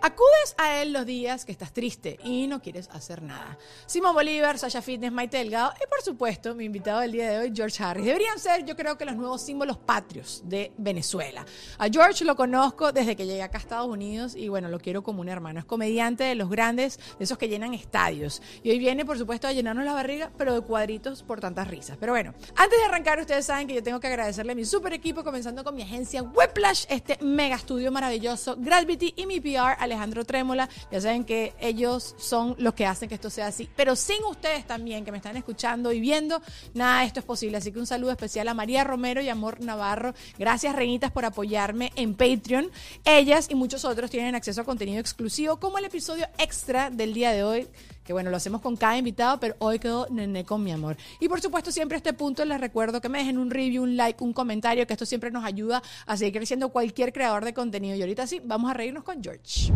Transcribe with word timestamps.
Acudes 0.00 0.54
a 0.58 0.80
él 0.80 0.92
los 0.92 1.04
días 1.04 1.44
que 1.44 1.52
estás 1.52 1.72
triste 1.72 2.18
y 2.22 2.46
no 2.46 2.62
quieres 2.62 2.88
hacer 2.92 3.22
nada. 3.22 3.58
Simón 3.86 4.14
Bolívar, 4.14 4.58
Sasha 4.58 4.80
Fitness, 4.80 5.10
Maite 5.10 5.38
Delgado 5.38 5.72
y 5.82 5.88
por 5.88 6.00
supuesto 6.02 6.54
mi 6.54 6.66
invitado 6.66 7.00
del 7.00 7.12
día 7.12 7.30
de 7.30 7.38
hoy, 7.38 7.52
George 7.54 7.82
Harris. 7.82 8.04
Deberían 8.04 8.38
ser 8.38 8.64
yo 8.64 8.76
creo 8.76 8.96
que 8.96 9.04
los 9.04 9.16
nuevos 9.16 9.42
símbolos 9.42 9.76
patrios 9.76 10.42
de 10.44 10.72
Venezuela. 10.78 11.44
A 11.78 11.88
George 11.88 12.24
lo 12.24 12.36
conozco 12.36 12.92
desde 12.92 13.16
que 13.16 13.26
llegué 13.26 13.42
acá 13.42 13.58
a 13.58 13.60
Estados 13.60 13.88
Unidos 13.88 14.36
y 14.36 14.48
bueno, 14.48 14.68
lo 14.68 14.78
quiero 14.78 15.02
como 15.02 15.20
un 15.20 15.28
hermano. 15.28 15.58
Es 15.58 15.64
comediante 15.64 16.24
de 16.24 16.34
los 16.36 16.48
grandes, 16.48 16.98
de 17.18 17.24
esos 17.24 17.36
que 17.36 17.48
llenan 17.48 17.74
estadios. 17.74 18.40
Y 18.62 18.70
hoy 18.70 18.78
viene 18.78 19.04
por 19.04 19.18
supuesto 19.18 19.48
a 19.48 19.52
llenarnos 19.52 19.84
la 19.84 19.94
barriga, 19.94 20.30
pero 20.36 20.54
de 20.54 20.60
cuadritos 20.60 21.22
por 21.22 21.40
tantas 21.40 21.68
risas. 21.68 21.96
Pero 21.98 22.12
bueno, 22.12 22.34
antes 22.54 22.78
de 22.78 22.84
arrancar 22.84 23.18
ustedes 23.18 23.46
saben 23.46 23.66
que 23.66 23.74
yo 23.74 23.82
tengo 23.82 23.98
que 23.98 24.06
agradecerle 24.06 24.52
a 24.52 24.54
mi 24.54 24.64
super 24.64 24.92
equipo, 24.92 25.24
comenzando 25.24 25.64
con 25.64 25.74
mi 25.74 25.82
agencia 25.82 26.22
Whiplash, 26.22 26.84
este 26.88 27.18
mega 27.20 27.56
estudio 27.56 27.90
maravilloso, 27.90 28.56
Gravity 28.58 29.14
y 29.16 29.26
mi 29.26 29.40
PR 29.40 29.87
Alejandro 29.88 30.24
Trémola. 30.24 30.68
Ya 30.90 31.00
saben 31.00 31.24
que 31.24 31.54
ellos 31.60 32.14
son 32.18 32.54
los 32.58 32.74
que 32.74 32.86
hacen 32.86 33.08
que 33.08 33.16
esto 33.16 33.30
sea 33.30 33.48
así. 33.48 33.68
Pero 33.76 33.96
sin 33.96 34.22
ustedes 34.24 34.66
también, 34.66 35.04
que 35.04 35.12
me 35.12 35.18
están 35.18 35.36
escuchando 35.36 35.92
y 35.92 36.00
viendo, 36.00 36.40
nada 36.74 37.00
de 37.00 37.06
esto 37.06 37.20
es 37.20 37.26
posible. 37.26 37.56
Así 37.56 37.72
que 37.72 37.78
un 37.78 37.86
saludo 37.86 38.12
especial 38.12 38.48
a 38.48 38.54
María 38.54 38.84
Romero 38.84 39.20
y 39.20 39.28
Amor 39.28 39.60
Navarro. 39.60 40.14
Gracias, 40.38 40.74
reinitas, 40.74 41.10
por 41.10 41.24
apoyarme 41.24 41.92
en 41.96 42.14
Patreon. 42.14 42.70
Ellas 43.04 43.48
y 43.50 43.54
muchos 43.54 43.84
otros 43.84 44.10
tienen 44.10 44.34
acceso 44.34 44.60
a 44.60 44.64
contenido 44.64 45.00
exclusivo, 45.00 45.58
como 45.58 45.78
el 45.78 45.84
episodio 45.84 46.26
extra 46.38 46.90
del 46.90 47.14
día 47.14 47.32
de 47.32 47.42
hoy 47.42 47.68
que 48.08 48.14
bueno, 48.14 48.30
lo 48.30 48.38
hacemos 48.38 48.62
con 48.62 48.74
cada 48.74 48.96
invitado, 48.96 49.38
pero 49.38 49.54
hoy 49.58 49.78
quedó 49.78 50.06
nené 50.08 50.42
con 50.42 50.64
mi 50.64 50.72
amor. 50.72 50.96
Y 51.20 51.28
por 51.28 51.42
supuesto, 51.42 51.70
siempre 51.70 51.96
a 51.96 51.98
este 51.98 52.14
punto 52.14 52.42
les 52.46 52.58
recuerdo 52.58 53.02
que 53.02 53.10
me 53.10 53.18
dejen 53.18 53.36
un 53.36 53.50
review, 53.50 53.82
un 53.82 53.98
like, 53.98 54.24
un 54.24 54.32
comentario, 54.32 54.86
que 54.86 54.94
esto 54.94 55.04
siempre 55.04 55.30
nos 55.30 55.44
ayuda 55.44 55.82
a 56.06 56.16
seguir 56.16 56.32
creciendo 56.32 56.70
cualquier 56.70 57.12
creador 57.12 57.44
de 57.44 57.52
contenido. 57.52 57.94
Y 57.96 58.00
ahorita 58.00 58.26
sí, 58.26 58.40
vamos 58.42 58.70
a 58.70 58.72
reírnos 58.74 59.04
con 59.04 59.22
George. 59.22 59.70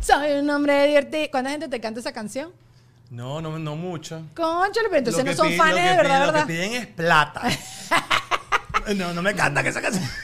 Soy 0.00 0.32
un 0.32 0.50
hombre 0.50 0.86
divertido. 0.86 1.26
¿Cuánta 1.30 1.50
gente 1.50 1.68
te 1.68 1.80
canta 1.80 2.00
esa 2.00 2.12
canción? 2.12 2.52
No, 3.10 3.40
no, 3.40 3.58
no 3.58 3.76
mucho. 3.76 4.22
Conchale, 4.34 4.88
pero 4.88 4.98
entonces 4.98 5.24
no 5.24 5.32
son 5.34 5.48
piden- 5.48 5.56
fans 5.58 5.74
de 5.74 5.80
verdad, 5.82 5.96
piden- 6.02 6.08
¿verdad? 6.20 6.26
Lo 6.40 6.46
que 6.46 6.52
piden 6.52 6.72
es 6.74 6.86
plata. 6.86 7.42
no, 8.96 9.12
no 9.14 9.22
me 9.22 9.34
canta 9.34 9.62
que 9.62 9.68
esa 9.70 9.80
canción. 9.80 10.04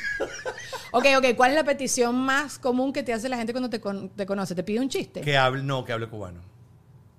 Ok, 0.93 1.05
ok. 1.19 1.27
¿Cuál 1.37 1.51
es 1.51 1.57
la 1.57 1.65
petición 1.65 2.15
más 2.17 2.59
común 2.59 2.91
que 2.93 3.03
te 3.03 3.13
hace 3.13 3.29
la 3.29 3.37
gente 3.37 3.53
cuando 3.53 3.69
te, 3.69 3.81
con- 3.81 4.09
te 4.09 4.25
conoce? 4.25 4.55
¿Te 4.55 4.63
pide 4.63 4.81
un 4.81 4.89
chiste? 4.89 5.21
Que 5.21 5.37
hable, 5.37 5.63
no, 5.63 5.85
que 5.85 5.93
hable 5.93 6.07
cubano. 6.09 6.41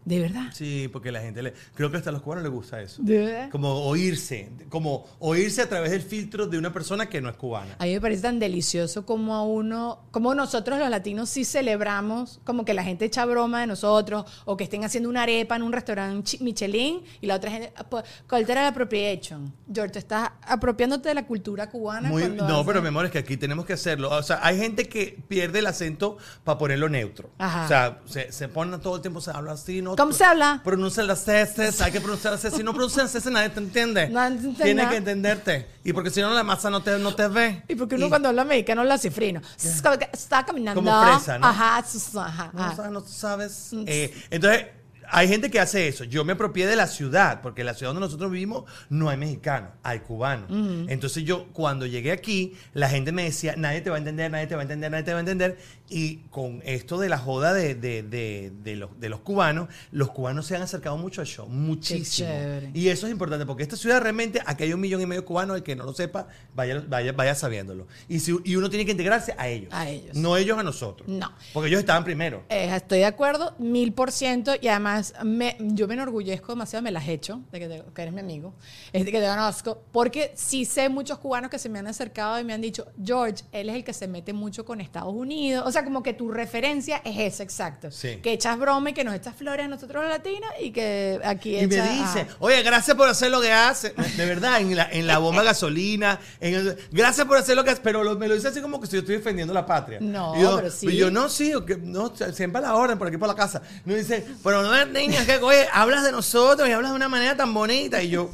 ¿De 0.07 0.21
verdad? 0.21 0.51
Sí, 0.53 0.87
porque 0.93 1.11
la 1.11 1.19
gente 1.19 1.43
le. 1.43 1.53
Creo 1.75 1.91
que 1.91 1.97
hasta 1.97 2.11
a 2.11 2.13
los 2.13 2.21
cubanos 2.21 2.41
les 2.41 2.49
gusta 2.53 2.81
eso. 2.81 3.01
¿De 3.03 3.17
verdad? 3.25 3.49
Como 3.49 3.73
oírse. 3.85 4.49
Como 4.69 5.05
oírse 5.19 5.61
a 5.61 5.67
través 5.67 5.91
del 5.91 6.01
filtro 6.01 6.47
de 6.47 6.57
una 6.57 6.71
persona 6.71 7.07
que 7.09 7.19
no 7.19 7.27
es 7.29 7.35
cubana. 7.35 7.75
A 7.77 7.83
mí 7.83 7.91
me 7.91 7.99
parece 7.99 8.21
tan 8.21 8.39
delicioso 8.39 9.05
como 9.05 9.35
a 9.35 9.43
uno, 9.43 10.05
como 10.11 10.33
nosotros 10.33 10.79
los 10.79 10.89
latinos 10.89 11.27
sí 11.29 11.43
celebramos, 11.43 12.39
como 12.45 12.63
que 12.63 12.73
la 12.73 12.85
gente 12.85 13.03
echa 13.03 13.25
broma 13.25 13.59
de 13.59 13.67
nosotros, 13.67 14.23
o 14.45 14.55
que 14.55 14.63
estén 14.63 14.85
haciendo 14.85 15.09
una 15.09 15.23
arepa 15.23 15.57
en 15.57 15.63
un 15.63 15.73
restaurante 15.73 16.37
Michelin 16.39 17.01
y 17.19 17.27
la 17.27 17.35
otra 17.35 17.51
gente, 17.51 17.73
pues, 17.89 18.05
cultural 18.29 18.63
appropriation. 18.65 19.53
George, 19.73 19.91
te 19.91 19.99
estás 19.99 20.29
apropiándote 20.43 21.09
de 21.09 21.15
la 21.15 21.25
cultura 21.25 21.69
cubana. 21.69 22.07
Muy- 22.07 22.29
no, 22.29 22.65
pero 22.65 22.81
mi 22.81 22.87
amor, 22.87 23.03
es 23.07 23.11
que 23.11 23.17
aquí 23.17 23.35
tenemos 23.35 23.65
que 23.65 23.73
hacerlo. 23.73 24.09
O 24.11 24.23
sea, 24.23 24.39
hay 24.41 24.57
gente 24.57 24.87
que 24.87 25.21
pierde 25.27 25.59
el 25.59 25.65
acento 25.67 26.17
para 26.45 26.57
ponerlo 26.57 26.87
neutro. 26.87 27.29
Ajá. 27.39 27.65
O 27.65 27.67
sea, 27.67 27.99
se, 28.05 28.31
se 28.31 28.47
pone 28.47 28.77
todo 28.77 28.95
el 28.95 29.01
tiempo, 29.01 29.19
se 29.19 29.31
habla 29.31 29.51
así, 29.51 29.81
¿no? 29.81 29.96
¿Cómo 29.97 30.13
se 30.13 30.23
habla? 30.23 30.61
Pronuncia 30.63 31.01
las 31.03 31.23
C, 31.23 31.47
hay 31.83 31.91
que 31.91 31.99
pronunciar 31.99 32.33
las 32.33 32.41
C. 32.41 32.51
Si 32.51 32.63
no 32.63 32.71
pronuncias 32.71 33.11
las 33.13 33.23
C, 33.23 33.31
nadie 33.31 33.49
te 33.49 33.59
entiende. 33.59 34.07
No 34.09 34.23
entiende 34.23 34.63
Tiene 34.63 34.87
que 34.87 34.97
entenderte. 34.97 35.67
Y 35.83 35.91
porque 35.91 36.11
si 36.11 36.21
no, 36.21 36.31
la 36.33 36.43
masa 36.43 36.69
no 36.69 36.83
te, 36.83 36.99
no 36.99 37.15
te 37.15 37.27
ve. 37.27 37.63
Y 37.67 37.75
porque 37.75 37.95
uno 37.95 38.05
Y- 38.05 38.09
cuando 38.09 38.29
habla 38.29 38.43
mexicano 38.45 38.81
habla 38.81 38.97
cifrino. 38.99 39.41
Que 39.41 40.09
Está 40.13 40.45
caminando. 40.45 40.79
Como 40.81 41.03
fresa, 41.03 41.39
¿no? 41.39 41.47
Ajá, 41.47 41.77
ajá, 41.79 42.51
No 42.53 42.75
sabes, 42.75 42.91
no 42.91 43.01
sabes. 43.01 43.69
Eh, 43.87 44.13
entonces, 44.29 44.67
hay 45.09 45.27
gente 45.27 45.49
que 45.49 45.59
hace 45.59 45.87
eso. 45.87 46.03
Yo 46.03 46.25
me 46.25 46.33
apropié 46.33 46.67
de 46.67 46.75
la 46.75 46.87
ciudad, 46.87 47.41
porque 47.41 47.61
en 47.61 47.67
la 47.67 47.73
ciudad 47.73 47.91
donde 47.93 48.05
nosotros 48.05 48.29
vivimos 48.29 48.65
no 48.89 49.09
hay 49.09 49.17
mexicanos, 49.17 49.71
hay 49.83 49.99
cubanos. 49.99 50.49
Entonces 50.89 51.23
yo, 51.23 51.47
cuando 51.53 51.85
llegué 51.85 52.11
aquí, 52.11 52.55
la 52.73 52.89
gente 52.89 53.11
me 53.11 53.23
decía, 53.23 53.55
nadie 53.57 53.81
te 53.81 53.89
va 53.89 53.95
a 53.95 53.99
entender, 53.99 54.29
nadie 54.29 54.47
te 54.47 54.55
va 54.55 54.61
a 54.61 54.63
entender, 54.63 54.91
nadie 54.91 55.03
te 55.03 55.13
va 55.13 55.17
a 55.17 55.21
entender. 55.21 55.57
Y 55.89 56.17
con 56.31 56.61
esto 56.65 56.97
de 56.99 57.07
la 57.09 57.17
joda 57.17 57.53
de, 57.53 57.73
de- 57.75 58.03
de- 58.03 58.51
de 58.61 58.75
los, 58.75 58.99
de 58.99 59.07
los 59.09 59.21
cubanos, 59.21 59.69
los 59.91 60.11
cubanos 60.11 60.45
se 60.45 60.55
han 60.55 60.61
acercado 60.61 60.97
mucho 60.97 61.21
al 61.21 61.27
show, 61.27 61.47
muchísimo. 61.47 62.29
Y 62.73 62.89
eso 62.89 63.05
es 63.07 63.11
importante, 63.11 63.45
porque 63.45 63.63
esta 63.63 63.77
ciudad 63.77 64.01
realmente, 64.01 64.41
aquí 64.45 64.63
hay 64.63 64.73
un 64.73 64.81
millón 64.81 65.01
y 65.01 65.05
medio 65.05 65.21
de 65.21 65.25
cubanos, 65.27 65.55
el 65.55 65.63
que 65.63 65.75
no 65.75 65.85
lo 65.85 65.93
sepa, 65.93 66.27
vaya, 66.53 66.83
vaya, 66.87 67.11
vaya 67.13 67.35
sabiéndolo. 67.35 67.87
Y, 68.09 68.19
si, 68.19 68.35
y 68.43 68.55
uno 68.55 68.69
tiene 68.69 68.85
que 68.85 68.91
integrarse 68.91 69.33
a 69.37 69.47
ellos. 69.47 69.69
A 69.73 69.89
ellos. 69.89 70.15
No 70.15 70.35
ellos 70.35 70.57
a 70.57 70.63
nosotros. 70.63 71.07
No. 71.07 71.31
Porque 71.53 71.69
ellos 71.69 71.79
estaban 71.79 72.03
primero. 72.03 72.43
Eh, 72.49 72.69
estoy 72.75 72.99
de 72.99 73.05
acuerdo, 73.05 73.55
mil 73.57 73.93
por 73.93 74.11
ciento. 74.11 74.51
Y 74.59 74.67
además, 74.67 75.13
me- 75.23 75.55
yo 75.59 75.87
me 75.87 75.93
enorgullezco 75.93 76.51
demasiado, 76.51 76.83
me 76.83 76.91
las 76.91 77.07
he 77.07 77.13
hecho, 77.13 77.41
de 77.51 77.59
que, 77.59 77.67
te- 77.67 77.83
que 77.93 78.01
eres 78.01 78.13
mi 78.13 78.19
amigo, 78.19 78.53
es 78.91 79.05
de 79.05 79.11
que 79.11 79.19
te 79.21 79.27
conozco. 79.27 79.83
Porque 79.91 80.31
sí 80.35 80.65
sé 80.65 80.89
muchos 80.89 81.17
cubanos 81.19 81.49
que 81.49 81.59
se 81.59 81.69
me 81.69 81.79
han 81.79 81.87
acercado 81.87 82.39
y 82.39 82.43
me 82.43 82.53
han 82.53 82.61
dicho, 82.61 82.87
George, 83.01 83.45
él 83.53 83.69
es 83.69 83.75
el 83.75 83.83
que 83.85 83.93
se 83.93 84.07
mete 84.07 84.33
mucho 84.33 84.65
con 84.65 84.81
Estados 84.81 85.13
Unidos. 85.13 85.63
O 85.65 85.71
sea, 85.71 85.76
como 85.83 86.03
que 86.03 86.13
tu 86.13 86.31
referencia 86.31 87.01
es 87.05 87.17
esa, 87.33 87.43
exacto. 87.43 87.91
Sí. 87.91 88.17
Que 88.21 88.33
echas 88.33 88.57
broma 88.57 88.89
y 88.89 88.93
que 88.93 89.03
nos 89.03 89.15
echas 89.15 89.35
flores 89.35 89.65
a 89.65 89.69
nosotros 89.69 90.03
los 90.03 90.11
latinos 90.11 90.49
y 90.61 90.71
que 90.71 91.19
aquí 91.23 91.57
Y 91.57 91.67
me 91.67 91.75
dice, 91.81 92.27
oye, 92.39 92.61
gracias 92.63 92.95
por 92.97 93.07
hacer 93.09 93.31
lo 93.31 93.41
que 93.41 93.51
hace. 93.51 93.93
De 94.17 94.25
verdad, 94.25 94.59
en 94.61 94.75
la, 94.75 94.89
en 94.91 95.07
la 95.07 95.17
bomba 95.17 95.41
de 95.41 95.47
gasolina. 95.47 96.19
en 96.39 96.53
el- 96.55 96.77
gracias 96.91 97.25
por 97.27 97.37
hacer 97.37 97.55
lo 97.55 97.63
que 97.63 97.71
hace. 97.71 97.81
Pero 97.81 98.03
lo- 98.03 98.15
me 98.17 98.27
lo 98.27 98.35
dice 98.35 98.47
así 98.49 98.61
como 98.61 98.79
que 98.81 98.87
si 98.87 98.93
yo 98.93 98.99
estoy 98.99 99.15
defendiendo 99.17 99.53
la 99.53 99.65
patria. 99.65 99.99
No, 100.01 100.35
Y 100.37 100.41
yo, 100.41 100.55
pero 100.57 100.71
sí. 100.71 100.87
y 100.87 100.97
yo, 100.97 101.11
no, 101.11 101.29
sí, 101.29 101.53
no, 101.81 102.13
siempre 102.33 102.59
a 102.59 102.61
la 102.61 102.75
orden, 102.75 102.97
por 102.97 103.07
aquí 103.07 103.17
por 103.17 103.27
la 103.27 103.35
casa. 103.35 103.61
No 103.85 103.93
dice, 103.95 104.25
pero 104.43 104.61
no 104.63 104.85
niña, 104.87 105.25
que 105.25 105.37
oye, 105.37 105.67
hablas 105.73 106.03
de 106.03 106.11
nosotros 106.11 106.67
y 106.67 106.71
hablas 106.71 106.91
de 106.91 106.95
una 106.95 107.09
manera 107.09 107.35
tan 107.37 107.53
bonita. 107.53 108.01
Y 108.01 108.09
yo, 108.09 108.31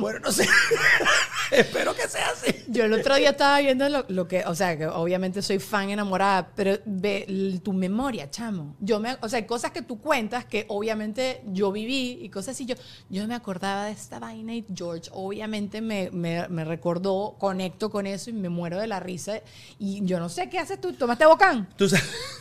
bueno, 0.00 0.18
no 0.20 0.32
sé. 0.32 0.46
Espero 1.50 1.94
que 1.96 2.06
sea 2.08 2.28
así. 2.30 2.54
Yo 2.68 2.84
el 2.84 2.92
otro 2.92 3.16
día 3.16 3.30
estaba 3.30 3.58
viendo 3.60 3.88
lo, 3.88 4.04
lo 4.08 4.28
que, 4.28 4.44
o 4.46 4.54
sea, 4.54 4.78
que 4.78 4.86
obviamente 4.86 5.42
soy 5.42 5.58
fan 5.58 5.90
enamorada, 5.90 6.50
pero 6.54 6.78
ve 6.86 7.60
tu 7.64 7.72
memoria, 7.72 8.30
chamo. 8.30 8.76
Yo 8.80 9.00
me, 9.00 9.16
o 9.20 9.28
sea, 9.28 9.38
hay 9.38 9.46
cosas 9.46 9.72
que 9.72 9.82
tú 9.82 10.00
cuentas 10.00 10.44
que 10.44 10.64
obviamente 10.68 11.42
yo 11.46 11.72
viví 11.72 12.18
y 12.22 12.28
cosas 12.28 12.54
así. 12.54 12.66
Yo, 12.66 12.76
yo 13.08 13.26
me 13.26 13.34
acordaba 13.34 13.86
de 13.86 13.92
esta 13.92 14.20
vaina 14.20 14.54
y 14.54 14.64
George 14.74 15.10
obviamente 15.12 15.80
me, 15.80 16.10
me, 16.12 16.46
me 16.48 16.64
recordó, 16.64 17.34
conecto 17.38 17.90
con 17.90 18.06
eso 18.06 18.30
y 18.30 18.32
me 18.32 18.48
muero 18.48 18.78
de 18.78 18.86
la 18.86 19.00
risa. 19.00 19.40
Y 19.78 20.04
yo 20.04 20.20
no 20.20 20.28
sé 20.28 20.48
qué 20.48 20.58
haces 20.60 20.80
tú. 20.80 20.92
¿Tomaste 20.92 21.26
bocán? 21.26 21.68
Tú, 21.76 21.88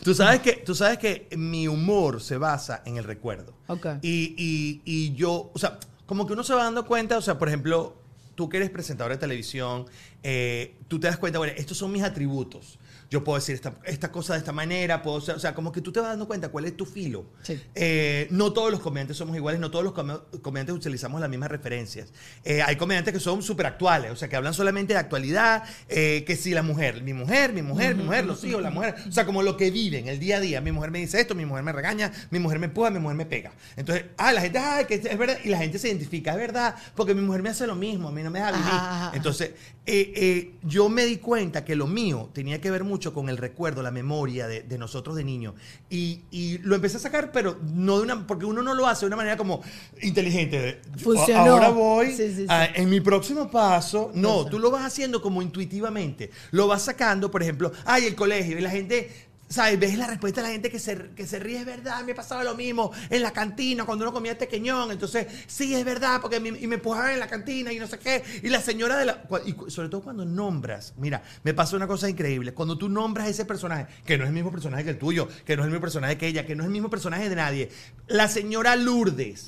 tú 0.03 0.13
sabes 0.13 0.41
que, 0.41 0.53
tú 0.53 0.75
sabes 0.75 1.00
que 1.00 1.27
mi 1.35 1.67
humor 1.67 2.21
se 2.21 2.38
basa 2.38 2.83
en 2.85 2.97
el 2.97 3.03
recuerdo. 3.06 3.53
Ok. 3.67 3.88
Y, 4.03 4.35
y- 4.38 4.81
y 4.85 5.13
yo, 5.15 5.50
o 5.53 5.57
sea, 5.59 5.79
como 6.09 6.25
que 6.25 6.33
uno 6.33 6.44
se 6.44 6.56
va 6.56 6.63
dando 6.63 6.88
cuenta, 6.88 7.19
o 7.19 7.21
sea, 7.21 7.38
por 7.38 7.50
ejemplo, 7.50 7.94
tú 8.33 8.50
que 8.50 8.57
eres 8.57 8.71
presentador 8.71 9.11
de 9.11 9.19
televisión, 9.19 9.85
eh, 10.23 10.73
tú 10.88 11.00
te 11.00 11.06
das 11.06 11.17
cuenta, 11.17 11.38
bueno, 11.38 11.53
estos 11.56 11.77
son 11.77 11.91
mis 11.91 12.01
atributos. 12.01 12.79
Yo 13.09 13.23
puedo 13.23 13.39
decir 13.39 13.56
esta, 13.56 13.73
esta 13.85 14.11
cosa 14.11 14.33
de 14.33 14.39
esta 14.39 14.51
manera, 14.51 15.01
puedo 15.01 15.17
o 15.17 15.39
sea, 15.39 15.56
como 15.56 15.71
que 15.71 15.81
tú 15.81 15.91
te 15.91 16.00
vas 16.00 16.09
dando 16.09 16.27
cuenta 16.27 16.50
cuál 16.50 16.65
es 16.65 16.77
tu 16.77 16.85
filo. 16.85 17.25
Sí. 17.41 17.59
Eh, 17.73 18.27
no 18.29 18.53
todos 18.53 18.69
los 18.69 18.79
comediantes 18.81 19.17
somos 19.17 19.35
iguales, 19.35 19.59
no 19.59 19.71
todos 19.71 19.83
los 19.83 19.94
come- 19.94 20.19
comediantes 20.44 20.75
utilizamos 20.75 21.19
las 21.19 21.29
mismas 21.29 21.50
referencias. 21.50 22.13
Eh, 22.44 22.61
hay 22.61 22.75
comediantes 22.75 23.13
que 23.13 23.19
son 23.19 23.41
súper 23.41 23.65
actuales, 23.65 24.11
o 24.11 24.15
sea, 24.15 24.27
que 24.29 24.35
hablan 24.35 24.53
solamente 24.53 24.94
de 24.94 25.00
actualidad, 25.00 25.63
eh, 25.88 26.23
que 26.27 26.35
si 26.35 26.51
la 26.51 26.61
mujer, 26.61 27.01
mi 27.01 27.13
mujer, 27.13 27.51
mi 27.53 27.63
mujer, 27.63 27.95
mi 27.95 28.03
mujer, 28.03 28.25
los 28.25 28.44
hijos, 28.44 28.61
la 28.61 28.69
mujer, 28.69 28.95
o 29.07 29.11
sea, 29.11 29.25
como 29.25 29.41
lo 29.41 29.57
que 29.57 29.71
viven 29.71 30.07
el 30.07 30.19
día 30.19 30.38
a 30.38 30.39
día. 30.39 30.61
Mi 30.61 30.71
mujer 30.71 30.91
me 30.91 31.00
dice 31.00 31.19
esto, 31.19 31.33
mi 31.33 31.45
mujer 31.45 31.63
me 31.63 31.71
regaña, 31.71 32.11
mi 32.29 32.38
mujer 32.38 32.59
me 32.59 32.67
empuja, 32.67 32.91
mi 32.91 33.00
mujer 33.00 33.17
me 33.17 33.25
pega. 33.25 33.51
Entonces, 33.75 34.06
ah, 34.17 34.31
la 34.31 34.41
gente, 34.41 34.59
ah, 34.59 34.85
que 34.88 34.95
es 34.95 35.17
verdad, 35.17 35.38
y 35.44 35.50
la 35.50 35.57
gente 35.57 35.79
se 35.79 35.88
identifica, 35.88 36.31
es 36.31 36.38
verdad, 36.38 36.75
porque 36.95 37.15
mi 37.15 37.21
mujer 37.21 37.41
me 37.41 37.50
hace 37.50 37.65
lo 37.65 37.75
mismo, 37.75 38.09
a 38.09 38.11
mí 38.11 38.21
no 38.21 38.29
me 38.29 38.38
deja 38.39 38.51
vivir. 38.51 38.67
Ajá, 38.67 38.77
ajá, 38.77 39.07
ajá. 39.07 39.17
Entonces, 39.17 39.51
eh, 39.91 40.13
eh, 40.15 40.51
yo 40.62 40.88
me 40.88 41.03
di 41.06 41.18
cuenta 41.18 41.65
que 41.65 41.75
lo 41.75 41.88
mío 41.88 42.30
tenía 42.31 42.62
que 42.62 42.69
ver 42.69 42.83
mucho 42.83 43.12
con 43.12 43.27
el 43.27 43.38
recuerdo, 43.38 43.81
la 43.81 43.89
memoria 43.89 44.47
de, 44.47 44.62
de 44.62 44.77
nosotros 44.77 45.15
de 45.15 45.24
niños. 45.24 45.56
Y, 45.89 46.21
y 46.30 46.59
lo 46.59 46.75
empecé 46.75 46.97
a 46.97 47.00
sacar, 47.00 47.31
pero 47.31 47.57
no 47.74 47.97
de 47.97 48.03
una, 48.03 48.27
porque 48.27 48.45
uno 48.45 48.62
no 48.62 48.75
lo 48.75 48.86
hace 48.86 49.01
de 49.01 49.07
una 49.07 49.15
manera 49.15 49.36
como 49.36 49.62
inteligente. 50.03 50.81
Funcionó. 50.97 51.41
Ahora 51.53 51.69
voy 51.69 52.07
Sí, 52.12 52.27
sí, 52.30 52.36
sí. 52.36 52.45
a- 52.50 52.65
en 52.68 52.89
mi 52.89 53.00
próximo 53.01 53.50
paso. 53.50 54.12
No, 54.13 54.45
tú 54.45 54.59
lo 54.59 54.69
vas 54.71 54.86
haciendo 54.86 55.21
como 55.21 55.41
intuitivamente. 55.41 56.30
Lo 56.51 56.68
vas 56.68 56.83
sacando, 56.83 57.31
por 57.31 57.42
ejemplo, 57.42 57.71
ay, 57.85 58.06
el 58.06 58.15
colegio, 58.15 58.57
y 58.57 58.62
la 58.62 58.69
gente. 58.69 59.29
¿Sabes? 59.50 59.80
Ves 59.80 59.98
la 59.98 60.06
respuesta 60.06 60.42
de 60.42 60.48
la 60.48 60.54
gente 60.54 60.69
que 60.69 60.78
se, 60.78 61.10
que 61.16 61.25
se 61.25 61.40
ríe, 61.40 61.57
es 61.57 61.66
verdad, 61.66 62.04
me 62.04 62.13
pasaba 62.13 62.44
lo 62.44 62.54
mismo 62.54 62.92
en 63.10 63.24
la 63.24 63.34
cantina 63.34 63.84
cuando 63.84 64.06
uno 64.06 64.13
comía 64.13 64.38
tequeñón. 64.38 64.92
Entonces, 64.92 65.25
sí, 65.48 65.74
es 65.74 65.84
verdad, 65.84 66.22
porque 66.22 66.40
me, 66.40 66.50
y 66.50 66.68
me 66.68 66.75
empujaban 66.75 67.13
en 67.13 67.19
la 67.19 67.28
cantina 67.28 67.74
y 67.74 67.80
no 67.80 67.88
sé 67.88 67.98
qué. 67.98 68.24
Y 68.44 68.50
la 68.50 68.62
señora 68.62 68.98
de 68.98 69.06
la. 69.06 69.24
Y 69.48 69.72
sobre 69.72 69.90
todo 69.90 70.01
cuando 70.01 70.24
nombras, 70.24 70.94
mira, 70.98 71.24
me 71.44 71.56
pasó 71.56 71.75
una 71.78 71.88
cosa 71.88 72.07
increíble. 72.07 72.54
Cuando 72.54 72.78
tú 72.78 72.90
nombras 72.90 73.28
ese 73.28 73.44
personaje, 73.44 73.88
que 74.06 74.19
no 74.19 74.24
es 74.24 74.28
el 74.28 74.36
mismo 74.36 74.51
personaje 74.51 74.84
que 74.84 74.92
el 74.92 75.00
tuyo, 75.00 75.28
que 75.46 75.56
no 75.56 75.63
es 75.63 75.66
el 75.66 75.72
mismo 75.72 75.81
personaje 75.81 76.16
que 76.19 76.28
ella, 76.28 76.45
que 76.45 76.56
no 76.56 76.62
es 76.62 76.68
el 76.68 76.74
mismo 76.74 76.92
personaje 76.92 77.28
de 77.28 77.36
nadie. 77.36 77.72
La 78.07 78.28
señora 78.28 78.75
Lourdes. 78.75 79.48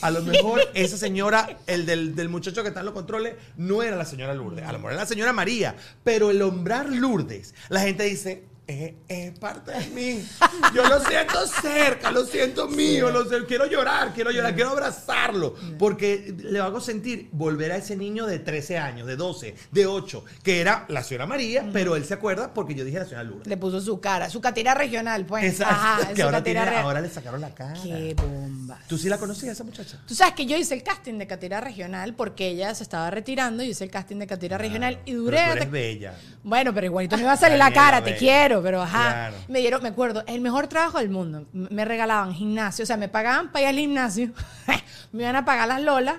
A 0.00 0.10
lo 0.10 0.22
mejor 0.22 0.60
esa 0.74 0.96
señora, 0.96 1.58
el 1.66 1.84
del, 1.84 2.14
del 2.14 2.30
muchacho 2.30 2.62
que 2.62 2.68
está 2.68 2.80
en 2.80 2.86
los 2.86 2.94
controles, 2.94 3.34
no 3.58 3.82
era 3.82 3.96
la 3.96 4.06
señora 4.06 4.32
Lourdes. 4.32 4.64
A 4.64 4.72
lo 4.72 4.78
mejor 4.78 4.92
era 4.92 5.02
la 5.02 5.06
señora 5.06 5.34
María. 5.34 5.76
Pero 6.04 6.30
el 6.30 6.38
nombrar 6.38 6.88
Lourdes, 6.88 7.54
la 7.68 7.80
gente 7.80 8.04
dice. 8.04 8.51
Es, 8.66 8.92
es 9.08 9.38
parte 9.38 9.72
de 9.72 9.86
mí. 9.88 10.24
Yo 10.72 10.86
lo 10.88 11.00
siento 11.04 11.46
cerca, 11.46 12.10
lo 12.12 12.24
siento 12.24 12.68
mío, 12.68 13.10
lo 13.10 13.26
quiero 13.46 13.66
llorar, 13.66 14.12
quiero 14.14 14.30
llorar, 14.30 14.54
quiero 14.54 14.70
abrazarlo. 14.70 15.54
Porque 15.78 16.34
le 16.38 16.60
hago 16.60 16.80
sentir 16.80 17.28
volver 17.32 17.72
a 17.72 17.76
ese 17.76 17.96
niño 17.96 18.24
de 18.26 18.38
13 18.38 18.78
años, 18.78 19.06
de 19.08 19.16
12, 19.16 19.56
de 19.72 19.86
8, 19.86 20.24
que 20.44 20.60
era 20.60 20.86
la 20.88 21.02
señora 21.02 21.26
María, 21.26 21.68
pero 21.72 21.96
él 21.96 22.04
se 22.04 22.14
acuerda 22.14 22.54
porque 22.54 22.74
yo 22.74 22.84
dije 22.84 23.00
la 23.00 23.04
señora 23.04 23.24
Lourdes. 23.24 23.46
Le 23.48 23.56
puso 23.56 23.80
su 23.80 24.00
cara, 24.00 24.30
su 24.30 24.40
catira 24.40 24.74
regional, 24.74 25.26
pues. 25.26 25.44
Exacto, 25.44 25.74
Ajá, 25.74 26.14
que 26.14 26.22
ahora, 26.22 26.42
tiene- 26.44 26.60
ahora 26.60 27.00
le 27.00 27.08
sacaron 27.10 27.40
la 27.40 27.52
cara. 27.54 27.74
Qué 27.82 28.14
bomba. 28.14 28.78
¿Tú 28.86 28.96
sí 28.96 29.08
la 29.08 29.18
conocías 29.18 29.52
esa 29.52 29.64
muchacha? 29.64 29.98
Tú 30.06 30.14
sabes 30.14 30.34
que 30.34 30.46
yo 30.46 30.56
hice 30.56 30.74
el 30.74 30.84
casting 30.84 31.18
de 31.18 31.26
Catira 31.26 31.60
Regional 31.60 32.14
porque 32.14 32.48
ella 32.48 32.74
se 32.74 32.84
estaba 32.84 33.10
retirando. 33.10 33.62
Yo 33.64 33.70
hice 33.70 33.84
el 33.84 33.90
casting 33.90 34.16
de 34.16 34.26
Catira 34.28 34.56
Regional 34.56 35.00
y 35.04 35.12
duré. 35.14 35.36
Pero 35.38 35.50
tú 35.50 35.56
eres 35.58 35.70
bella. 35.70 36.14
Bueno, 36.44 36.72
pero 36.72 36.86
igualito 36.86 37.16
me 37.16 37.22
iba 37.22 37.32
a 37.32 37.36
salir 37.36 37.58
la 37.58 37.72
cara, 37.72 37.98
te 38.02 38.10
bella. 38.12 38.18
Pero 38.60 38.82
ajá. 38.82 39.12
Claro. 39.12 39.36
Me 39.48 39.60
dieron, 39.60 39.82
me 39.82 39.88
acuerdo, 39.90 40.24
el 40.26 40.40
mejor 40.40 40.66
trabajo 40.66 40.98
del 40.98 41.10
mundo. 41.10 41.46
Me 41.52 41.84
regalaban 41.84 42.34
gimnasio, 42.34 42.82
o 42.82 42.86
sea, 42.86 42.96
me 42.96 43.08
pagaban 43.08 43.52
para 43.52 43.62
ir 43.62 43.68
al 43.68 43.76
gimnasio, 43.76 44.32
me 45.12 45.22
iban 45.22 45.36
a 45.36 45.44
pagar 45.44 45.68
las 45.68 45.80
lolas 45.80 46.16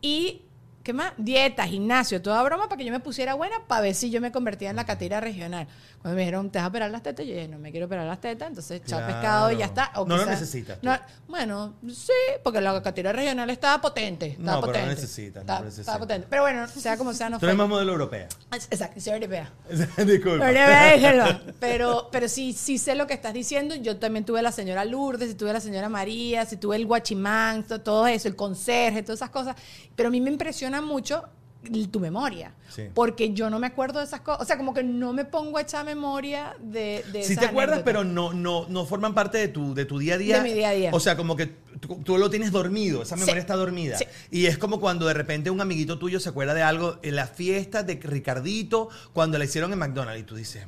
y, 0.00 0.45
¿qué 0.86 0.92
más? 0.92 1.12
Dieta, 1.16 1.66
gimnasio, 1.66 2.22
toda 2.22 2.40
broma 2.44 2.68
para 2.68 2.76
que 2.78 2.84
yo 2.84 2.92
me 2.92 3.00
pusiera 3.00 3.34
buena 3.34 3.56
para 3.66 3.80
ver 3.80 3.92
si 3.96 4.08
yo 4.08 4.20
me 4.20 4.30
convertía 4.30 4.70
en 4.70 4.76
la 4.76 4.86
catira 4.86 5.20
regional. 5.20 5.66
Cuando 6.00 6.14
me 6.14 6.20
dijeron, 6.22 6.48
¿te 6.50 6.58
vas 6.60 6.66
a 6.66 6.68
operar 6.68 6.92
las 6.92 7.02
tetas? 7.02 7.26
Yo 7.26 7.32
dije, 7.34 7.48
no 7.48 7.58
me 7.58 7.72
quiero 7.72 7.86
operar 7.86 8.06
las 8.06 8.20
tetas, 8.20 8.46
entonces 8.48 8.80
chao 8.86 9.00
Claro. 9.00 9.12
pescado 9.12 9.50
y 9.52 9.56
ya 9.56 9.64
está. 9.64 9.90
O 9.96 10.06
No 10.06 10.16
lo 10.16 10.24
necesitas 10.26 10.78
no, 10.82 10.96
bueno, 11.26 11.74
sí, 11.92 12.12
porque 12.44 12.60
la 12.60 12.80
catira 12.82 13.12
regional 13.12 13.50
estaba 13.50 13.80
potente. 13.80 14.26
Estaba 14.38 14.44
No, 14.52 14.60
pero 14.60 14.66
no 14.66 14.66
potente. 14.78 14.94
necesitas, 14.94 15.34
no 15.34 15.40
Estaba- 15.40 15.60
necesitas. 15.60 15.80
estaba 15.80 15.98
potente. 15.98 16.26
Pero 16.30 16.42
bueno, 16.42 16.68
sea 16.68 16.96
como 16.96 17.12
sea, 17.12 17.28
no 17.30 17.36
Tú 17.38 17.40
fue. 17.40 17.48
eres 17.48 17.58
más 17.58 17.68
modelo 17.68 17.90
europea. 17.92 18.28
Exacto, 18.70 19.00
soy 19.00 19.14
europea. 19.14 19.50
Disculpa. 20.06 20.46
Pero, 21.58 22.08
pero 22.12 22.28
sí, 22.28 22.52
sí 22.52 22.78
sé 22.78 22.94
lo 22.94 23.08
que 23.08 23.14
estás 23.14 23.34
diciendo. 23.34 23.74
Yo 23.74 23.96
también 23.96 24.24
tuve 24.24 24.40
la 24.42 24.52
señora 24.52 24.84
Lourdes, 24.84 25.30
y 25.32 25.34
tuve 25.34 25.52
la 25.52 25.60
señora 25.60 25.88
María, 25.88 26.46
si 26.46 26.56
tuve 26.56 26.76
el 26.76 26.86
guachimán, 26.86 27.64
to- 27.64 27.80
todo 27.80 28.06
eso, 28.06 28.28
el 28.28 28.36
conserje, 28.36 29.02
todas 29.02 29.18
esas 29.18 29.30
cosas. 29.30 29.56
Pero 29.96 30.08
a 30.08 30.12
mí 30.12 30.20
me 30.20 30.30
impresiona 30.30 30.75
mucho 30.82 31.24
tu 31.90 31.98
memoria. 31.98 32.54
Sí. 32.72 32.84
Porque 32.94 33.32
yo 33.32 33.50
no 33.50 33.58
me 33.58 33.66
acuerdo 33.66 33.98
de 33.98 34.04
esas 34.04 34.20
cosas. 34.20 34.40
O 34.42 34.44
sea, 34.44 34.56
como 34.56 34.72
que 34.72 34.84
no 34.84 35.12
me 35.12 35.24
pongo 35.24 35.58
a 35.58 35.62
echar 35.62 35.84
memoria 35.84 36.54
de, 36.60 37.04
de 37.12 37.24
Sí 37.24 37.32
esas 37.32 37.40
te 37.44 37.46
acuerdas, 37.46 37.78
anécdotas. 37.78 37.82
pero 37.84 38.04
no, 38.04 38.32
no, 38.32 38.66
no 38.68 38.86
forman 38.86 39.14
parte 39.14 39.38
de 39.38 39.48
tu, 39.48 39.74
de 39.74 39.84
tu 39.84 39.98
día 39.98 40.14
a 40.14 40.18
día. 40.18 40.36
De 40.42 40.48
mi 40.48 40.54
día 40.54 40.68
a 40.68 40.72
día. 40.72 40.90
O 40.92 41.00
sea, 41.00 41.16
como 41.16 41.34
que 41.34 41.46
tú, 41.80 42.00
tú 42.04 42.18
lo 42.18 42.30
tienes 42.30 42.52
dormido, 42.52 43.02
esa 43.02 43.16
memoria 43.16 43.34
Sí. 43.34 43.40
está 43.40 43.56
dormida. 43.56 43.98
Sí. 43.98 44.04
Y 44.30 44.46
es 44.46 44.58
como 44.58 44.78
cuando 44.78 45.06
de 45.06 45.14
repente 45.14 45.50
un 45.50 45.60
amiguito 45.60 45.98
tuyo 45.98 46.20
se 46.20 46.28
acuerda 46.28 46.54
de 46.54 46.62
algo 46.62 46.98
en 47.02 47.16
la 47.16 47.26
fiesta 47.26 47.82
de 47.82 47.94
Ricardito, 48.00 48.88
cuando 49.12 49.36
la 49.36 49.44
hicieron 49.44 49.72
en 49.72 49.80
McDonald's, 49.80 50.20
y 50.20 50.24
tú 50.24 50.36
dices, 50.36 50.64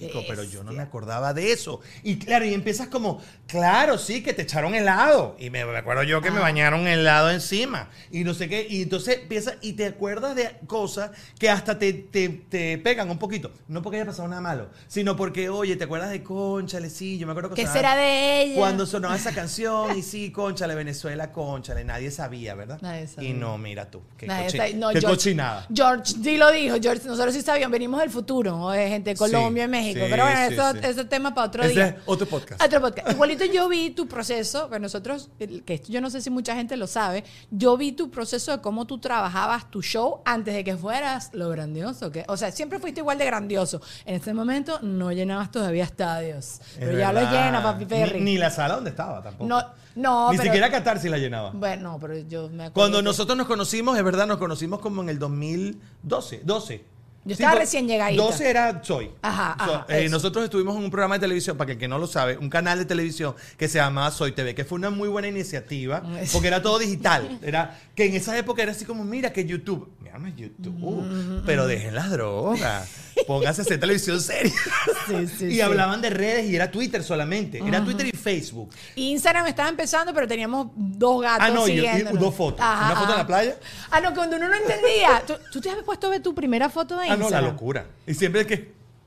marico, 0.00 0.24
pero 0.28 0.42
yo 0.44 0.62
no 0.64 0.72
me 0.72 0.82
acordaba 0.82 1.32
de 1.34 1.52
eso. 1.52 1.80
Y 2.02 2.16
claro, 2.18 2.44
y 2.44 2.54
empiezas 2.54 2.88
como, 2.88 3.20
claro, 3.46 3.98
sí, 3.98 4.22
que 4.22 4.32
te 4.32 4.42
echaron 4.42 4.74
helado. 4.74 5.36
Y 5.38 5.50
me, 5.50 5.64
me 5.64 5.76
acuerdo 5.76 6.02
yo 6.02 6.20
que 6.20 6.28
Ah. 6.28 6.32
me 6.32 6.40
bañaron 6.40 6.86
helado 6.86 7.30
encima. 7.30 7.88
Y 8.10 8.24
no 8.24 8.34
sé 8.34 8.48
qué. 8.48 8.66
Y 8.68 8.82
entonces 8.82 9.18
empiezas 9.22 9.54
y 9.60 9.74
te 9.74 9.86
acuerdas 9.86 10.34
de 10.36 10.50
cosas 10.66 11.10
que 11.38 11.50
hasta 11.50 11.78
te, 11.78 11.92
te, 11.92 12.28
te 12.28 12.78
pegan 12.78 13.10
un 13.10 13.18
poquito. 13.18 13.52
No 13.68 13.82
porque 13.82 13.96
haya 13.98 14.06
pasado 14.06 14.28
nada 14.28 14.40
malo, 14.40 14.68
sino 14.88 15.16
porque, 15.16 15.48
oye, 15.48 15.76
te 15.76 15.84
acuerdas 15.84 16.10
de 16.10 16.22
Conchale, 16.22 16.90
sí, 16.90 17.18
yo 17.18 17.26
me 17.26 17.32
acuerdo 17.32 17.50
que 17.50 17.62
¿Qué 17.62 17.66
será 17.68 17.96
de 17.96 18.42
ella? 18.42 18.56
Cuando 18.56 18.86
sonaba 18.86 19.16
esa 19.16 19.32
canción, 19.32 19.96
y 19.98 20.02
sí, 20.02 20.30
Conchale, 20.30 20.74
Venezuela, 20.74 21.32
Conchale, 21.32 21.84
nadie 21.84 22.10
sabía, 22.10 22.54
¿verdad? 22.54 22.78
Nadie 22.80 23.06
sabía. 23.06 23.30
Y 23.30 23.32
no, 23.32 23.58
mira 23.58 23.90
tú, 23.90 24.00
qué, 24.16 24.26
Nadie 24.26 24.46
cochi- 24.48 24.56
sabe- 24.56 24.74
no, 24.74 24.88
qué 24.90 25.00
George- 25.00 25.16
cochinada. 25.16 25.66
George 25.74 26.12
sí 26.22 26.36
lo 26.36 26.50
dijo. 26.52 26.76
George, 26.80 27.06
nosotros 27.06 27.34
sí 27.34 27.42
sabíamos, 27.42 27.72
venimos 27.72 28.00
del 28.00 28.10
futuro, 28.10 28.56
¿no? 28.56 28.70
de 28.70 28.88
gente 28.88 29.10
de 29.10 29.16
Sí. 29.16 29.18
Colombia, 29.18 29.66
México. 29.68 29.89
México. 29.94 30.04
Sí, 30.06 30.10
Pero 30.10 30.22
bueno, 30.24 30.38
sí, 30.48 30.54
eso, 30.54 30.72
sí. 30.72 30.78
eso 30.82 31.00
es 31.02 31.08
tema 31.08 31.34
para 31.34 31.46
otro 31.48 31.62
Ese 31.62 31.72
día. 31.74 31.86
es 31.86 31.94
otro 32.06 32.26
podcast. 32.26 32.62
Otro 32.62 32.80
podcast. 32.80 33.10
Igualito 33.12 33.44
yo 33.44 33.68
vi 33.68 33.90
tu 33.90 34.06
proceso, 34.08 34.68
que 34.70 34.78
nosotros, 34.80 35.30
que 35.38 35.74
esto 35.74 35.92
yo 35.92 36.00
no 36.00 36.10
sé 36.10 36.20
si 36.20 36.30
mucha 36.30 36.54
gente 36.54 36.76
lo 36.76 36.86
sabe, 36.86 37.24
yo 37.50 37.76
vi 37.76 37.92
tu 37.92 38.10
proceso 38.10 38.52
de 38.52 38.60
cómo 38.60 38.86
tú 38.86 38.98
trabajabas 38.98 39.70
tu 39.70 39.82
show 39.82 40.22
antes 40.24 40.54
de 40.54 40.64
que 40.64 40.76
fueras 40.76 41.30
lo 41.32 41.48
grandioso. 41.50 42.10
que 42.10 42.24
O 42.28 42.36
sea, 42.36 42.50
siempre 42.52 42.78
fuiste 42.78 43.00
igual 43.00 43.18
de 43.18 43.24
grandioso. 43.26 43.80
En 44.04 44.14
este 44.16 44.32
momento 44.34 44.78
no 44.82 45.12
llenabas 45.12 45.50
todavía 45.50 45.84
estadios. 45.84 46.60
Es 46.60 46.76
Pero 46.78 46.98
ya 46.98 47.12
lo 47.12 47.20
llena, 47.20 47.62
papi 47.62 47.84
Perry. 47.86 48.18
Ni, 48.20 48.32
ni 48.32 48.38
la 48.38 48.50
sala 48.50 48.74
donde 48.76 48.90
estaba 48.90 49.22
tampoco. 49.22 49.46
no, 49.48 49.62
no, 49.96 50.30
Ni 50.30 50.36
pero- 50.38 50.44
siquiera 50.48 50.70
Qatar 50.70 51.00
si 51.00 51.08
la 51.08 51.18
llenaba. 51.18 51.50
Bueno, 51.52 51.98
pero 52.00 52.16
yo 52.18 52.42
me 52.48 52.64
acuerdo. 52.64 52.72
Cuando 52.74 52.98
que- 52.98 53.04
nosotros 53.04 53.36
nos 53.36 53.46
conocimos, 53.46 53.96
es 53.98 54.04
verdad, 54.04 54.26
nos 54.26 54.38
conocimos 54.38 54.78
como 54.80 55.02
en 55.02 55.08
el 55.08 55.18
2012. 55.18 56.40
12. 56.44 56.84
Yo 57.24 57.32
estaba 57.34 57.52
pues, 57.52 57.64
recién 57.64 57.86
llegadita. 57.86 58.22
12 58.22 58.48
era 58.50 58.82
Soy. 58.82 59.10
Ajá, 59.20 59.54
So- 59.64 59.74
ajá, 59.74 59.86
eh, 59.90 60.08
nosotros 60.08 60.42
estuvimos 60.44 60.74
en 60.76 60.84
un 60.84 60.90
programa 60.90 61.16
de 61.16 61.20
televisión, 61.20 61.56
para 61.56 61.72
el 61.72 61.78
que 61.78 61.86
no 61.86 61.98
lo 61.98 62.06
sabe, 62.06 62.38
un 62.38 62.48
canal 62.48 62.78
de 62.78 62.86
televisión 62.86 63.34
que 63.58 63.68
se 63.68 63.76
llamaba 63.78 64.10
Soy 64.10 64.32
TV, 64.32 64.54
que 64.54 64.64
fue 64.64 64.76
una 64.76 64.88
muy 64.90 65.08
buena 65.08 65.28
iniciativa, 65.28 66.02
Eso. 66.20 66.32
porque 66.32 66.48
era 66.48 66.62
todo 66.62 66.78
digital. 66.80 67.38
Era 67.42 67.78
que 67.94 68.06
en 68.06 68.14
esa 68.14 68.36
época 68.38 68.62
era 68.62 68.72
así 68.72 68.84
como, 68.86 69.04
mira 69.04 69.32
que 69.34 69.44
YouTube, 69.44 69.92
mira, 70.00 70.18
no 70.18 70.28
es 70.28 70.36
YouTube, 70.36 71.42
pero 71.44 71.66
dejen 71.66 71.94
las 71.94 72.10
drogas, 72.10 72.88
pónganse 73.26 73.60
a 73.60 73.64
hacer 73.64 73.78
televisión 73.78 74.20
seria. 74.20 74.52
Sí, 75.10 75.26
sí, 75.26 75.44
y 75.46 75.50
sí. 75.54 75.60
hablaban 75.60 76.00
de 76.00 76.08
redes 76.10 76.48
y 76.48 76.54
era 76.54 76.70
Twitter 76.70 77.02
solamente, 77.02 77.58
era 77.66 77.84
Twitter 77.84 78.06
y 78.06 78.12
Facebook. 78.16 78.70
Instagram 78.94 79.46
estaba 79.48 79.68
empezando, 79.68 80.14
pero 80.14 80.28
teníamos 80.28 80.68
dos 80.76 81.20
gatos 81.22 81.48
Ah, 81.48 81.50
no, 81.50 81.66
y- 81.66 81.72
y 81.72 81.74
siguiéndonos. 81.76 82.20
dos 82.20 82.34
fotos. 82.34 82.60
Ajá, 82.60 82.86
Una 82.92 83.00
foto 83.00 83.12
en 83.12 83.18
la 83.18 83.26
playa. 83.26 83.56
Ah, 83.90 84.00
no, 84.00 84.14
cuando 84.14 84.36
uno 84.36 84.46
no 84.48 84.54
entendía. 84.54 85.22
¿Tú, 85.26 85.34
tú 85.50 85.60
te 85.60 85.68
habías 85.70 85.84
puesto 85.84 86.06
a 86.06 86.10
ver 86.10 86.22
tu 86.22 86.32
primera 86.32 86.68
foto 86.68 86.96
de 86.98 87.09
Ah, 87.12 87.16
no, 87.16 87.30
la 87.30 87.40
locura. 87.40 87.86
Y 88.06 88.14
siempre 88.14 88.46
que... 88.46 88.54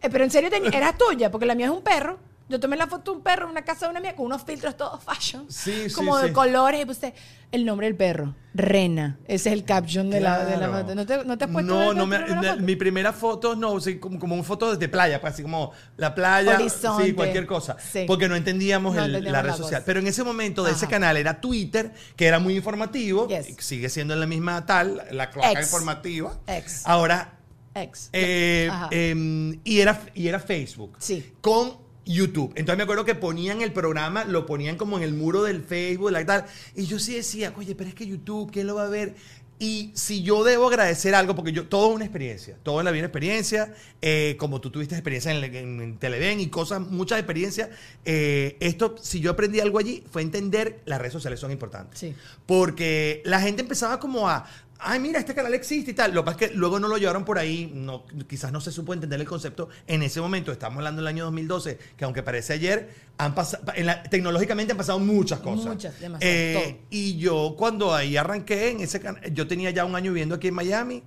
Eh, 0.01 0.09
pero 0.11 0.23
en 0.23 0.31
serio, 0.31 0.49
era 0.73 0.97
tuya, 0.97 1.31
porque 1.31 1.45
la 1.45 1.55
mía 1.55 1.67
es 1.67 1.71
un 1.71 1.81
perro. 1.83 2.19
Yo 2.49 2.59
tomé 2.59 2.75
la 2.75 2.87
foto 2.87 3.11
de 3.11 3.17
un 3.17 3.23
perro 3.23 3.45
en 3.45 3.51
una 3.51 3.61
casa 3.63 3.85
de 3.85 3.91
una 3.91 4.01
mía 4.01 4.15
con 4.17 4.25
unos 4.25 4.43
filtros 4.43 4.75
todos 4.75 5.01
fashion. 5.01 5.45
Sí, 5.49 5.89
sí, 5.89 5.95
Como 5.95 6.17
de 6.19 6.33
colores. 6.33 6.81
Y 6.81 6.85
puse 6.85 7.13
el 7.53 7.63
nombre 7.65 7.87
del 7.87 7.95
perro. 7.95 8.35
Rena. 8.53 9.17
Ese 9.29 9.49
es 9.49 9.53
el 9.53 9.63
caption 9.63 10.09
de, 10.09 10.19
la, 10.19 10.43
de 10.43 10.57
la 10.57 10.69
foto. 10.69 10.93
¿No 10.93 11.05
te, 11.05 11.23
no 11.23 11.37
te 11.37 11.45
has 11.45 11.49
puesto 11.49 11.73
No, 11.73 11.93
no 11.93 12.05
me, 12.05 12.19
mi 12.59 12.75
primera 12.75 13.13
foto, 13.13 13.55
no, 13.55 13.77
como, 13.99 14.19
como 14.19 14.35
un 14.35 14.43
foto 14.43 14.75
de 14.75 14.89
playa, 14.89 15.21
pues, 15.21 15.33
así 15.33 15.41
como 15.41 15.71
la 15.95 16.13
playa, 16.13 16.55
Horizonte. 16.55 17.05
sí, 17.05 17.13
cualquier 17.13 17.45
cosa. 17.47 17.77
Sí. 17.79 18.03
Porque 18.05 18.27
no 18.27 18.35
entendíamos, 18.35 18.93
No 18.93 18.99
el- 19.05 19.15
entendíamos 19.15 19.31
la 19.31 19.41
red 19.41 19.57
social. 19.57 19.79
cosa. 19.81 19.85
Pero 19.85 20.01
en 20.01 20.07
ese 20.07 20.23
momento 20.25 20.63
de 20.63 20.73
ese 20.73 20.87
canal 20.87 21.15
era 21.15 21.39
Twitter, 21.39 21.93
que 22.17 22.27
era 22.27 22.39
muy 22.39 22.57
informativo, 22.57 23.25
Yes. 23.29 23.55
sigue 23.59 23.87
siendo 23.89 24.15
la 24.17 24.27
misma 24.27 24.65
tal, 24.65 25.01
la 25.11 25.29
cloaca 25.31 25.61
informativa. 25.61 26.37
Ex. 26.45 26.85
Ahora, 26.85 27.39
Ex. 27.75 28.09
eh, 28.13 28.69
em, 28.91 29.59
y, 29.63 29.79
era, 29.79 30.05
y 30.13 30.27
era 30.27 30.39
Facebook. 30.39 30.95
Sí. 30.99 31.31
Con 31.41 31.77
YouTube. 32.05 32.51
Entonces 32.55 32.77
me 32.77 32.83
acuerdo 32.83 33.05
que 33.05 33.15
ponían 33.15 33.61
el 33.61 33.71
programa, 33.71 34.25
lo 34.25 34.45
ponían 34.45 34.77
como 34.77 34.97
en 34.97 35.03
el 35.03 35.13
muro 35.13 35.43
del 35.43 35.63
Facebook, 35.63 36.11
la 36.11 36.25
tal. 36.25 36.45
Y 36.75 36.85
yo 36.85 36.99
sí 36.99 37.15
decía, 37.15 37.53
oye, 37.57 37.75
pero 37.75 37.89
es 37.89 37.95
que 37.95 38.05
YouTube, 38.05 38.51
¿quién 38.51 38.67
lo 38.67 38.75
va 38.75 38.85
a 38.85 38.89
ver? 38.89 39.15
Y 39.59 39.91
si 39.93 40.23
yo 40.23 40.43
debo 40.43 40.67
agradecer 40.67 41.15
algo, 41.15 41.35
porque 41.35 41.53
yo, 41.53 41.67
todo 41.67 41.89
es 41.89 41.95
una 41.95 42.03
experiencia, 42.05 42.57
todo 42.63 42.79
en 42.79 42.85
la 42.85 42.91
vida 42.91 43.03
es 43.03 43.07
experiencia, 43.07 43.73
eh, 44.01 44.35
como 44.37 44.59
tú 44.59 44.71
tuviste 44.71 44.95
experiencia 44.95 45.31
en, 45.31 45.43
en, 45.43 45.81
en 45.81 45.97
Televen 45.99 46.41
y 46.41 46.47
cosas, 46.47 46.81
muchas 46.81 47.19
experiencias, 47.19 47.69
eh, 48.03 48.57
esto, 48.59 48.95
si 48.99 49.21
yo 49.21 49.31
aprendí 49.31 49.61
algo 49.61 49.79
allí, 49.79 50.03
fue 50.11 50.21
entender 50.21 50.81
las 50.85 50.99
redes 50.99 51.13
sociales 51.13 51.39
son 51.39 51.51
importantes. 51.51 51.97
Sí. 51.97 52.13
Porque 52.45 53.21
la 53.25 53.39
gente 53.39 53.61
empezaba 53.61 53.99
como 53.99 54.27
a, 54.27 54.45
ay, 54.83 54.99
mira, 54.99 55.19
este 55.19 55.33
canal 55.33 55.53
existe 55.53 55.91
y 55.91 55.93
tal. 55.93 56.13
Lo 56.13 56.21
que 56.23 56.25
pasa 56.31 56.45
es 56.45 56.49
que 56.51 56.55
luego 56.57 56.79
no 56.79 56.87
lo 56.87 56.97
llevaron 56.97 57.25
por 57.25 57.37
ahí, 57.39 57.71
no, 57.73 58.05
quizás 58.27 58.51
no 58.51 58.61
se 58.61 58.71
supo 58.71 58.93
entender 58.93 59.19
el 59.19 59.27
concepto 59.27 59.69
en 59.87 60.03
ese 60.03 60.21
momento. 60.21 60.51
Estamos 60.51 60.77
hablando 60.77 61.01
del 61.01 61.07
año 61.07 61.25
2012, 61.25 61.77
que 61.97 62.05
aunque 62.05 62.23
parece 62.23 62.53
ayer, 62.53 62.89
han 63.17 63.33
pasado, 63.35 63.63
tecnológicamente 64.09 64.71
han 64.71 64.77
pasado 64.77 64.99
muchas 64.99 65.39
cosas. 65.39 65.65
Muchas, 65.67 65.99
demasiado, 65.99 66.33
Eh, 66.35 66.81
y 66.89 67.17
yo 67.17 67.55
cuando 67.57 67.93
ahí 67.93 68.17
arranqué 68.17 68.69
en 68.71 68.81
ese 68.81 69.01
yo 69.31 69.47
tenía 69.47 69.69
ya 69.71 69.85
un 69.85 69.95
año 69.95 70.11
viviendo 70.11 70.35
aquí 70.35 70.47
en 70.49 70.53
Miami. 70.55 71.03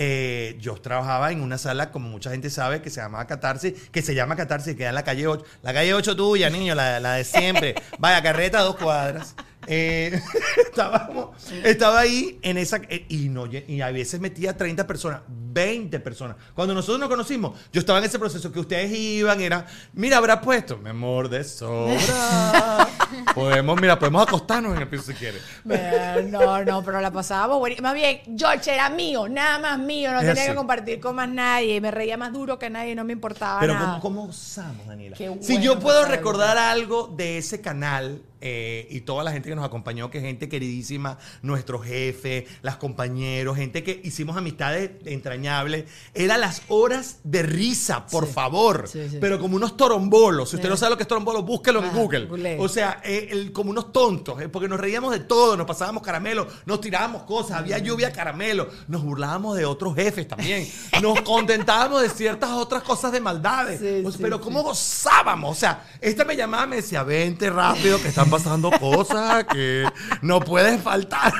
eh, 0.00 0.56
yo 0.60 0.74
trabajaba 0.76 1.32
en 1.32 1.40
una 1.40 1.58
sala, 1.58 1.90
como 1.90 2.08
mucha 2.08 2.30
gente 2.30 2.50
sabe, 2.50 2.80
que 2.80 2.88
se 2.88 3.00
llamaba 3.00 3.26
Catarsis, 3.26 3.74
que 3.90 4.00
se 4.00 4.14
llama 4.14 4.36
Catarsis, 4.36 4.74
que 4.74 4.78
queda 4.78 4.90
en 4.90 4.94
la 4.94 5.02
calle 5.02 5.26
8. 5.26 5.44
La 5.64 5.74
calle 5.74 5.92
8 5.92 6.14
tuya, 6.14 6.48
niño, 6.50 6.76
la, 6.76 7.00
la 7.00 7.14
de 7.14 7.24
siempre. 7.24 7.74
Vaya, 7.98 8.22
carreta, 8.22 8.60
dos 8.60 8.76
cuadras. 8.76 9.34
Eh, 9.68 10.20
estábamos- 10.66 11.30
estaba 11.64 12.00
ahí 12.00 12.38
en 12.42 12.56
esa. 12.58 12.78
eh, 12.88 13.04
y, 13.08 13.28
no, 13.28 13.46
lle- 13.46 13.64
y 13.68 13.80
a 13.80 13.90
veces 13.90 14.18
metía 14.20 14.56
30 14.56 14.86
personas, 14.86 15.20
20 15.28 16.00
personas. 16.00 16.36
Cuando 16.54 16.74
nosotros 16.74 16.98
nos 17.00 17.08
conocimos, 17.08 17.58
yo 17.72 17.80
estaba 17.80 17.98
en 17.98 18.06
ese 18.06 18.18
proceso 18.18 18.50
que 18.50 18.60
ustedes 18.60 18.90
iban, 18.96 19.40
era. 19.40 19.66
Mira, 19.92 20.16
habrá 20.18 20.40
puesto. 20.40 20.78
Mi 20.78 20.90
amor, 20.90 21.28
de 21.28 21.44
sobra. 21.44 22.88
podemos, 23.34 23.80
mira, 23.80 23.98
podemos 23.98 24.26
acostarnos 24.26 24.74
en 24.76 24.82
el 24.82 24.88
piso 24.88 25.04
si 25.04 25.14
quieres. 25.14 25.42
No, 25.64 26.64
no, 26.64 26.82
pero 26.82 27.00
la 27.00 27.10
pasábamos. 27.10 27.58
Más 27.82 27.94
bien, 27.94 28.20
George 28.36 28.72
era 28.72 28.88
mío, 28.90 29.28
nada 29.28 29.58
más 29.58 29.78
mío, 29.78 30.12
no 30.12 30.20
Es 30.20 30.26
tenía 30.26 30.42
así. 30.42 30.50
que 30.52 30.56
compartir 30.56 31.00
con 31.00 31.16
más 31.16 31.28
nadie. 31.28 31.80
Me 31.80 31.90
reía 31.90 32.16
más 32.16 32.32
duro 32.32 32.58
que 32.58 32.70
nadie, 32.70 32.94
no 32.94 33.04
me 33.04 33.12
importaba 33.12 33.60
Pero 33.60 33.74
nada. 33.74 33.86
¿cómo, 33.86 34.00
cómo 34.00 34.24
usamos, 34.24 34.86
Daniela? 34.86 35.16
Qué 35.16 35.26
si 35.40 35.52
bueno 35.54 35.64
yo 35.64 35.78
puedo 35.80 36.04
recordar 36.04 36.56
algo 36.58 37.08
de 37.16 37.38
ese 37.38 37.60
canal 37.60 38.22
eh, 38.40 38.86
y 38.90 39.00
toda 39.02 39.24
la 39.24 39.32
gente 39.32 39.48
que 39.48 39.54
nos 39.56 39.64
acompañó, 39.64 40.10
que 40.10 40.20
gente 40.20 40.48
queridísima, 40.48 41.18
nuestro 41.42 41.78
jefe, 41.78 42.46
las 42.62 42.76
compañeros, 42.76 43.56
gente 43.56 43.82
que 43.82 44.00
hicimos 44.04 44.36
amistades 44.36 44.90
entrañables, 45.04 45.84
eran 46.14 46.40
las 46.40 46.62
horas 46.68 47.18
de 47.24 47.42
risa, 47.42 48.06
por 48.06 48.26
Sí. 48.26 48.32
favor. 48.32 48.88
Sí, 48.90 49.08
sí. 49.10 49.18
Pero 49.20 49.38
como 49.38 49.56
unos 49.56 49.76
torombolos. 49.76 50.50
Si 50.50 50.56
usted 50.56 50.68
no 50.68 50.76
sabe 50.76 50.90
lo 50.90 50.96
que 50.96 51.02
es 51.02 51.08
torombolo, 51.08 51.42
búsquelo 51.42 51.82
en 51.82 51.92
Google. 51.92 52.56
O 52.58 52.68
sea, 52.68 53.00
eh, 53.04 53.28
el- 53.30 53.52
como 53.52 53.70
unos 53.70 53.92
tontos, 53.92 54.40
eh, 54.40 54.48
porque 54.48 54.68
nos 54.68 54.78
reíamos 54.80 55.12
de 55.12 55.20
todo, 55.20 55.56
nos 55.56 55.66
pasábamos 55.66 56.02
caramelo, 56.02 56.46
nos 56.66 56.80
tirábamos 56.80 57.22
cosas, 57.24 57.58
había 57.58 57.78
lluvia 57.78 58.12
caramelo, 58.12 58.68
nos 58.88 59.02
burlábamos 59.02 59.56
de 59.56 59.64
otros 59.64 59.94
jefes 59.94 60.28
también, 60.28 60.68
nos 61.02 61.20
contentábamos 61.22 62.02
de 62.02 62.08
ciertas 62.10 62.50
otras 62.50 62.82
cosas 62.82 63.12
de 63.12 63.20
maldades. 63.20 63.80
O 64.06 64.10
sea, 64.10 64.20
pero 64.20 64.40
cómo 64.40 64.62
gozábamos. 64.62 65.56
O 65.56 65.58
sea, 65.58 65.84
esta 66.00 66.24
me 66.24 66.36
llamaba, 66.36 66.66
me 66.66 66.76
decía, 66.76 67.02
vente 67.02 67.50
rápido, 67.50 68.00
que 68.00 68.08
están 68.36 68.58
pasando 68.58 68.70
cosas 68.78 69.44
que 69.44 69.84
no 70.22 70.40
puedes 70.40 70.80
faltar. 70.82 71.32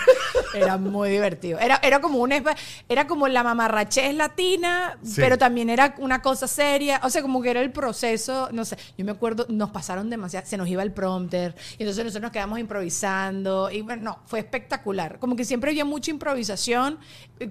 Era 0.54 0.76
muy 0.78 1.10
divertido. 1.10 1.58
Era, 1.58 1.78
era 1.82 2.00
como 2.00 2.18
una 2.18 2.36
espa- 2.38 2.56
era 2.88 3.06
como 3.06 3.28
la 3.28 3.42
mamarrachez 3.42 4.14
latina, 4.14 4.98
Sí. 5.02 5.14
pero 5.16 5.36
también 5.38 5.68
era 5.70 5.94
una 5.98 6.22
cosa 6.22 6.48
seria. 6.48 7.00
O 7.04 7.10
sea, 7.10 7.22
como 7.22 7.42
que 7.42 7.50
era 7.50 7.60
el 7.60 7.70
proceso, 7.72 8.48
no 8.52 8.64
sé. 8.64 8.76
Yo 8.96 9.04
me 9.04 9.12
acuerdo, 9.12 9.46
nos 9.48 9.70
pasaron 9.70 10.08
demasiado, 10.10 10.46
se 10.46 10.56
nos 10.56 10.68
iba 10.68 10.82
el 10.82 10.92
prompter, 10.92 11.54
y 11.78 11.82
entonces 11.82 12.04
nosotros 12.04 12.22
nos 12.22 12.32
quedamos 12.32 12.58
improvisando. 12.58 13.70
Y 13.70 13.82
bueno, 13.82 14.02
no, 14.02 14.18
fue 14.26 14.38
espectacular. 14.40 15.18
Como 15.18 15.36
que 15.36 15.44
siempre 15.44 15.70
había 15.70 15.84
mucha 15.84 16.10
improvisación, 16.10 16.98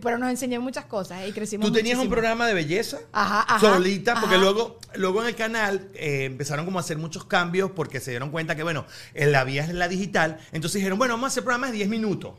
pero 0.01 0.17
nos 0.17 0.29
enseñó 0.29 0.59
muchas 0.61 0.85
cosas 0.85 1.21
¿eh? 1.21 1.29
y 1.29 1.31
crecimos 1.31 1.67
Tú 1.67 1.73
tenías 1.73 1.99
un 1.99 2.09
programa 2.09 2.47
de 2.47 2.53
belleza 2.53 2.97
Ajá, 3.13 3.45
ajá, 3.47 3.59
solita, 3.59 4.15
porque 4.19 4.35
ajá. 4.35 4.43
luego, 4.43 4.79
luego 4.95 5.21
en 5.21 5.27
el 5.29 5.35
canal 5.35 5.89
eh, 5.93 6.25
empezaron 6.25 6.65
como 6.65 6.79
a 6.79 6.81
hacer 6.81 6.97
muchos 6.97 7.25
cambios 7.25 7.71
porque 7.71 7.99
se 7.99 8.11
dieron 8.11 8.31
cuenta 8.31 8.55
que, 8.55 8.63
bueno, 8.63 8.85
en 9.13 9.26
la 9.31 9.43
vía 9.43 9.63
es 9.63 9.73
la 9.73 9.87
digital. 9.87 10.37
Entonces 10.51 10.79
dijeron, 10.79 10.97
bueno, 10.97 11.13
vamos 11.13 11.27
a 11.27 11.31
hacer 11.31 11.43
programas 11.43 11.71
de 11.71 11.77
10 11.77 11.89
minutos. 11.89 12.33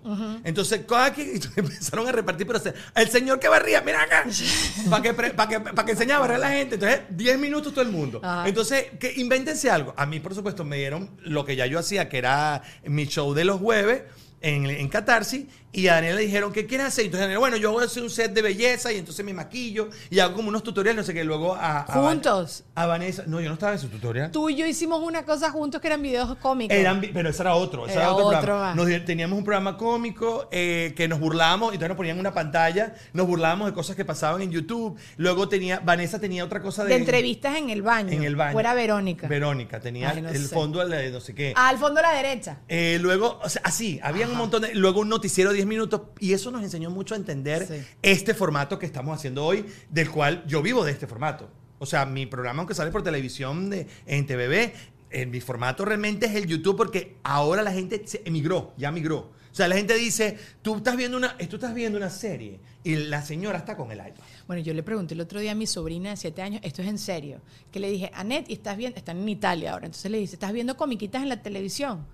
Entonces, 0.45 0.83
cada 0.89 1.13
que 1.13 1.41
empezaron 1.57 2.09
a 2.09 2.13
repartir, 2.13 2.47
pero 2.47 2.61
el 2.95 3.09
señor 3.09 3.39
que 3.39 3.49
barría, 3.49 3.81
mira 3.83 4.03
acá, 4.03 4.25
para 4.91 5.03
que, 5.03 5.15
pa' 5.15 5.49
que, 5.49 5.61
pa' 5.61 5.85
que 5.85 5.93
enseñara 5.93 6.19
a 6.19 6.21
barrer 6.21 6.37
a 6.37 6.41
la 6.41 6.51
gente. 6.51 6.75
Entonces, 6.75 7.01
10 7.11 7.39
minutos 7.39 7.73
todo 7.73 7.83
el 7.83 7.91
mundo. 7.93 8.21
Entonces, 8.45 8.87
que 8.99 9.15
invéntense 9.17 9.71
algo. 9.71 9.95
A 9.97 10.07
mí, 10.07 10.21
por 10.21 10.35
supuesto, 10.35 10.65
me 10.65 10.77
dieron 10.77 11.11
lo 11.23 11.45
que 11.45 11.57
ya 11.57 11.67
yo 11.67 11.79
hacía, 11.79 12.09
que 12.09 12.19
era 12.19 12.63
mi 12.85 13.07
show 13.07 13.35
de 13.35 13.45
los 13.45 13.61
jueves 13.61 14.03
en, 14.41 14.67
en 14.67 14.89
Catarsis. 14.89 15.47
Y 15.71 15.87
a 15.89 15.95
Daniel 15.95 16.17
le 16.17 16.23
dijeron, 16.23 16.51
¿qué 16.53 16.67
quieres 16.67 16.87
hacer? 16.87 17.05
Entonces, 17.05 17.25
Daniel, 17.25 17.39
bueno, 17.41 17.57
yo 17.59 17.71
voy 17.73 17.83
a 17.83 17.87
hacer 17.87 18.03
un 18.03 18.09
set 18.11 18.33
de 18.33 18.41
belleza 18.41 18.91
y 18.93 18.97
entonces 18.97 19.25
me 19.25 19.35
maquillo 19.35 19.91
y 20.09 20.19
hago 20.19 20.35
como 20.35 20.49
unos 20.49 20.63
tutoriales, 20.63 20.97
no 20.97 21.05
sé 21.05 21.13
qué. 21.13 21.25
Luego 21.25 21.55
a, 21.55 21.83
a 21.83 21.99
Van- 22.01 22.15
Juntos. 22.15 22.65
A 22.75 22.87
Vanessa. 22.87 23.25
No, 23.27 23.39
yo 23.41 23.49
no 23.49 23.55
estaba 23.55 23.73
en 23.75 23.79
su 23.79 23.89
tutorial. 23.89 24.31
Tú 24.31 24.49
y 24.49 24.57
yo 24.57 24.67
hicimos 24.67 25.03
una 25.03 25.25
cosa 25.25 25.51
juntos 25.51 25.81
que 25.81 25.87
eran 25.89 26.01
videos 26.01 26.35
cómicos. 26.39 26.75
Eran, 26.77 27.03
pero 27.13 27.29
ese 27.29 27.43
era 27.43 27.55
otro, 27.55 27.85
ese 27.87 27.95
Era 27.97 28.05
era, 28.05 28.13
otro, 28.15 28.41
programa. 28.41 28.75
Nos 28.75 29.05
teníamos 29.05 29.39
un 29.39 29.45
programa 29.45 29.77
cómico 29.77 30.49
eh, 30.51 30.95
que 30.97 31.07
nos 31.07 31.21
burlábamos, 31.21 31.73
y 31.73 31.75
entonces 31.75 31.89
nos 31.91 31.97
ponían 31.97 32.19
una 32.19 32.33
pantalla, 32.33 32.95
nos 33.13 33.27
burlábamos 33.27 33.67
de 33.69 33.75
cosas 33.75 33.95
que 33.95 34.07
pasaban 34.07 34.41
en 34.41 34.51
YouTube. 34.51 34.99
Luego 35.19 35.49
tenía, 35.51 35.81
Vanessa 35.81 36.19
tenía 36.19 36.45
otra 36.47 36.63
cosa 36.63 36.83
de, 36.85 36.91
de 36.91 36.97
entrevistas 36.97 37.57
en 37.57 37.69
el 37.69 37.83
baño. 37.83 38.11
en 38.13 38.25
el 38.25 38.37
baño. 38.37 38.53
Fuera 38.55 38.73
Verónica. 38.73 39.29
Verónica, 39.29 39.81
tenía 39.81 40.11
Ay, 40.11 40.23
no 40.23 40.31
el 40.31 40.47
sé. 40.49 40.55
fondo 40.55 40.87
de 40.87 41.11
no 41.11 41.21
sé 41.21 41.35
qué. 41.35 41.53
Ah, 41.57 41.69
al 41.69 41.77
fondo 41.79 42.01
a 42.01 42.05
la 42.05 42.13
derecha. 42.15 42.59
Eh, 42.69 42.99
luego, 43.03 43.39
o 43.43 43.49
sea, 43.51 43.61
así, 43.67 44.01
había 44.03 44.27
un 44.27 44.37
montón 44.37 44.63
de. 44.63 44.75
Luego 44.75 45.01
un 45.01 45.09
noticiero 45.11 45.51
de 45.51 45.57
10 45.59 45.67
minutos, 45.69 46.03
y 46.19 46.33
eso 46.33 46.51
nos 46.51 46.63
enseñó 46.63 46.91
mucho 46.91 47.15
a 47.15 47.19
entender 47.19 47.67
Sí. 47.67 47.87
este 48.03 48.35
formato 48.35 48.79
que 48.79 48.87
estamos 48.87 49.17
haciendo 49.17 49.45
hoy, 49.45 49.65
del 49.91 50.11
cual 50.11 50.45
yo 50.47 50.63
vivo 50.63 50.85
de 50.85 50.93
este 50.93 51.07
formato. 51.07 51.49
O 51.79 51.87
sea, 51.87 52.05
mi 52.07 52.27
programa, 52.27 52.61
aunque 52.61 52.75
sale 52.75 52.91
por 52.91 53.03
televisión 53.05 53.71
de, 53.71 53.87
en 54.07 54.27
TVB, 54.27 54.73
en 55.11 55.31
mi 55.31 55.41
formato 55.41 55.85
realmente 55.85 56.27
es 56.27 56.35
el 56.35 56.47
YouTube, 56.47 56.77
porque 56.77 57.17
ahora 57.23 57.63
la 57.63 57.73
gente 57.73 58.03
se 58.05 58.21
emigró, 58.25 58.73
ya 58.77 58.91
migró. 58.91 59.31
O 59.51 59.55
sea, 59.59 59.67
la 59.67 59.77
gente 59.77 59.95
dice, 59.95 60.37
tú 60.63 60.77
estás 60.77 60.97
viendo 60.97 61.17
una, 61.17 61.37
tú 61.39 61.57
estás 61.57 61.75
viendo 61.75 61.97
una 61.99 62.11
serie 62.11 62.61
y 62.85 62.95
la 62.97 63.23
señora 63.23 63.59
está 63.59 63.77
con 63.77 63.91
el 63.91 63.99
iPad. 63.99 64.23
Bueno, 64.47 64.63
yo 64.63 64.75
le 64.75 64.83
pregunté 64.83 65.15
el 65.15 65.21
otro 65.21 65.41
día 65.41 65.53
a 65.53 65.55
mi 65.55 65.67
sobrina 65.67 66.11
de 66.11 66.17
7 66.17 66.43
años, 66.43 66.61
esto 66.63 66.83
es 66.83 66.89
en 66.89 66.99
serio, 66.99 67.41
que 67.73 67.81
le 67.81 67.91
dije, 67.91 68.11
Annette, 68.15 68.51
¿y 68.51 68.53
estás 68.53 68.77
viendo? 68.77 68.99
Están 68.99 69.19
en 69.19 69.29
Italia 69.29 69.73
ahora, 69.73 69.87
entonces 69.87 70.11
le 70.11 70.19
dice, 70.19 70.35
¿estás 70.37 70.53
viendo 70.53 70.77
comiquitas 70.77 71.23
en 71.23 71.29
la 71.31 71.43
televisión? 71.43 72.07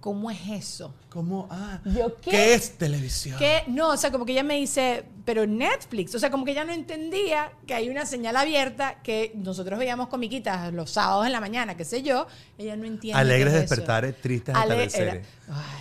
¿Cómo 0.00 0.30
es 0.30 0.38
eso? 0.48 0.94
¿Cómo? 1.10 1.46
Ah, 1.50 1.78
¿Yo 1.84 2.16
qué? 2.16 2.30
¿qué 2.30 2.54
es 2.54 2.78
televisión? 2.78 3.38
Que 3.38 3.64
no, 3.66 3.90
o 3.90 3.96
sea, 3.98 4.10
como 4.10 4.24
que 4.24 4.32
ella 4.32 4.42
me 4.42 4.56
dice, 4.56 5.04
pero 5.30 5.46
Netflix, 5.46 6.12
o 6.16 6.18
sea, 6.18 6.28
como 6.28 6.44
que 6.44 6.50
ella 6.50 6.64
no 6.64 6.72
entendía 6.72 7.52
que 7.64 7.72
hay 7.72 7.88
una 7.88 8.04
señal 8.04 8.34
abierta 8.36 8.96
que 9.00 9.30
nosotros 9.36 9.78
veíamos 9.78 10.08
comiquitas 10.08 10.72
los 10.72 10.90
sábados 10.90 11.24
en 11.24 11.30
la 11.30 11.40
mañana, 11.40 11.76
qué 11.76 11.84
sé 11.84 12.02
yo, 12.02 12.26
ella 12.58 12.74
no 12.74 12.84
entiende. 12.84 13.20
Alegres 13.20 13.54
es 13.54 13.60
despertares, 13.60 14.20
tristes 14.20 14.52
Ale- 14.56 14.64
atardeceres. 14.74 15.14
era- 15.14 15.24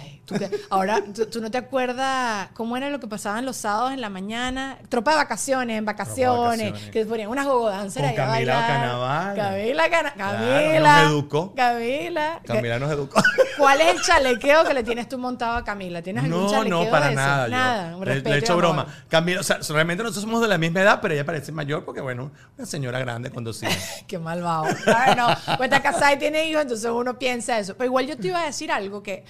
Ay, 0.02 0.22
tú 0.26 0.36
ahora, 0.70 1.04
¿tú, 1.16 1.26
tú 1.28 1.42
no 1.42 1.50
te 1.50 1.58
acuerdas 1.58 2.50
cómo 2.54 2.76
era 2.78 2.90
lo 2.92 3.00
que 3.00 3.08
pasaban 3.08 3.46
los 3.46 3.56
sábados 3.58 3.92
en 3.94 4.02
la 4.02 4.10
mañana? 4.10 4.78
Tropa 4.90 5.12
de 5.12 5.18
vacaciones, 5.18 5.78
en 5.78 5.86
vacaciones, 5.86 6.72
vacaciones. 6.72 6.92
que 6.92 7.06
ponían 7.06 7.30
unas 7.30 7.46
gogodanceras 7.48 8.14
Con 8.14 8.26
Camila. 8.26 8.68
Canaval. 8.68 9.36
Camila, 9.36 9.90
Cana- 9.90 10.14
Claro, 10.14 10.38
Camila. 10.40 11.02
nos 11.04 11.12
educó. 11.12 11.56
Camila. 11.56 12.40
Camila 12.46 12.80
nos 12.80 12.92
educó. 12.92 13.22
¿Cuál 13.60 13.82
es 13.82 13.96
el 13.96 14.02
chalequeo 14.02 14.64
que 14.64 14.74
le 14.74 14.84
tienes 14.84 15.08
tú 15.10 15.18
montado 15.20 15.58
a 15.58 15.64
Camila? 15.64 16.02
¿Tienes 16.02 16.24
algún 16.24 16.44
No, 16.44 16.50
chalequeo 16.52 16.84
no, 16.86 16.90
para 16.92 17.06
de 17.08 17.12
eso? 17.14 17.22
nada. 17.22 17.46
yo 17.48 17.52
Nada, 17.52 17.98
un 17.98 18.06
le, 18.06 18.22
le 18.22 18.30
y 18.30 18.34
echo 18.34 18.54
amor. 18.54 18.64
broma. 18.66 18.86
Camila, 19.08 19.39
o 19.40 19.44
sea, 19.44 19.60
realmente 19.70 20.04
nosotros 20.04 20.24
somos 20.24 20.42
de 20.42 20.48
la 20.48 20.58
misma 20.58 20.82
edad, 20.82 21.00
pero 21.02 21.14
ella 21.14 21.26
parece 21.26 21.52
mayor 21.52 21.86
porque, 21.86 22.02
bueno, 22.02 22.32
una 22.58 22.66
señora 22.66 23.00
grande 23.00 23.32
conducida. 23.32 23.72
Qué 24.08 24.20
malvado. 24.20 24.66
Claro, 24.84 25.16
no. 25.16 25.58
Pues 25.58 25.72
está 25.72 25.82
casada 25.82 26.14
y 26.14 26.20
tiene 26.20 26.50
hijos, 26.50 26.64
entonces 26.64 26.90
uno 26.90 27.18
piensa 27.18 27.60
eso. 27.60 27.76
Pero 27.76 27.86
igual 27.86 28.08
yo 28.08 28.18
te 28.18 28.28
iba 28.28 28.42
a 28.42 28.46
decir 28.46 28.72
algo 28.72 29.02
que, 29.02 29.24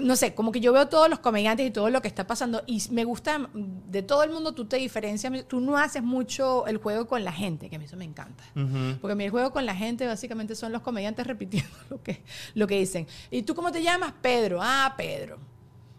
no 0.00 0.16
sé, 0.16 0.34
como 0.34 0.52
que 0.52 0.60
yo 0.60 0.72
veo 0.72 0.88
todos 0.88 1.08
los 1.10 1.18
comediantes 1.18 1.66
y 1.66 1.70
todo 1.70 1.90
lo 1.90 2.00
que 2.00 2.08
está 2.08 2.26
pasando 2.26 2.62
y 2.66 2.82
me 2.90 3.04
gusta, 3.04 3.50
de 3.52 4.02
todo 4.02 4.22
el 4.22 4.30
mundo 4.30 4.52
tú 4.52 4.64
te 4.64 4.76
diferencias, 4.76 5.32
tú 5.46 5.60
no 5.60 5.76
haces 5.76 6.02
mucho 6.02 6.66
el 6.66 6.78
juego 6.78 7.06
con 7.06 7.24
la 7.24 7.32
gente, 7.32 7.68
que 7.68 7.76
a 7.76 7.78
mí 7.78 7.84
eso 7.84 7.96
me 7.96 8.04
encanta. 8.04 8.44
Porque 8.54 9.12
a 9.12 9.14
mí 9.14 9.24
el 9.24 9.30
juego 9.30 9.52
con 9.52 9.66
la 9.66 9.74
gente 9.74 10.06
básicamente 10.06 10.54
son 10.54 10.72
los 10.72 10.82
comediantes 10.82 11.26
repitiendo 11.26 11.70
lo 11.90 12.02
que, 12.02 12.22
lo 12.54 12.66
que 12.66 12.78
dicen. 12.78 13.06
¿Y 13.30 13.42
tú 13.42 13.54
cómo 13.54 13.70
te 13.70 13.82
llamas? 13.82 14.14
Pedro. 14.22 14.60
Ah, 14.62 14.94
Pedro. 14.96 15.51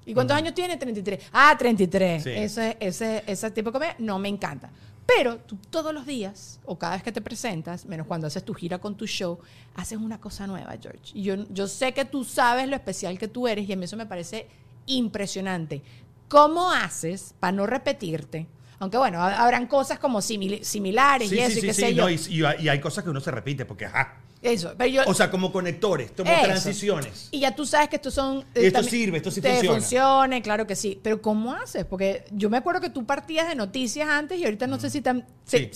¿Y 0.05 0.13
cuántos 0.13 0.35
años 0.37 0.53
tiene? 0.53 0.77
33. 0.77 1.19
Ah, 1.31 1.55
33. 1.57 2.23
Sí. 2.23 2.29
Ese, 2.29 2.77
ese, 2.79 3.23
ese 3.27 3.51
tipo 3.51 3.69
de 3.69 3.73
comedia 3.73 3.95
no 3.99 4.19
me 4.19 4.29
encanta. 4.29 4.69
Pero 5.05 5.37
tú 5.39 5.57
todos 5.69 5.93
los 5.93 6.05
días, 6.05 6.59
o 6.65 6.79
cada 6.79 6.93
vez 6.93 7.03
que 7.03 7.11
te 7.11 7.19
presentas, 7.21 7.85
menos 7.85 8.07
cuando 8.07 8.27
haces 8.27 8.43
tu 8.45 8.53
gira 8.53 8.77
con 8.79 8.95
tu 8.95 9.05
show, 9.05 9.37
haces 9.75 9.97
una 9.99 10.19
cosa 10.21 10.47
nueva, 10.47 10.75
George. 10.81 11.11
Y 11.13 11.23
yo, 11.23 11.35
yo 11.49 11.67
sé 11.67 11.93
que 11.93 12.05
tú 12.05 12.23
sabes 12.23 12.69
lo 12.69 12.75
especial 12.75 13.17
que 13.19 13.27
tú 13.27 13.47
eres 13.47 13.67
y 13.67 13.73
a 13.73 13.75
mí 13.75 13.83
eso 13.85 13.97
me 13.97 14.05
parece 14.05 14.47
impresionante. 14.85 15.81
¿Cómo 16.29 16.71
haces 16.71 17.35
para 17.39 17.51
no 17.51 17.65
repetirte? 17.67 18.47
Aunque 18.79 18.97
bueno, 18.97 19.21
ha- 19.21 19.43
habrán 19.43 19.67
cosas 19.67 19.99
como 19.99 20.19
simil- 20.19 20.63
similares 20.63 21.31
y 21.31 21.39
eso 21.39 21.59
y 21.59 21.61
qué 21.61 21.73
sé 21.73 21.93
yo. 21.93 22.03
no, 22.03 22.09
y, 22.09 22.19
y 22.59 22.69
hay 22.69 22.79
cosas 22.79 23.03
que 23.03 23.09
uno 23.09 23.19
se 23.19 23.31
repite 23.31 23.65
porque, 23.65 23.85
ajá. 23.85 24.19
Eso, 24.43 24.73
pero 24.77 24.89
yo... 24.89 25.01
O 25.07 25.13
sea, 25.13 25.31
como 25.31 25.51
conectores, 25.53 26.11
como 26.11 26.29
Eso. 26.29 26.43
transiciones. 26.43 27.29
Y 27.31 27.39
ya 27.39 27.55
tú 27.55 27.65
sabes 27.65 27.87
que 27.87 27.95
estos 27.95 28.13
son... 28.13 28.39
Y 28.53 28.65
esto 28.65 28.79
también- 28.81 28.89
sirve, 28.91 29.17
esto 29.17 29.31
sí 29.31 29.39
te 29.41 29.49
funciona. 29.53 29.75
funcione, 29.79 30.41
claro 30.41 30.67
que 30.67 30.75
sí. 30.75 30.99
Pero 31.01 31.21
¿cómo 31.21 31.53
haces? 31.53 31.85
Porque 31.85 32.25
yo 32.31 32.49
me 32.49 32.57
acuerdo 32.57 32.81
que 32.81 32.89
tú 32.89 33.05
partías 33.05 33.47
de 33.47 33.55
noticias 33.55 34.09
antes 34.09 34.37
y 34.39 34.43
ahorita 34.43 34.67
no 34.67 34.79
sé 34.79 34.89
si 34.89 34.99
tan, 35.01 35.25
Sí. 35.45 35.69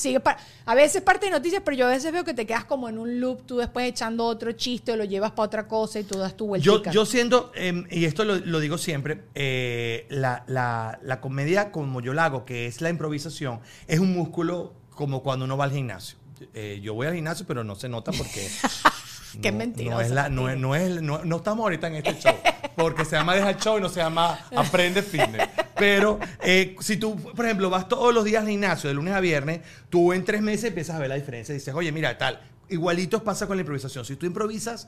a 0.66 0.76
veces 0.76 1.02
parte 1.02 1.28
de 1.28 1.32
noticias, 1.32 1.62
pero 1.64 1.78
yo 1.78 1.86
a 1.88 1.90
veces 1.90 2.12
veo 2.12 2.24
que 2.26 2.34
te 2.34 2.46
quedas 2.46 2.66
como 2.66 2.90
en 2.90 2.98
un 2.98 3.20
loop, 3.22 3.46
tú 3.46 3.58
después 3.58 3.88
echando 3.88 4.26
otro 4.26 4.52
chiste 4.52 4.92
o 4.92 4.96
lo 4.98 5.06
llevas 5.06 5.32
para 5.32 5.46
otra 5.46 5.68
cosa 5.68 6.00
y 6.00 6.04
tú 6.04 6.18
das 6.20 6.36
tu 6.36 6.46
Yo, 6.58 6.74
vueltica. 6.74 6.92
yo 6.92 7.06
siendo, 7.06 7.52
eh, 7.56 7.84
y 7.90 8.04
esto 8.06 8.26
lo, 8.26 8.36
lo 8.36 8.60
digo 8.60 8.78
siempre, 8.78 9.24
eh, 9.36 10.06
la, 10.10 10.44
la- 10.48 11.00
la 11.02 11.22
comedia 11.22 11.72
como 11.72 12.02
yo 12.02 12.14
la 12.14 12.26
hago, 12.26 12.44
que 12.46 12.66
es 12.68 12.82
la 12.82 12.90
improvisación, 12.90 13.62
es 13.88 14.00
un 14.00 14.14
músculo 14.14 14.74
como 14.90 15.24
cuando 15.24 15.46
uno 15.46 15.56
va 15.58 15.64
al 15.66 15.72
gimnasio. 15.72 16.18
Eh, 16.54 16.80
yo 16.82 16.94
voy 16.94 17.08
al 17.08 17.16
gimnasio, 17.16 17.46
pero 17.48 17.64
no 17.64 17.76
se 17.76 17.90
nota 17.90 18.12
porque... 18.12 18.50
Qué 19.42 19.52
no, 19.52 19.58
mentiroso, 19.60 19.96
No, 19.98 20.02
es 20.02 20.10
la- 20.12 20.30
no, 20.30 20.50
es- 20.50 20.58
no 20.58 20.76
es- 20.76 21.02
no- 21.02 21.24
no 21.24 21.36
estamos 21.38 21.64
ahorita 21.64 21.88
en 21.88 21.96
este 21.96 22.18
show, 22.20 22.34
porque 22.76 23.04
se 23.06 23.18
llama 23.18 23.36
Deja 23.36 23.50
el 23.52 23.58
Show 23.58 23.78
y 23.78 23.82
no 23.82 23.90
se 23.90 24.00
llama 24.00 24.40
Aprende 24.56 25.04
Fitness. 25.04 25.50
Pero 25.76 26.18
eh, 26.42 26.76
si 26.80 26.98
tú, 26.98 27.16
por 27.36 27.46
ejemplo, 27.46 27.70
vas 27.70 27.88
todos 27.88 28.14
los 28.14 28.24
días 28.24 28.42
al 28.44 28.50
gimnasio, 28.50 28.88
de 28.88 28.94
lunes 28.96 29.14
a 29.14 29.20
viernes, 29.20 29.62
tú 29.90 30.14
en 30.14 30.24
tres 30.24 30.42
meses 30.42 30.66
empiezas 30.70 30.96
a 30.96 31.00
ver 31.00 31.10
la 31.10 31.16
diferencia. 31.16 31.54
Dices, 31.54 31.74
oye, 31.76 31.92
mira, 31.92 32.18
tal. 32.18 32.40
Igualitos 32.70 33.22
pasa 33.22 33.48
con 33.48 33.58
la 33.58 33.62
improvisación. 33.62 34.06
Si 34.06 34.16
tú 34.16 34.26
improvisas 34.26 34.88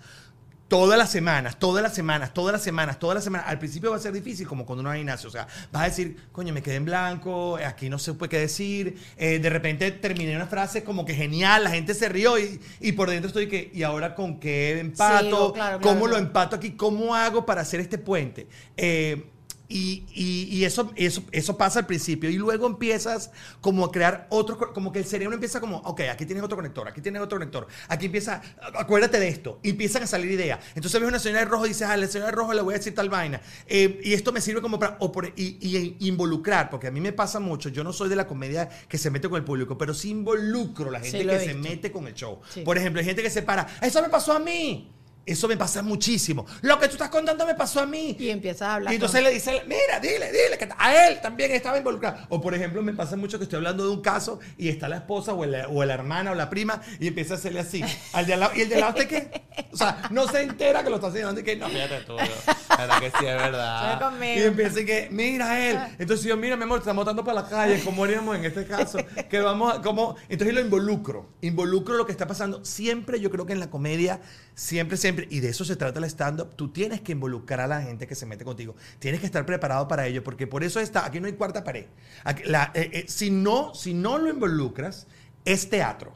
todas 0.70 0.98
las 0.98 1.12
semanas, 1.12 1.60
todas 1.60 1.84
las 1.84 1.94
semanas, 1.94 2.34
todas 2.34 2.54
las 2.54 2.64
semanas, 2.64 3.00
todas 3.00 3.16
las 3.16 3.24
semanas, 3.24 3.48
al 3.50 3.60
principio 3.60 3.90
va 3.90 3.98
a 3.98 4.00
ser 4.00 4.14
difícil 4.14 4.48
como 4.48 4.66
cuando 4.66 4.82
uno 4.82 4.90
va 4.90 4.94
al 4.94 5.00
gimnasio. 5.00 5.28
O 5.28 5.32
sea, 5.32 5.48
vas 5.72 5.82
a 5.82 5.86
decir, 5.86 6.16
coño, 6.32 6.54
me 6.54 6.62
quedé 6.62 6.76
en 6.76 6.86
blanco, 6.86 7.58
aquí 7.58 7.90
no 7.90 8.00
sé 8.00 8.14
qué 8.30 8.40
decir. 8.40 8.98
Eh, 9.18 9.40
de 9.40 9.50
repente 9.50 9.91
terminé 9.91 10.36
una 10.36 10.48
frase 10.48 10.84
como 10.84 11.04
que 11.04 11.13
genial, 11.15 11.63
la 11.63 11.72
gente 11.72 11.93
se 11.93 12.08
rió 12.08 12.38
y, 12.38 12.62
y 12.80 12.91
por 12.93 13.10
dentro 13.10 13.28
estoy 13.28 13.48
que, 13.48 13.72
¿y 13.74 13.84
ahora 13.84 14.15
con 14.15 14.39
qué 14.39 14.80
empato? 14.80 15.54
Claro, 15.54 15.82
¿Cómo 15.82 16.08
lo 16.08 16.17
empato 16.17 16.56
aquí? 16.56 16.72
¿Cómo 16.72 17.15
hago 17.15 17.46
para 17.46 17.62
hacer 17.62 17.80
este 17.80 17.98
puente? 17.98 18.48
Eh, 18.78 19.26
y, 19.71 20.03
y- 20.13 20.47
y 20.58 20.65
eso, 20.65 20.91
eso, 20.95 21.23
eso 21.32 21.55
pasa 21.58 21.79
al 21.79 21.86
principio 21.86 22.29
y 22.29 22.34
luego 22.38 22.65
empiezas 22.67 23.32
como 23.62 23.86
a 23.86 23.91
crear 23.91 24.25
otro, 24.32 24.58
co- 24.58 24.73
como 24.73 24.91
que 24.91 24.99
el 24.99 25.05
cerebro 25.05 25.36
empieza 25.36 25.60
como, 25.62 25.77
ok, 25.77 26.01
aquí 26.12 26.25
tienes 26.25 26.43
otro 26.43 26.58
conector, 26.58 26.88
aquí 26.88 27.01
tienes 27.01 27.21
otro 27.21 27.38
conector, 27.38 27.67
aquí 27.88 28.08
empieza, 28.08 28.41
acuérdate 28.77 29.19
de 29.19 29.27
esto, 29.27 29.60
y 29.63 29.69
empiezan 29.69 30.01
a 30.03 30.08
salir 30.08 30.32
ideas. 30.32 30.60
Entonces 30.75 30.99
ves 30.99 31.08
una 31.08 31.19
señora 31.19 31.41
de 31.41 31.45
rojo 31.45 31.65
y 31.65 31.69
dices, 31.69 31.88
ah, 31.88 31.95
la 31.95 32.08
señora 32.08 32.32
de 32.32 32.36
rojo 32.36 32.53
le 32.53 32.62
voy 32.63 32.73
a 32.73 32.77
decir 32.77 32.95
tal 32.95 33.10
vaina. 33.10 33.41
Eh, 33.67 34.01
y 34.03 34.13
esto 34.13 34.32
me 34.32 34.41
sirve 34.41 34.62
como 34.62 34.79
para, 34.79 34.97
o 34.99 35.12
por- 35.12 35.27
y, 35.36 35.58
y 35.62 36.08
involucrar, 36.08 36.69
porque 36.71 36.88
a 36.88 36.91
mí 36.91 36.99
me 36.99 37.13
pasa 37.13 37.39
mucho, 37.39 37.69
yo 37.69 37.84
no 37.84 37.93
soy 37.93 38.10
de 38.10 38.15
la 38.15 38.25
comedia 38.25 38.67
que 38.89 38.97
se 38.97 39.12
mete 39.12 39.29
con 39.29 39.38
el 39.38 39.43
público, 39.45 39.77
pero 39.77 39.93
sí 39.93 40.10
involucro 40.10 40.89
a 40.89 40.93
la 40.93 40.99
gente 40.99 41.19
Sí, 41.19 41.27
que 41.27 41.39
se 41.39 41.53
mete 41.53 41.91
con 41.91 42.08
el 42.08 42.15
show. 42.15 42.39
Sí. 42.51 42.62
Por 42.62 42.77
ejemplo, 42.77 42.99
hay 43.01 43.05
gente 43.05 43.21
que 43.21 43.29
se 43.29 43.43
para, 43.43 43.67
eso 43.82 44.01
me 44.01 44.10
pasó 44.10 44.34
a 44.34 44.39
mí. 44.39 44.95
Eso 45.32 45.48
me 45.48 45.58
pasa 45.58 45.82
muchísimo. 45.82 46.46
Lo 46.62 46.80
que 46.80 46.88
tú 46.88 46.94
estás 46.94 47.10
contando 47.10 47.46
me 47.46 47.56
pasó 47.56 47.80
a 47.82 47.86
mí. 47.86 48.15
Y 48.20 48.30
empiezas 48.30 48.63
a 48.63 48.76
hablar 48.76 48.94
Y 48.94 48.96
entonces 48.96 49.20
con- 49.22 49.30
le 49.30 49.34
dice, 49.34 49.62
mira, 49.68 50.00
dile, 50.02 50.32
dile, 50.32 50.58
que 50.58 50.68
a 50.78 51.08
él 51.08 51.20
también 51.22 51.52
estaba 51.52 51.78
involucrado. 51.78 52.18
O 52.30 52.42
por 52.42 52.54
ejemplo, 52.56 52.82
me 52.82 52.94
pasa 52.94 53.15
mucho 53.15 53.38
que 53.38 53.44
estoy 53.44 53.58
hablando 53.58 53.84
de 53.86 53.92
un 53.92 54.02
caso 54.02 54.39
y 54.58 54.70
está 54.70 54.88
la 54.89 54.98
esposa 54.98 55.34
o, 55.34 55.44
el- 55.44 55.65
o 55.70 55.84
la 55.86 55.94
hermana 55.94 56.32
o 56.32 56.36
la 56.36 56.50
prima 56.50 56.82
y 57.00 57.08
empieza 57.08 57.36
a 57.36 57.38
hacerle 57.38 57.60
así. 57.60 57.84
Al 58.13 58.26
de 58.26 58.34
al 58.34 58.39
lado, 58.39 58.52
y 58.56 58.62
el 58.62 58.70
de 58.70 58.76
al 58.76 58.82
lado, 58.82 58.94
¿usted 59.00 59.08
qué? 59.08 59.42
O 59.72 59.78
sea, 59.78 60.08
no 60.12 60.28
se 60.28 60.42
entera 60.42 60.84
que 60.84 60.89
lo 60.89 60.96
está 60.96 61.08
haciendo. 61.08 61.39
Y 61.39 61.44
que, 61.44 61.56
no, 61.56 61.68
fíjate 61.70 62.02
tú. 62.02 62.15
Verdad 62.15 63.00
que 63.00 63.10
sí 63.12 63.26
es 63.26 63.36
verdad. 63.36 64.00
Conmigo. 64.00 64.39
Y 64.39 64.44
empieza 64.44 64.80
y 64.80 64.86
que, 64.86 65.08
mira 65.12 65.60
él. 65.70 65.78
Entonces 66.00 66.26
yo, 66.26 66.38
mira, 66.38 66.56
mi 66.56 66.63
amor, 66.63 66.80
te 66.80 66.84
estamos 66.84 67.04
botando 67.04 67.24
para 67.24 67.42
la 67.42 67.50
calle. 67.50 67.82
¿Cómo 67.84 68.04
haríamos 68.04 68.36
en 68.38 68.46
este 68.46 68.65
caso? 68.65 68.98
Que 69.30 69.39
vamos 69.39 69.76
a, 69.76 69.82
como 69.82 70.15
Entonces 70.30 70.54
lo 70.56 70.62
involucro. 70.62 71.30
Involucro 71.42 71.96
lo 71.98 72.06
que 72.06 72.12
está 72.12 72.26
pasando. 72.26 72.63
Siempre, 72.65 73.20
yo 73.20 73.30
creo 73.30 73.46
que 73.46 73.54
en 73.54 73.60
la 73.60 73.70
comedia, 73.70 74.22
siempre, 74.56 74.98
siempre, 74.98 75.18
y 75.29 75.39
de 75.39 75.49
eso 75.49 75.65
se 75.65 75.75
trata 75.75 75.99
el 75.99 76.05
stand-up, 76.05 76.55
tú 76.55 76.69
tienes 76.69 77.01
que 77.01 77.12
involucrar 77.13 77.60
a 77.62 77.67
la 77.67 77.82
gente 77.82 78.08
que 78.08 78.15
se 78.15 78.25
mete 78.25 78.45
contigo. 78.45 78.75
Tienes 78.99 79.19
que 79.19 79.25
estar 79.25 79.45
preparado 79.45 79.88
para 79.88 80.05
ello, 80.08 80.23
porque 80.23 80.47
por 80.47 80.63
eso 80.63 80.79
está, 80.79 81.05
aquí 81.05 81.19
no 81.19 81.27
hay 81.27 81.34
cuarta 81.34 81.63
pared. 81.63 81.86
Aquí- 82.23 82.43
la- 82.45 82.71
eh, 82.73 82.89
eh, 82.93 83.05
si, 83.08 83.29
no, 83.32 83.73
si 83.75 83.93
no 83.93 84.17
lo 84.17 84.29
involucras, 84.29 85.08
es 85.45 85.69
teatro. 85.69 86.13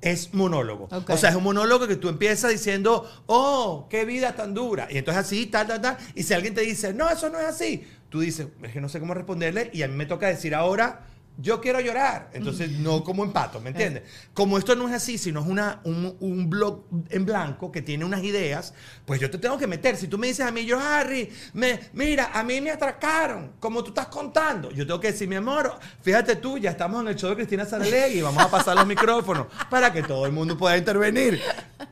Es 0.00 0.34
monólogo. 0.34 0.88
O 1.14 1.16
sea, 1.16 1.30
es 1.30 1.36
un 1.36 1.44
monólogo 1.44 1.86
que 1.86 1.94
tú 1.96 2.08
empiezas 2.08 2.50
diciendo, 2.50 3.08
oh, 3.26 3.86
qué 3.88 4.04
vida 4.04 4.34
tan 4.34 4.52
dura. 4.52 4.88
Y 4.90 4.98
entonces 4.98 5.24
así, 5.24 5.46
tal, 5.46 5.68
tal, 5.68 5.80
tal. 5.80 5.96
Y 6.16 6.24
si 6.24 6.34
alguien 6.34 6.54
te 6.54 6.62
dice, 6.62 6.92
no, 6.92 7.08
eso 7.08 7.28
no 7.30 7.38
es 7.38 7.44
así, 7.46 7.86
tú 8.08 8.20
dices, 8.20 8.48
es 8.62 8.72
que 8.72 8.80
no 8.80 8.88
sé 8.88 8.98
cómo 8.98 9.14
responderle. 9.14 9.70
Y 9.72 9.82
a 9.82 9.88
mí 9.88 9.94
me 9.94 10.06
toca 10.06 10.26
decir 10.26 10.54
ahora, 10.56 11.06
yo 11.36 11.60
quiero 11.60 11.80
llorar. 11.80 12.30
Entonces, 12.32 12.70
no 12.70 13.02
como 13.02 13.24
empato, 13.24 13.60
¿me 13.60 13.70
entiendes? 13.70 14.04
Como 14.34 14.56
esto 14.56 14.74
no 14.76 14.88
es 14.88 14.94
así, 14.94 15.18
sino 15.18 15.40
es 15.40 15.46
una, 15.46 15.80
un, 15.84 16.16
un 16.20 16.48
blog 16.48 16.84
en 17.10 17.24
blanco 17.26 17.72
que 17.72 17.82
tiene 17.82 18.04
unas 18.04 18.22
ideas, 18.22 18.72
pues 19.04 19.20
yo 19.20 19.30
te 19.30 19.38
tengo 19.38 19.58
que 19.58 19.66
meter. 19.66 19.96
Si 19.96 20.06
tú 20.08 20.16
me 20.18 20.28
dices 20.28 20.46
a 20.46 20.50
mí, 20.52 20.64
yo, 20.64 20.78
Harry, 20.78 21.30
me, 21.52 21.80
mira, 21.92 22.30
a 22.32 22.42
mí 22.44 22.60
me 22.60 22.70
atracaron, 22.70 23.52
como 23.58 23.82
tú 23.82 23.88
estás 23.90 24.06
contando. 24.06 24.70
Yo 24.70 24.86
tengo 24.86 25.00
que 25.00 25.12
decir, 25.12 25.26
mi 25.28 25.36
amor, 25.36 25.78
fíjate 26.02 26.36
tú, 26.36 26.56
ya 26.58 26.70
estamos 26.70 27.00
en 27.02 27.08
el 27.08 27.16
show 27.16 27.30
de 27.30 27.36
Cristina 27.36 27.64
Saralegui, 27.64 28.20
vamos 28.22 28.42
a 28.44 28.50
pasar 28.50 28.76
los 28.76 28.86
micrófonos 28.86 29.46
para 29.68 29.92
que 29.92 30.02
todo 30.02 30.26
el 30.26 30.32
mundo 30.32 30.56
pueda 30.56 30.76
intervenir. 30.76 31.40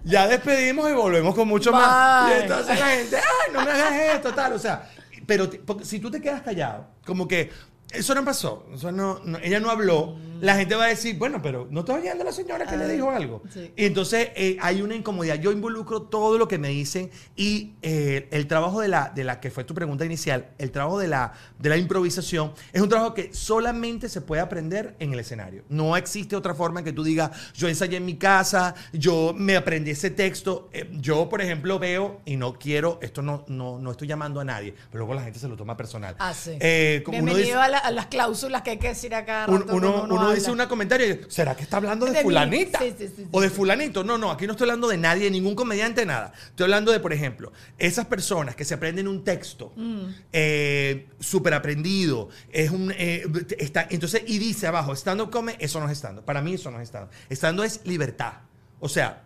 Ya 0.04 0.26
despedimos 0.28 0.88
y 0.90 0.92
volvemos 0.94 1.34
con 1.34 1.48
mucho 1.48 1.72
más. 1.72 2.30
Y 2.30 2.42
entonces 2.42 2.78
la 2.78 2.86
gente, 2.86 3.16
ay, 3.16 3.52
no 3.52 3.64
me 3.64 3.70
hagas 3.70 4.14
esto, 4.16 4.32
tal. 4.34 4.52
O 4.52 4.58
sea, 4.58 4.88
pero 5.26 5.48
te- 5.48 5.60
si 5.84 5.98
tú 6.00 6.10
te 6.10 6.20
quedas 6.20 6.42
callado, 6.42 6.86
como 7.04 7.26
que 7.28 7.50
eso 7.92 8.14
no 8.14 8.24
pasó, 8.24 8.64
eso 8.74 8.92
no, 8.92 9.20
ella 9.42 9.60
no 9.60 9.70
habló, 9.70 10.16
la 10.42 10.56
gente 10.56 10.74
va 10.74 10.84
a 10.84 10.88
decir, 10.88 11.16
bueno, 11.18 11.40
pero 11.40 11.68
no 11.70 11.80
está 11.80 11.94
oyendo 11.94 12.22
a 12.22 12.26
la 12.26 12.32
señora 12.32 12.66
que 12.66 12.76
le 12.76 12.88
dijo 12.88 13.10
algo. 13.10 13.42
sí. 13.52 13.72
Y 13.76 13.84
entonces 13.86 14.30
eh, 14.34 14.56
hay 14.60 14.82
una 14.82 14.94
incomodidad. 14.94 15.36
Yo 15.36 15.52
involucro 15.52 16.02
todo 16.02 16.36
lo 16.36 16.48
que 16.48 16.58
me 16.58 16.68
dicen 16.68 17.10
y 17.36 17.74
eh, 17.82 18.28
el 18.32 18.46
trabajo 18.46 18.80
de 18.80 18.88
la, 18.88 19.10
de 19.14 19.24
la 19.24 19.40
que 19.40 19.50
fue 19.50 19.64
tu 19.64 19.72
pregunta 19.74 20.04
inicial, 20.04 20.48
el 20.58 20.70
trabajo 20.70 20.98
de 20.98 21.08
la, 21.08 21.32
de 21.58 21.68
la 21.68 21.76
improvisación, 21.76 22.52
es 22.72 22.82
un 22.82 22.88
trabajo 22.88 23.14
que 23.14 23.32
solamente 23.32 24.08
se 24.08 24.20
puede 24.20 24.42
aprender 24.42 24.96
en 24.98 25.12
el 25.12 25.20
escenario. 25.20 25.62
No 25.68 25.96
existe 25.96 26.34
otra 26.36 26.54
forma 26.54 26.80
en 26.80 26.84
que 26.86 26.92
tú 26.92 27.04
digas, 27.04 27.30
yo 27.54 27.68
ensayé 27.68 27.96
en 27.98 28.04
mi 28.04 28.16
casa, 28.16 28.74
yo 28.92 29.32
me 29.36 29.56
aprendí 29.56 29.92
ese 29.92 30.10
texto. 30.10 30.68
Eh, 30.72 30.88
yo, 30.94 31.28
por 31.28 31.40
ejemplo, 31.40 31.78
veo, 31.78 32.20
y 32.24 32.36
no 32.36 32.58
quiero, 32.58 32.98
esto 33.00 33.22
no, 33.22 33.44
no, 33.48 33.78
no 33.78 33.90
estoy 33.92 34.08
llamando 34.08 34.40
a 34.40 34.44
nadie, 34.44 34.74
pero 34.90 35.04
luego 35.04 35.14
la 35.14 35.22
gente 35.22 35.38
se 35.38 35.46
lo 35.48 35.56
toma 35.56 35.76
personal. 35.76 36.16
Ah, 36.18 36.34
sí. 36.34 36.50
Uno 36.52 37.10
Bienvenido 37.12 37.36
dice- 37.36 37.54
a, 37.54 37.68
la- 37.68 37.78
a 37.78 37.90
las 37.92 38.06
cláusulas 38.06 38.62
que 38.62 38.70
hay 38.70 38.78
que 38.78 38.88
decir 38.88 39.14
acá. 39.14 39.46
un- 39.48 39.70
uno, 39.70 40.02
uno 40.04 40.31
dice 40.34 40.50
un 40.50 40.58
comentario 40.66 41.18
¿será 41.28 41.54
que 41.54 41.62
está 41.62 41.76
hablando 41.78 42.06
de, 42.06 42.12
De 42.12 42.22
fulanita? 42.22 42.78
Sí, 42.78 42.94
sí, 42.98 43.08
sí, 43.16 43.26
o 43.30 43.40
de 43.40 43.50
fulanito. 43.50 44.04
No, 44.04 44.18
no, 44.18 44.30
aquí 44.30 44.46
no 44.46 44.52
estoy 44.52 44.64
hablando 44.66 44.88
de 44.88 44.98
nadie, 44.98 45.24
de 45.24 45.30
ningún 45.30 45.54
comediante, 45.54 46.04
nada. 46.06 46.32
Estoy 46.46 46.64
hablando 46.64 46.92
de, 46.92 47.00
por 47.00 47.12
ejemplo, 47.12 47.52
esas 47.78 48.06
personas 48.06 48.56
que 48.56 48.64
se 48.64 48.74
aprenden 48.74 49.08
un 49.08 49.24
texto 49.24 49.72
Mm. 49.76 50.06
eh, 50.32 51.08
súper 51.20 51.54
aprendido, 51.54 52.28
es 52.50 52.70
un, 52.70 52.92
eh, 52.96 53.24
está, 53.58 53.86
entonces, 53.90 54.22
y 54.26 54.38
dice 54.38 54.66
abajo, 54.66 54.92
stand-up 54.94 55.30
come, 55.30 55.56
eso 55.58 55.80
no 55.80 55.88
es 55.90 55.98
stand-up. 55.98 56.24
Para 56.24 56.42
mí 56.42 56.54
eso 56.54 56.70
no 56.70 56.80
es 56.80 56.88
stand-up. 56.88 57.10
Stand-up 57.30 57.64
es 57.64 57.80
libertad. 57.84 58.34
O 58.80 58.88
sea, 58.88 59.22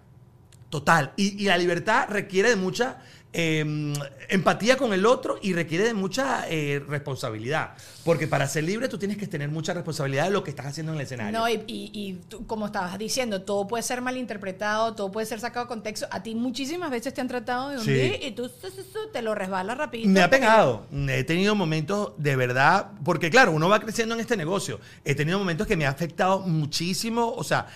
Total. 0.69 1.12
Y, 1.16 1.40
y 1.42 1.47
la 1.47 1.57
libertad 1.57 2.09
requiere 2.11 2.49
de 2.51 2.57
mucha 2.57 2.99
eh, 3.33 3.93
empatía 4.29 4.77
con 4.77 4.93
el 4.93 5.05
otro 5.07 5.39
y 5.43 5.53
requiere 5.53 5.85
de 5.85 5.95
mucha 5.95 6.47
eh, 6.49 6.83
responsabilidad. 6.89 7.73
Porque 8.05 8.27
para 8.29 8.47
ser 8.47 8.65
libre 8.65 8.89
tú 8.89 8.99
tienes 8.99 9.17
que 9.19 9.27
tener 9.27 9.49
mucha 9.49 9.75
responsabilidad 9.75 10.25
de 10.25 10.31
lo 10.31 10.45
que 10.45 10.51
estás 10.51 10.67
haciendo 10.67 10.93
en 10.93 10.99
el 10.99 11.05
escenario. 11.05 11.39
No, 11.39 11.49
y, 11.49 11.55
y- 11.67 11.91
y 11.93 12.12
tú, 12.29 12.47
como 12.47 12.67
estabas 12.67 12.97
diciendo, 12.99 13.43
todo 13.43 13.67
puede 13.67 13.83
ser 13.83 14.01
malinterpretado, 14.01 14.95
todo 14.95 15.11
puede 15.11 15.27
ser 15.27 15.41
sacado 15.41 15.67
de 15.67 15.69
contexto. 15.69 16.07
A 16.11 16.23
ti 16.23 16.35
muchísimas 16.35 16.91
veces 16.91 17.12
te 17.15 17.21
han 17.21 17.29
tratado 17.29 17.71
de 17.71 17.81
Sí. 17.81 17.91
hundir 17.91 18.21
y 18.23 18.31
tú 18.31 18.51
te 19.12 19.23
lo 19.23 19.35
resbalas 19.35 19.77
rapidito. 19.77 20.09
Me 20.09 20.23
ha 20.23 20.31
pegado. 20.31 20.87
He 21.09 21.25
tenido 21.25 21.55
momentos 21.55 22.12
de 22.19 22.37
verdad, 22.37 22.91
porque 23.05 23.29
claro, 23.31 23.53
uno 23.53 23.69
va 23.69 23.81
creciendo 23.81 24.15
en 24.15 24.21
este 24.21 24.37
negocio. 24.37 24.81
He 25.05 25.15
tenido 25.15 25.39
momentos 25.39 25.67
que 25.67 25.77
me 25.77 25.85
ha 25.87 25.91
afectado 25.91 26.41
muchísimo. 26.41 27.33
O 27.37 27.43
sea, 27.45 27.67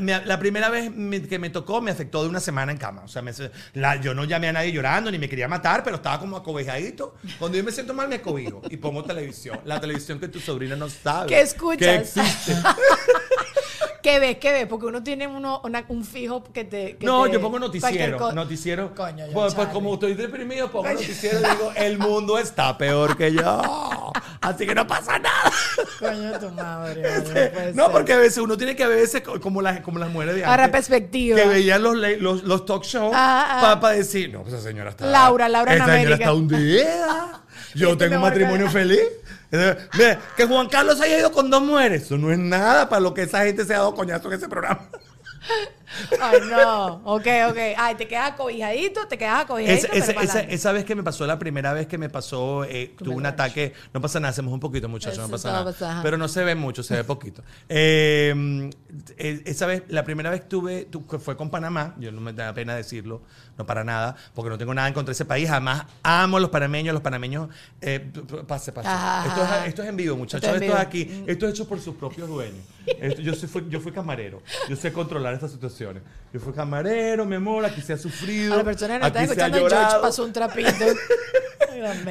la 0.00 0.38
primera 0.38 0.68
vez 0.70 0.90
que 1.28 1.38
me 1.38 1.50
tocó 1.50 1.80
me 1.80 1.90
afectó 1.90 2.22
de 2.22 2.28
una 2.28 2.40
semana 2.40 2.72
en 2.72 2.78
cama. 2.78 3.02
O 3.04 3.08
sea, 3.08 3.22
me- 3.22 3.32
la- 3.74 3.96
yo 3.96 4.14
no 4.14 4.24
llamé 4.24 4.48
a 4.48 4.52
nadie 4.52 4.72
llorando 4.72 5.10
ni 5.10 5.18
me 5.18 5.28
quería 5.28 5.48
matar, 5.48 5.82
pero 5.84 5.96
estaba 5.96 6.18
como 6.18 6.36
acobijadito. 6.36 7.14
Cuando 7.38 7.58
yo 7.58 7.64
me 7.64 7.72
siento 7.72 7.94
mal, 7.94 8.08
me 8.08 8.16
acobijo 8.16 8.62
y 8.70 8.76
pongo 8.76 9.04
televisión. 9.04 9.60
La 9.64 9.80
televisión 9.80 10.18
que 10.18 10.28
tu 10.28 10.40
sobrina 10.40 10.74
no 10.76 10.88
sabe. 10.88 11.28
¿Qué 11.28 11.40
escuchas? 11.40 12.12
Que. 12.14 12.54
¿Qué 14.02 14.18
ves? 14.18 14.36
¿Qué 14.36 14.52
ves? 14.52 14.66
Porque 14.66 14.84
uno 14.84 15.02
tiene 15.02 15.26
uno, 15.26 15.62
una- 15.64 15.82
un 15.88 16.04
fijo 16.04 16.44
que 16.44 16.64
te. 16.64 16.96
que 16.98 17.06
No, 17.06 17.24
te- 17.24 17.32
yo 17.32 17.40
pongo 17.40 17.58
noticiero. 17.58 18.32
Noticiero. 18.32 18.94
Coño, 18.94 19.26
yo, 19.26 19.32
pues, 19.32 19.54
pues 19.54 19.68
como 19.68 19.94
estoy 19.94 20.12
deprimido, 20.12 20.70
pongo 20.70 20.90
noticiero 20.90 21.38
y 21.40 21.42
digo, 21.42 21.72
el 21.74 21.96
mundo 21.98 22.38
está 22.38 22.76
peor 22.76 23.16
que 23.16 23.32
yo. 23.32 24.12
Así 24.42 24.66
que 24.66 24.74
no 24.74 24.86
pasa 24.86 25.18
nada. 25.18 25.50
Coño, 25.98 26.38
tu 26.38 26.50
madre. 26.50 27.02
vale, 27.02 27.72
no 27.74 27.90
porque 27.92 28.12
a 28.12 28.18
veces 28.18 28.38
uno 28.38 28.56
tiene 28.56 28.74
que 28.76 28.84
a 28.84 28.88
veces 28.88 29.22
co- 29.22 29.40
como 29.40 29.62
las, 29.62 29.80
como 29.80 29.98
las 29.98 30.10
mujeres 30.10 30.34
de 30.36 30.44
Ahora 30.44 30.64
antes. 30.64 30.80
perspectiva. 30.86 31.36
Que 31.36 31.46
veían 31.46 31.82
los, 31.82 31.96
los, 31.96 32.42
los 32.44 32.66
talk 32.66 32.82
shows 32.84 33.12
Ah, 33.16 33.78
para 33.80 33.94
ah. 33.94 33.96
decir, 33.96 34.32
no, 34.32 34.42
pues 34.42 34.54
esa 34.54 34.62
señora 34.62 34.90
está. 34.90 35.06
Laura, 35.06 35.48
Laura 35.48 35.72
en 35.74 35.80
esta 35.80 35.92
señora 35.92 36.14
América. 36.14 36.24
está 36.24 36.34
hundida. 36.34 37.40
Yo 37.74 37.90
Este 37.92 38.04
tengo 38.04 38.16
un 38.16 38.22
matrimonio 38.22 38.70
feliz. 38.70 39.00
Mira, 39.50 40.18
que 40.36 40.46
Juan 40.46 40.68
Carlos 40.68 41.00
haya 41.00 41.18
ido 41.18 41.30
con 41.30 41.48
dos 41.50 41.62
mujeres. 41.62 42.02
Eso 42.02 42.18
no 42.18 42.32
es 42.32 42.38
nada 42.38 42.88
para 42.88 43.00
lo 43.00 43.14
que 43.14 43.22
esa 43.22 43.44
gente 43.44 43.64
se 43.64 43.72
ha 43.74 43.78
dado 43.78 43.94
coñazo 43.94 44.28
en 44.28 44.34
ese 44.38 44.48
programa. 44.48 44.80
Ay, 46.20 46.40
no. 46.50 47.02
Ok, 47.04 47.26
ok. 47.50 47.58
Ay, 47.76 47.94
te 47.96 48.06
quedas 48.08 48.32
acobijadito, 48.32 49.06
te 49.08 49.18
quedas 49.18 49.42
acobijadito. 49.44 49.86
Esa, 49.92 50.06
pero 50.08 50.20
esa- 50.20 50.40
esa- 50.40 50.72
vez 50.72 50.84
que 50.84 50.94
me 50.94 51.02
pasó, 51.02 51.26
la 51.26 51.38
primera 51.38 51.72
vez 51.72 51.86
que 51.86 51.98
me 51.98 52.08
pasó, 52.08 52.64
eh, 52.64 52.94
tuve 52.98 53.14
un 53.14 53.26
ataque. 53.26 53.72
No 53.92 54.00
pasa 54.00 54.18
nada, 54.20 54.30
hacemos 54.30 54.52
un 54.52 54.60
poquito, 54.60 54.88
muchachos, 54.88 55.18
no 55.18 55.28
pasa 55.28 55.52
nada. 55.52 55.64
pasa. 55.64 56.00
Pero 56.02 56.16
no 56.16 56.28
se 56.28 56.42
ve 56.44 56.54
mucho, 56.54 56.82
se 56.82 56.94
ve 56.96 57.04
poquito. 57.04 57.42
Eh, 57.68 58.70
eh, 59.18 59.42
esa 59.44 59.66
vez, 59.66 59.82
la 59.88 60.04
primera 60.04 60.30
vez 60.30 60.48
tuve, 60.48 60.84
tu- 60.86 61.04
fue 61.18 61.36
con 61.36 61.50
Panamá, 61.50 61.94
yo 61.98 62.10
no 62.12 62.20
me 62.20 62.32
da 62.32 62.52
pena 62.54 62.74
decirlo, 62.74 63.22
no 63.58 63.66
para 63.66 63.84
nada, 63.84 64.16
porque 64.34 64.50
no 64.50 64.58
tengo 64.58 64.74
nada 64.74 64.88
en 64.88 64.94
contra 64.94 65.10
de 65.10 65.14
ese 65.14 65.24
país. 65.24 65.48
Además, 65.50 65.84
amo 66.02 66.38
a 66.38 66.40
los 66.40 66.50
panameños, 66.50 66.92
los 66.92 67.02
panameños. 67.02 67.48
eh, 67.80 68.10
pase, 68.46 68.72
pase. 68.72 68.88
Ajá, 68.88 69.26
Esto, 69.26 69.42
es, 69.44 69.68
esto 69.68 69.82
es 69.82 69.88
en 69.88 69.96
vivo, 69.96 70.16
muchachos. 70.16 70.44
Esto 70.48 70.56
es 70.64 70.70
es 70.72 70.76
aquí. 70.76 71.24
Esto 71.26 71.46
es 71.46 71.52
hecho 71.52 71.68
por 71.68 71.80
sus 71.80 71.94
propios 71.94 72.28
dueños. 72.28 72.64
Esto- 72.86 73.20
yo, 73.22 73.34
soy- 73.34 73.48
fui, 73.48 73.64
yo 73.68 73.80
fui 73.80 73.92
camarero. 73.92 74.42
Yo 74.68 74.76
sé 74.76 74.92
controlar 74.92 75.34
estas 75.34 75.52
situaciones. 75.84 76.02
Yo 76.32 76.40
fui 76.40 76.52
camarero, 76.52 77.24
mi 77.26 77.36
amor, 77.36 77.64
aquí 77.64 77.80
se 77.80 77.92
ha 77.92 77.98
sufrido. 77.98 78.54
A 78.54 78.58
la 78.58 78.64
persona 78.64 78.94
que 78.94 79.00
no 79.00 79.06
está 79.06 79.22
escuchando, 79.22 79.58
George 79.58 79.96
pasó 80.00 80.24
un 80.24 80.32
trapito. 80.32 80.70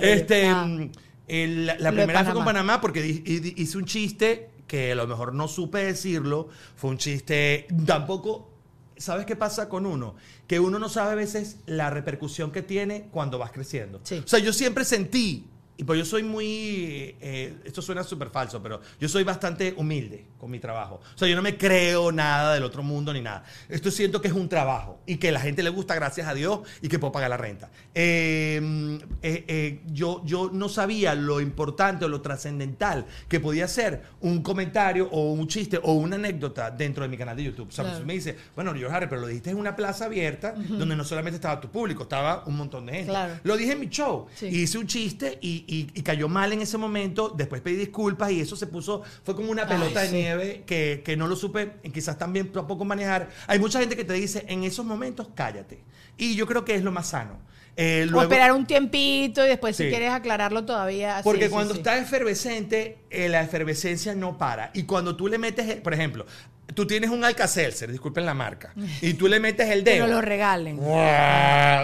Este, 0.01 0.53
mm, 0.53 0.91
el- 1.27 1.65
la, 1.65 1.75
Lo 1.75 1.89
primera 1.91 2.19
vez 2.19 2.25
fue 2.25 2.33
con 2.33 2.45
Panamá. 2.45 2.81
Porque 2.81 3.05
hice 3.07 3.77
un 3.77 3.85
chiste 3.85 4.49
que 4.67 4.91
a 4.91 4.95
lo 4.95 5.07
mejor 5.07 5.33
no 5.33 5.47
supe 5.47 5.79
decirlo. 5.85 6.49
Fue 6.75 6.89
un 6.89 6.97
chiste 6.97 7.67
tampoco. 7.85 8.49
¿Sabes 8.97 9.25
qué 9.25 9.35
pasa 9.35 9.69
con 9.69 9.85
uno? 9.85 10.15
Que 10.47 10.59
uno 10.59 10.79
no 10.79 10.89
sabe 10.89 11.13
a 11.13 11.15
veces 11.15 11.57
la 11.65 11.89
repercusión 11.89 12.51
que 12.51 12.61
tiene 12.61 13.07
cuando 13.11 13.37
vas 13.39 13.51
creciendo. 13.51 13.99
Sí. 14.03 14.21
O 14.23 14.27
sea, 14.27 14.39
yo 14.39 14.51
siempre 14.53 14.83
sentí, 14.85 15.47
y 15.75 15.83
pues 15.83 15.97
yo 15.99 16.05
soy 16.05 16.23
muy, 16.23 17.15
eh, 17.19 17.55
esto 17.65 17.81
suena 17.81 18.03
súper 18.03 18.29
falso, 18.29 18.61
pero 18.61 18.79
yo 18.99 19.09
soy 19.09 19.23
bastante 19.23 19.73
humilde 19.75 20.25
con 20.37 20.51
mi 20.51 20.59
trabajo. 20.59 21.01
O 21.15 21.17
sea, 21.17 21.27
yo 21.27 21.35
no 21.35 21.41
me 21.41 21.57
creo 21.57 22.11
nada 22.11 22.53
del 22.53 22.63
otro 22.63 22.83
mundo 22.83 23.11
ni 23.13 23.21
nada. 23.21 23.43
Esto 23.69 23.89
siento 23.89 24.21
que 24.21 24.27
es 24.27 24.33
un 24.33 24.49
trabajo 24.49 24.99
y 25.05 25.17
que 25.17 25.29
a 25.29 25.31
la 25.31 25.39
gente 25.39 25.63
le 25.63 25.69
gusta, 25.69 25.95
gracias 25.95 26.27
a 26.27 26.33
Dios, 26.33 26.59
y 26.81 26.89
que 26.89 26.99
puedo 26.99 27.11
pagar 27.11 27.29
la 27.29 27.37
renta. 27.37 27.71
Eh, 27.95 28.99
eh, 29.21 29.45
eh, 29.47 29.81
yo, 29.87 30.21
yo 30.25 30.49
no 30.53 30.69
sabía 30.69 31.15
lo 31.15 31.39
importante 31.39 32.05
o 32.05 32.07
lo 32.09 32.21
trascendental 32.21 33.05
que 33.27 33.39
podía 33.39 33.67
ser 33.67 34.03
un 34.21 34.43
comentario 34.43 35.09
o 35.11 35.31
un 35.31 35.47
chiste 35.47 35.79
o 35.81 35.93
una 35.93 36.15
anécdota 36.17 36.69
dentro 36.71 37.03
de 37.03 37.09
mi 37.09 37.17
canal 37.17 37.35
de 37.35 37.43
YouTube. 37.43 37.69
O 37.69 37.71
sea, 37.71 37.83
Claro. 37.83 38.05
me 38.05 38.13
dice, 38.13 38.37
bueno, 38.55 38.73
George 38.73 38.95
Harry, 38.95 39.07
pero 39.07 39.21
lo 39.21 39.27
dijiste 39.27 39.49
en 39.49 39.57
una 39.57 39.75
plaza 39.75 40.05
abierta 40.05 40.53
donde 40.53 40.95
no 40.95 41.03
solamente 41.03 41.35
estaba 41.35 41.59
tu 41.59 41.69
público, 41.69 42.03
estaba 42.03 42.43
un 42.45 42.57
montón 42.57 42.85
de 42.85 42.93
gente. 42.93 43.09
Claro. 43.09 43.33
Lo 43.43 43.57
dije 43.57 43.73
en 43.73 43.79
mi 43.79 43.89
show. 43.89 44.27
Sí. 44.35 44.47
Y 44.47 44.61
hice 44.63 44.77
un 44.77 44.87
chiste 44.87 45.37
y, 45.41 45.62
y- 45.67 45.87
y 45.93 46.01
cayó 46.03 46.27
mal 46.29 46.53
en 46.53 46.61
ese 46.61 46.77
momento. 46.77 47.29
Después 47.35 47.61
pedí 47.61 47.75
disculpas 47.75 48.31
y 48.31 48.41
eso 48.41 48.55
se 48.55 48.67
puso, 48.67 49.01
fue 49.23 49.35
como 49.35 49.51
una 49.51 49.63
Ay, 49.63 49.67
pelota 49.69 50.01
de 50.01 50.07
sí. 50.09 50.15
nieve 50.15 50.63
que, 50.65 51.01
que 51.05 51.15
no 51.17 51.27
lo 51.27 51.35
supe 51.35 51.73
quizás 51.93 52.17
también 52.17 52.51
tampoco 52.51 52.85
manejar. 52.85 53.29
Hay 53.47 53.59
mucha 53.59 53.79
gente 53.79 53.95
que 53.95 54.03
te 54.03 54.13
dice, 54.13 54.45
en 54.47 54.63
esos 54.63 54.85
momentos 54.85 55.29
cállate. 55.35 55.83
Y 56.17 56.35
yo 56.35 56.45
creo 56.47 56.63
que 56.65 56.75
es 56.75 56.83
lo 56.83 56.91
más 56.91 57.07
sano. 57.07 57.39
Eh, 57.75 58.07
o 58.13 58.21
esperar 58.21 58.51
un 58.51 58.67
tiempito 58.67 59.43
y 59.43 59.49
después 59.49 59.75
si 59.75 59.89
quieres 59.89 60.11
aclararlo 60.11 60.63
todavía. 60.63 61.21
porque 61.23 61.45
sí, 61.45 61.49
cuando 61.51 61.73
sí. 61.73 61.79
está 61.79 61.97
efervescente, 61.97 62.99
eh, 63.09 63.29
la 63.29 63.41
efervescencia 63.41 64.13
no 64.13 64.37
para. 64.37 64.69
Y 64.75 64.83
cuando 64.83 65.15
tú 65.15 65.27
le 65.27 65.39
metes, 65.39 65.67
eh, 65.67 65.75
por 65.77 65.93
ejemplo, 65.93 66.25
tú 66.73 66.87
tienes 66.87 67.09
un 67.09 67.23
Alka-Seltzer, 67.23 67.91
disculpen 67.91 68.25
la 68.25 68.33
marca, 68.33 68.73
y 69.01 69.13
tú 69.15 69.27
le 69.27 69.39
metes 69.39 69.69
el 69.69 69.83
dedo. 69.83 70.07
no 70.07 70.13
lo 70.15 70.21
regalen. 70.21 70.77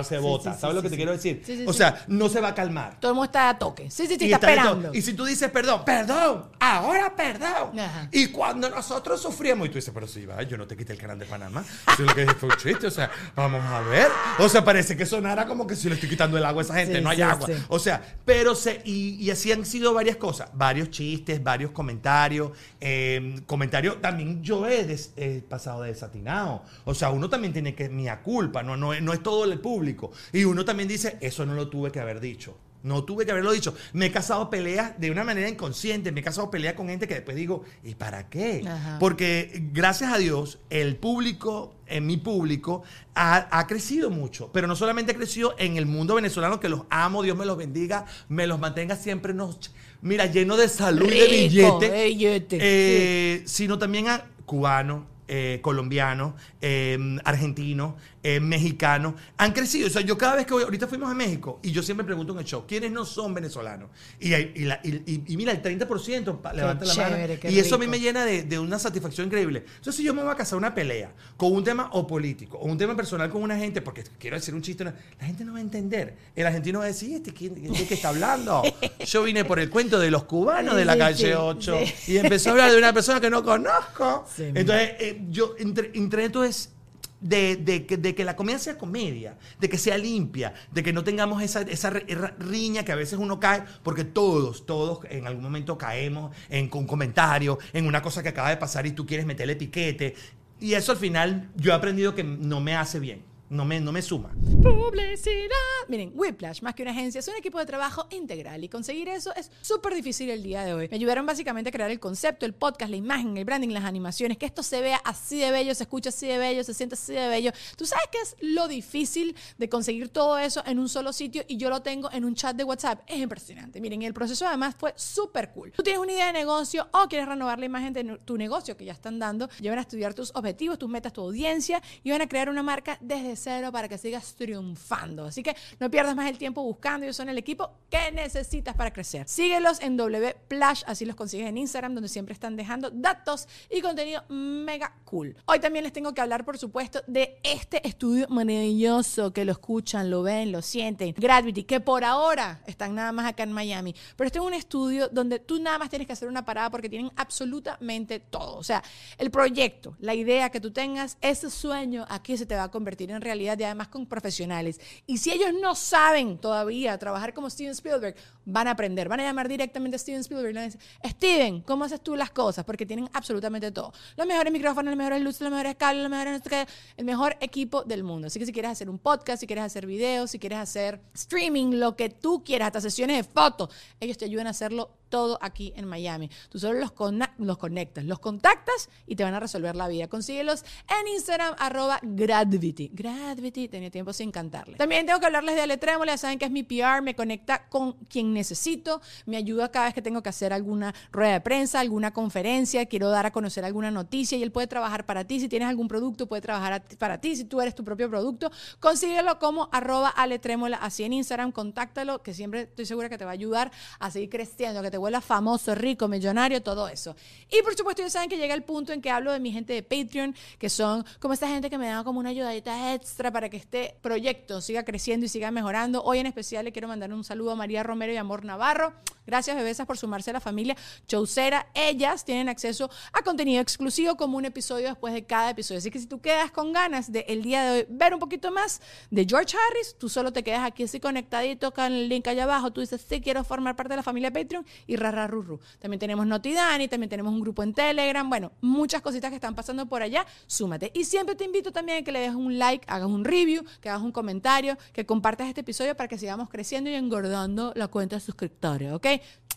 Se 0.03 0.15
Sí, 0.15 0.21
bota. 0.21 0.53
sí, 0.53 0.59
¿Sabes 0.59 0.73
sí, 0.73 0.75
lo 0.75 0.81
que 0.81 0.87
sí, 0.87 0.89
te 0.89 0.89
sí. 0.89 0.95
quiero 0.97 1.11
decir? 1.11 1.41
Sí, 1.45 1.57
sí, 1.57 1.65
o 1.67 1.71
sí. 1.73 1.77
sea, 1.79 2.03
no 2.07 2.29
se 2.29 2.39
va 2.41 2.49
a 2.49 2.55
calmar. 2.55 2.99
Todo 2.99 3.11
el 3.11 3.15
mundo 3.15 3.25
está 3.25 3.49
a 3.49 3.57
toque. 3.59 3.89
Sí, 3.91 4.07
sí, 4.07 4.15
sí, 4.17 4.25
Y 4.27 4.33
está 4.33 4.49
esperando. 4.49 4.93
Y 4.93 5.01
si 5.01 5.13
tú 5.13 5.25
dices 5.25 5.49
perdón, 5.51 5.83
perdón, 5.85 6.45
ahora 6.59 7.15
perdón. 7.15 7.79
Ajá. 7.79 8.07
Y 8.11 8.27
cuando 8.27 8.69
nosotros 8.69 9.21
sufríamos, 9.21 9.67
y 9.67 9.69
tú 9.69 9.75
dices, 9.75 9.91
pero 9.93 10.07
si 10.07 10.25
va, 10.25 10.41
yo 10.43 10.57
no 10.57 10.65
te 10.67 10.75
quité 10.77 10.93
el 10.93 10.99
canal 10.99 11.19
de 11.19 11.25
Panamá. 11.25 11.63
Eso 11.93 12.03
lo 12.03 12.13
que 12.15 12.21
dije 12.21 12.33
fue 12.35 12.49
un 12.49 12.55
chiste, 12.57 12.87
o 12.87 12.91
sea, 12.91 13.11
vamos 13.35 13.63
a 13.65 13.81
ver. 13.81 14.07
O 14.39 14.49
sea, 14.49 14.63
parece 14.63 14.95
que 14.97 15.05
sonara 15.05 15.45
como 15.45 15.67
que 15.67 15.75
si 15.75 15.87
le 15.89 15.95
estoy 15.95 16.09
quitando 16.09 16.37
el 16.37 16.45
agua 16.45 16.61
a 16.61 16.65
esa 16.65 16.75
gente, 16.75 16.97
Sí, 16.97 17.01
no 17.03 17.09
hay 17.09 17.17
sí, 17.17 17.21
agua. 17.23 17.47
sí. 17.47 17.53
O 17.67 17.79
sea, 17.79 18.01
pero 18.25 18.55
se, 18.55 18.81
y, 18.85 19.15
y 19.23 19.29
así 19.31 19.51
han 19.51 19.65
sido 19.65 19.93
varias 19.93 20.15
cosas, 20.17 20.49
varios 20.53 20.89
chistes, 20.89 21.43
varios 21.43 21.71
comentarios, 21.71 22.51
eh, 22.79 23.41
comentarios, 23.45 24.01
también 24.01 24.41
yo 24.41 24.65
des- 24.85 25.13
he 25.17 25.41
pasado 25.41 25.81
de 25.83 25.89
desatinado. 25.89 26.63
O 26.85 26.93
sea, 26.93 27.09
uno 27.11 27.29
también 27.29 27.53
tiene 27.53 27.75
que, 27.75 27.89
mía 27.89 28.21
culpa, 28.21 28.63
no, 28.63 28.77
no, 28.77 28.93
es- 28.93 29.01
no 29.01 29.13
es 29.13 29.21
todo 29.23 29.43
el 29.45 29.59
público. 29.59 30.11
Y 30.33 30.43
uno 30.45 30.65
también 30.65 30.87
dice, 30.89 31.17
eso 31.21 31.45
no 31.45 31.53
lo 31.53 31.69
tuve 31.69 31.91
que 31.91 31.99
haber 31.99 32.19
dicho. 32.19 32.57
No 32.81 33.03
tuve 33.03 33.25
que 33.25 33.31
haberlo 33.33 33.51
dicho. 33.51 33.75
Me 33.91 34.05
he 34.05 34.11
casado 34.13 34.49
peleas 34.49 34.97
de 35.01 35.11
una 35.11 35.25
manera 35.25 35.49
inconsciente. 35.49 36.13
Me 36.13 36.21
he 36.21 36.23
casado 36.23 36.49
peleas 36.49 36.75
con 36.75 36.87
gente 36.87 37.09
que 37.09 37.15
después 37.15 37.35
digo, 37.35 37.65
¿y 37.83 37.95
para 37.95 38.29
qué? 38.29 38.63
Ajá. 38.65 38.95
Porque 39.01 39.67
gracias 39.73 40.13
a 40.13 40.17
Dios, 40.17 40.59
el 40.69 40.95
público, 40.95 41.75
en 41.87 42.05
mi 42.07 42.15
público, 42.15 42.83
ha, 43.15 43.49
ha 43.59 43.67
crecido 43.67 44.09
mucho. 44.09 44.49
Pero 44.53 44.65
no 44.65 44.77
solamente 44.77 45.11
ha 45.11 45.15
crecido 45.15 45.55
en 45.57 45.75
el 45.75 45.87
mundo 45.87 46.15
venezolano, 46.15 46.61
que 46.61 46.69
los 46.69 46.83
amo, 46.89 47.21
Dios 47.21 47.37
me 47.37 47.45
los 47.45 47.57
bendiga, 47.57 48.05
me 48.29 48.47
los 48.47 48.61
mantenga 48.61 48.95
siempre, 48.95 49.33
nos, 49.33 49.73
mira, 50.01 50.27
lleno 50.27 50.55
de 50.55 50.69
salud 50.69 51.01
de 51.09 51.25
Rico, 51.27 51.79
billete. 51.79 51.89
de 51.91 52.05
billete, 52.05 52.57
eh, 52.61 53.41
Sino 53.45 53.77
también 53.77 54.07
a 54.07 54.23
cubano, 54.49 55.05
eh, 55.29 55.59
colombianos, 55.61 56.33
eh, 56.59 56.97
argentinos, 57.23 57.93
eh, 58.23 58.39
mexicanos, 58.41 59.13
han 59.37 59.53
crecido. 59.53 59.87
O 59.87 59.89
sea, 59.89 60.01
yo 60.01 60.17
cada 60.17 60.35
vez 60.35 60.45
que 60.45 60.53
voy, 60.53 60.63
ahorita 60.63 60.87
fuimos 60.87 61.09
a 61.09 61.13
México 61.13 61.59
y 61.63 61.71
yo 61.71 61.81
siempre 61.83 62.05
pregunto 62.05 62.33
en 62.33 62.39
el 62.39 62.45
show, 62.45 62.65
¿quiénes 62.67 62.91
no 62.91 63.05
son 63.05 63.33
venezolanos? 63.33 63.89
Y, 64.19 64.33
hay- 64.33 64.51
y 64.55 64.65
la- 64.65 64.79
y- 64.83 64.95
y- 65.05 65.23
y 65.27 65.37
mira, 65.37 65.51
el 65.53 65.61
30% 65.61 66.41
pa- 66.41 66.51
levanta 66.51 66.83
la 66.85 66.93
mano. 66.95 67.15
Y 67.49 67.59
eso 67.59 67.75
a 67.75 67.77
mí 67.77 67.87
me 67.87 67.99
llena 67.99 68.25
de, 68.25 68.43
de 68.43 68.59
una 68.59 68.77
satisfacción 68.79 69.27
increíble. 69.27 69.63
Entonces, 69.67 69.95
si 69.95 70.03
yo 70.03 70.13
me 70.13 70.21
voy 70.23 70.31
a 70.31 70.35
casar 70.35 70.57
una 70.57 70.73
pelea 70.75 71.13
con 71.37 71.53
un 71.53 71.63
tema 71.63 71.89
o 71.93 72.05
político 72.07 72.57
o 72.57 72.65
un 72.65 72.77
tema 72.77 72.95
personal 72.95 73.29
con 73.29 73.41
una 73.43 73.55
gente, 73.57 73.81
porque 73.81 74.03
quiero 74.17 74.35
decir 74.35 74.53
un 74.53 74.61
chiste, 74.63 74.83
la 74.83 74.93
gente 75.21 75.45
no 75.45 75.53
va 75.53 75.59
a 75.59 75.61
entender. 75.61 76.17
El 76.35 76.45
argentino 76.47 76.79
va 76.79 76.85
a 76.85 76.87
decir, 76.89 77.13
¿este 77.15 77.31
quién, 77.33 77.53
de 77.53 77.87
qué 77.87 77.93
está 77.93 78.09
hablando? 78.09 78.63
Yo 79.05 79.23
vine 79.23 79.45
por 79.45 79.59
el 79.59 79.69
cuento 79.69 79.99
de 79.99 80.09
los 80.11 80.23
cubanos 80.25 80.75
de 80.75 80.83
la 80.85 80.97
calle 80.97 81.27
sí, 81.27 81.33
8 81.33 81.77
sí. 81.85 82.13
y 82.13 82.17
empezó 82.17 82.49
a 82.49 82.51
hablar 82.53 82.71
de 82.71 82.77
una 82.77 82.91
persona 82.91 83.21
que 83.21 83.29
no 83.29 83.43
conozco. 83.43 84.25
Entonces, 84.59 84.91
yo 85.29 85.55
entre, 85.57 85.91
intento 85.93 86.43
es 86.43 86.73
de, 87.21 87.57
de 87.57 87.85
que, 87.85 87.97
de 87.97 88.15
que 88.15 88.23
la 88.23 88.35
comedia 88.35 88.59
sea 88.59 88.77
comedia, 88.77 89.37
de 89.59 89.69
que 89.69 89.77
sea 89.77 89.97
limpia, 89.97 90.53
de 90.71 90.83
que 90.83 90.93
no 90.93 91.03
tengamos 91.03 91.41
esa, 91.41 91.61
esa 91.61 91.89
riña 91.89 92.83
que 92.83 92.91
a 92.91 92.95
veces 92.95 93.19
uno 93.19 93.39
cae, 93.39 93.63
porque 93.83 94.03
todos, 94.03 94.65
todos 94.65 94.99
en 95.09 95.27
algún 95.27 95.43
momento 95.43 95.77
caemos 95.77 96.35
en 96.49 96.69
un 96.73 96.87
comentario, 96.87 97.59
en 97.73 97.85
una 97.85 98.01
cosa 98.01 98.23
que 98.23 98.29
acaba 98.29 98.49
de 98.49 98.57
pasar 98.57 98.85
y 98.85 98.91
tú 98.91 99.05
quieres 99.05 99.25
meterle 99.25 99.55
piquete. 99.55 100.15
Y 100.59 100.73
eso 100.73 100.91
al 100.91 100.97
final 100.97 101.49
yo 101.55 101.71
he 101.71 101.75
aprendido 101.75 102.15
que 102.15 102.23
no 102.23 102.59
me 102.59 102.75
hace 102.75 102.99
bien, 102.99 103.21
no 103.49 103.65
me, 103.65 103.79
no 103.79 103.91
me 103.91 104.01
suma. 104.01 104.29
Publicidad. 104.61 105.49
Miren, 105.87 106.11
Whiplash, 106.13 106.61
más 106.61 106.75
que 106.75 106.83
una 106.83 106.91
agencia, 106.91 107.19
es 107.19 107.27
un 107.27 107.35
equipo 107.35 107.57
de 107.59 107.65
trabajo 107.65 108.07
integral 108.11 108.63
y 108.63 108.69
conseguir 108.69 109.09
eso 109.09 109.33
es 109.35 109.51
súper 109.61 109.95
difícil 109.95 110.29
el 110.29 110.43
día 110.43 110.63
de 110.63 110.73
hoy. 110.73 110.87
Me 110.89 110.95
ayudaron 110.95 111.25
básicamente 111.25 111.69
a 111.69 111.71
crear 111.71 111.89
el 111.89 111.99
concepto, 111.99 112.45
el 112.45 112.53
podcast, 112.53 112.91
la 112.91 112.97
imagen, 112.97 113.37
el 113.37 113.45
branding, 113.45 113.69
las 113.69 113.85
animaciones, 113.85 114.37
que 114.37 114.45
esto 114.45 114.61
se 114.61 114.81
vea 114.81 115.01
así 115.03 115.39
de 115.39 115.51
bello, 115.51 115.73
se 115.73 115.83
escucha 115.83 116.09
así 116.09 116.27
de 116.27 116.37
bello, 116.37 116.63
se 116.63 116.73
siente 116.73 116.93
así 116.93 117.13
de 117.13 117.27
bello. 117.27 117.51
Tú 117.75 117.85
sabes 117.85 118.05
qué 118.11 118.19
es 118.19 118.35
lo 118.39 118.67
difícil 118.67 119.35
de 119.57 119.67
conseguir 119.67 120.09
todo 120.09 120.37
eso 120.37 120.63
en 120.65 120.77
un 120.77 120.87
solo 120.87 121.11
sitio 121.11 121.43
y 121.47 121.57
yo 121.57 121.69
lo 121.69 121.81
tengo 121.81 122.11
en 122.11 122.25
un 122.25 122.35
chat 122.35 122.55
de 122.55 122.63
WhatsApp. 122.63 123.01
Es 123.07 123.17
impresionante. 123.17 123.81
Miren, 123.81 124.03
el 124.03 124.13
proceso 124.13 124.45
además 124.45 124.75
fue 124.77 124.93
súper 124.95 125.51
cool. 125.51 125.71
Tú 125.71 125.81
tienes 125.81 126.01
una 126.01 126.11
idea 126.11 126.27
de 126.27 126.33
negocio 126.33 126.87
o 126.91 127.07
quieres 127.07 127.27
renovar 127.27 127.57
la 127.57 127.65
imagen 127.65 127.93
de 127.93 128.19
tu 128.25 128.37
negocio 128.37 128.77
que 128.77 128.85
ya 128.85 128.93
están 128.93 129.17
dando, 129.17 129.49
llevan 129.59 129.79
a 129.79 129.81
estudiar 129.81 130.13
tus 130.13 130.31
objetivos, 130.35 130.77
tus 130.77 130.89
metas, 130.89 131.13
tu 131.13 131.21
audiencia 131.21 131.81
y 132.03 132.11
van 132.11 132.21
a 132.21 132.27
crear 132.27 132.49
una 132.49 132.61
marca 132.61 132.97
desde 133.01 133.38
cero 133.39 133.71
para 133.71 133.87
que 133.87 133.97
sigas 133.97 134.33
triunfando. 134.35 135.25
Así 135.25 135.43
que 135.43 135.55
no 135.79 135.89
pierdas 135.89 136.15
más 136.15 136.29
el 136.29 136.37
tiempo 136.37 136.63
buscando. 136.63 137.05
Ellos 137.05 137.15
son 137.15 137.29
el 137.29 137.37
equipo 137.37 137.71
que 137.89 138.11
necesitas 138.11 138.75
para 138.75 138.91
crecer. 138.91 139.27
Síguelos 139.27 139.79
en 139.81 139.97
WPlash, 139.97 140.83
así 140.85 141.05
los 141.05 141.15
consigues 141.15 141.47
en 141.47 141.57
Instagram, 141.57 141.93
donde 141.93 142.09
siempre 142.09 142.33
están 142.33 142.55
dejando 142.55 142.89
datos 142.89 143.47
y 143.69 143.81
contenido 143.81 144.23
mega 144.29 144.93
cool. 145.05 145.35
Hoy 145.45 145.59
también 145.59 145.83
les 145.83 145.93
tengo 145.93 146.13
que 146.13 146.21
hablar, 146.21 146.45
por 146.45 146.57
supuesto, 146.57 147.01
de 147.07 147.39
este 147.43 147.85
estudio 147.87 148.27
maravilloso 148.29 149.33
que 149.33 149.45
lo 149.45 149.51
escuchan, 149.51 150.09
lo 150.09 150.23
ven, 150.23 150.51
lo 150.51 150.61
sienten. 150.61 151.13
Gravity, 151.17 151.63
que 151.63 151.79
por 151.79 152.03
ahora 152.03 152.61
están 152.65 152.95
nada 152.95 153.11
más 153.11 153.25
acá 153.25 153.43
en 153.43 153.51
Miami. 153.51 153.95
Pero 154.15 154.27
este 154.27 154.39
es 154.39 154.45
un 154.45 154.53
estudio 154.53 155.09
donde 155.09 155.39
tú 155.39 155.59
nada 155.61 155.77
más 155.77 155.89
tienes 155.89 156.07
que 156.07 156.13
hacer 156.13 156.27
una 156.27 156.45
parada 156.45 156.69
porque 156.69 156.89
tienen 156.89 157.11
absolutamente 157.15 158.19
todo. 158.19 158.57
O 158.57 158.63
sea, 158.63 158.83
el 159.17 159.31
proyecto, 159.31 159.95
la 159.99 160.13
idea 160.13 160.49
que 160.49 160.59
tú 160.59 160.71
tengas, 160.71 161.17
ese 161.21 161.49
sueño 161.49 162.05
aquí 162.09 162.37
se 162.37 162.45
te 162.45 162.55
va 162.55 162.63
a 162.63 162.71
convertir 162.71 163.11
en 163.11 163.21
realidad 163.21 163.28
y 163.35 163.47
además 163.47 163.87
con 163.87 164.05
profesionales. 164.05 164.79
Y 165.05 165.17
si 165.17 165.31
ellos 165.31 165.53
no 165.61 165.75
saben 165.75 166.37
todavía 166.37 166.97
trabajar 166.97 167.33
como 167.33 167.49
Steven 167.49 167.71
Spielberg, 167.71 168.15
van 168.51 168.67
a 168.67 168.71
aprender, 168.71 169.07
van 169.09 169.19
a 169.19 169.23
llamar 169.23 169.47
directamente 169.47 169.95
a 169.95 169.99
Steven 169.99 170.21
Spielberg 170.21 170.51
y 170.51 170.53
van 170.53 170.71
a 171.03 171.09
Steven, 171.09 171.61
¿cómo 171.61 171.83
haces 171.85 172.01
tú 172.01 172.15
las 172.15 172.31
cosas? 172.31 172.65
Porque 172.65 172.85
tienen 172.85 173.09
absolutamente 173.13 173.71
todo. 173.71 173.93
Los 174.17 174.27
mejores 174.27 174.51
micrófonos, 174.51 174.91
las 174.91 174.97
mejores 174.97 175.21
luces, 175.21 175.41
los 175.41 175.51
mejores 175.51 175.75
cables, 175.75 176.03
los 176.03 176.11
mejores, 176.11 176.67
el 176.97 177.05
mejor 177.05 177.37
equipo 177.39 177.83
del 177.83 178.03
mundo. 178.03 178.27
Así 178.27 178.39
que 178.39 178.45
si 178.45 178.53
quieres 178.53 178.71
hacer 178.71 178.89
un 178.89 178.99
podcast, 178.99 179.39
si 179.39 179.47
quieres 179.47 179.65
hacer 179.65 179.85
videos, 179.85 180.31
si 180.31 180.39
quieres 180.39 180.59
hacer 180.59 181.01
streaming, 181.13 181.75
lo 181.79 181.95
que 181.95 182.09
tú 182.09 182.43
quieras, 182.43 182.67
hasta 182.67 182.81
sesiones 182.81 183.17
de 183.17 183.23
fotos, 183.23 183.69
ellos 183.99 184.17
te 184.17 184.25
ayudan 184.25 184.47
a 184.47 184.51
hacerlo 184.51 184.91
todo 185.09 185.37
aquí 185.41 185.73
en 185.75 185.85
Miami. 185.87 186.29
Tú 186.49 186.59
solo 186.59 186.79
los, 186.79 186.93
los 187.37 187.57
conectas, 187.57 188.05
los 188.05 188.19
contactas 188.19 188.89
y 189.07 189.15
te 189.15 189.23
van 189.23 189.33
a 189.33 189.39
resolver 189.39 189.75
la 189.75 189.87
vida. 189.87 190.07
Consíguelos 190.07 190.63
en 190.87 191.07
Instagram, 191.07 191.55
arroba 191.57 191.99
Gravity. 192.01 192.91
Gravity, 192.93 193.67
tenía 193.67 193.89
tiempo 193.89 194.13
sin 194.13 194.31
cantarle. 194.31 194.77
También 194.77 195.05
tengo 195.05 195.19
que 195.19 195.25
hablarles 195.25 195.55
de 195.55 195.61
Aletrémola, 195.61 196.13
ya 196.13 196.17
saben 196.17 196.39
que 196.39 196.45
es 196.45 196.51
mi 196.51 196.63
PR, 196.63 197.01
me 197.01 197.15
conecta 197.15 197.67
con 197.67 197.93
quien 198.05 198.33
necesito, 198.39 199.01
me 199.25 199.37
ayuda 199.37 199.69
cada 199.69 199.85
vez 199.85 199.93
que 199.93 200.01
tengo 200.01 200.23
que 200.23 200.29
hacer 200.29 200.53
alguna 200.53 200.93
rueda 201.11 201.33
de 201.33 201.41
prensa, 201.41 201.79
alguna 201.79 202.11
conferencia, 202.11 202.85
quiero 202.85 203.09
dar 203.09 203.25
a 203.25 203.31
conocer 203.31 203.63
alguna 203.65 203.91
noticia 203.91 204.37
y 204.37 204.43
él 204.43 204.51
puede 204.51 204.67
trabajar 204.67 205.05
para 205.05 205.25
ti. 205.25 205.39
Si 205.39 205.47
tienes 205.47 205.67
algún 205.67 205.87
producto, 205.87 206.27
puede 206.27 206.41
trabajar 206.41 206.73
a 206.73 206.79
para 206.97 207.19
ti. 207.19 207.35
Si 207.35 207.45
tú 207.45 207.61
eres 207.61 207.75
tu 207.75 207.83
propio 207.83 208.09
producto, 208.09 208.51
consíguelo 208.79 209.37
como 209.39 209.69
arroba 209.71 210.09
aletrémola, 210.09 210.77
así 210.77 211.03
en 211.03 211.13
Instagram, 211.13 211.51
contáctalo, 211.51 212.21
que 212.23 212.33
siempre 212.33 212.61
estoy 212.61 212.85
segura 212.85 213.09
que 213.09 213.17
te 213.17 213.25
va 213.25 213.31
a 213.31 213.33
ayudar 213.33 213.71
a 213.99 214.11
seguir 214.11 214.29
creciendo, 214.29 214.81
que 214.81 214.91
te 214.91 214.97
vuelvas 214.97 215.23
famoso, 215.23 215.75
rico, 215.75 216.07
millonario, 216.07 216.61
todo 216.61 216.87
eso. 216.87 217.15
Y 217.51 217.61
por 217.61 217.75
supuesto, 217.75 218.01
ya 218.01 218.09
saben 218.09 218.29
que 218.29 218.37
llega 218.37 218.53
el 218.53 218.63
punto 218.63 218.93
en 218.93 219.01
que 219.01 219.09
hablo 219.09 219.31
de 219.31 219.39
mi 219.39 219.51
gente 219.51 219.73
de 219.73 219.83
Patreon, 219.83 220.35
que 220.57 220.69
son 220.69 221.05
como 221.19 221.33
esta 221.33 221.47
gente 221.47 221.69
que 221.69 221.77
me 221.77 221.87
da 221.87 222.03
como 222.03 222.19
una 222.19 222.29
ayudadita 222.29 222.93
extra 222.93 223.31
para 223.31 223.49
que 223.49 223.57
este 223.57 223.95
proyecto 224.01 224.61
siga 224.61 224.83
creciendo 224.83 225.25
y 225.25 225.29
siga 225.29 225.51
mejorando. 225.51 226.03
Hoy 226.03 226.19
en 226.19 226.27
especial 226.27 226.65
le 226.65 226.71
quiero 226.71 226.87
mandar 226.87 227.11
un 227.13 227.23
saludo 227.23 227.51
a 227.51 227.55
María 227.55 227.83
Romero 227.83 228.13
y 228.13 228.17
Amor 228.29 228.45
Navarro. 228.45 228.93
Gracias, 229.29 229.55
bebesas, 229.55 229.85
por 229.85 229.95
sumarse 229.95 230.31
a 230.31 230.33
la 230.33 230.39
familia 230.39 230.75
Chaucera. 231.07 231.67
Ellas 231.75 232.25
tienen 232.25 232.49
acceso 232.49 232.89
a 233.13 233.21
contenido 233.21 233.61
exclusivo 233.61 234.17
como 234.17 234.37
un 234.37 234.45
episodio 234.45 234.87
después 234.87 235.13
de 235.13 235.23
cada 235.23 235.51
episodio. 235.51 235.77
Así 235.77 235.91
que 235.91 235.99
si 235.99 236.07
tú 236.07 236.19
quedas 236.19 236.49
con 236.49 236.73
ganas 236.73 237.11
de 237.11 237.25
el 237.27 237.43
día 237.43 237.63
de 237.63 237.71
hoy 237.71 237.85
ver 237.89 238.15
un 238.15 238.19
poquito 238.19 238.51
más 238.51 238.81
de 239.11 239.27
George 239.29 239.55
Harris, 239.55 239.95
tú 239.99 240.09
solo 240.09 240.33
te 240.33 240.43
quedas 240.43 240.65
aquí 240.65 240.83
así 240.83 240.99
conectadito 240.99 241.71
con 241.71 241.85
el 241.85 242.09
link 242.09 242.27
allá 242.27 242.45
abajo. 242.45 242.71
Tú 242.71 242.81
dices, 242.81 243.05
sí, 243.07 243.21
quiero 243.21 243.43
formar 243.43 243.75
parte 243.75 243.93
de 243.93 243.97
la 243.97 244.03
familia 244.03 244.33
Patreon 244.33 244.65
y 244.87 244.95
rara 244.95 245.27
rurru. 245.27 245.59
También 245.77 245.99
tenemos 245.99 246.25
Notidani, 246.25 246.87
también 246.87 247.09
tenemos 247.11 247.31
un 247.31 247.41
grupo 247.41 247.61
en 247.61 247.75
Telegram. 247.75 248.27
Bueno, 248.27 248.51
muchas 248.61 249.03
cositas 249.03 249.29
que 249.29 249.35
están 249.35 249.53
pasando 249.53 249.85
por 249.85 250.01
allá. 250.01 250.25
Súmate. 250.47 250.91
Y 250.95 251.03
siempre 251.03 251.35
te 251.35 251.43
invito 251.43 251.71
también 251.71 251.99
a 251.99 252.01
que 252.01 252.11
le 252.11 252.21
dejes 252.21 252.35
un 252.35 252.57
like, 252.57 252.83
hagas 252.87 253.07
un 253.07 253.23
review, 253.23 253.63
que 253.79 253.89
hagas 253.89 254.01
un 254.01 254.11
comentario, 254.11 254.75
que 254.91 255.05
compartas 255.05 255.47
este 255.47 255.61
episodio 255.61 255.95
para 255.95 256.07
que 256.07 256.17
sigamos 256.17 256.49
creciendo 256.49 256.89
y 256.89 256.95
engordando 256.95 257.73
la 257.75 257.87
cuenta 257.87 258.15
de 258.15 258.21
suscriptores, 258.21 258.91
¿ok? 258.91 259.05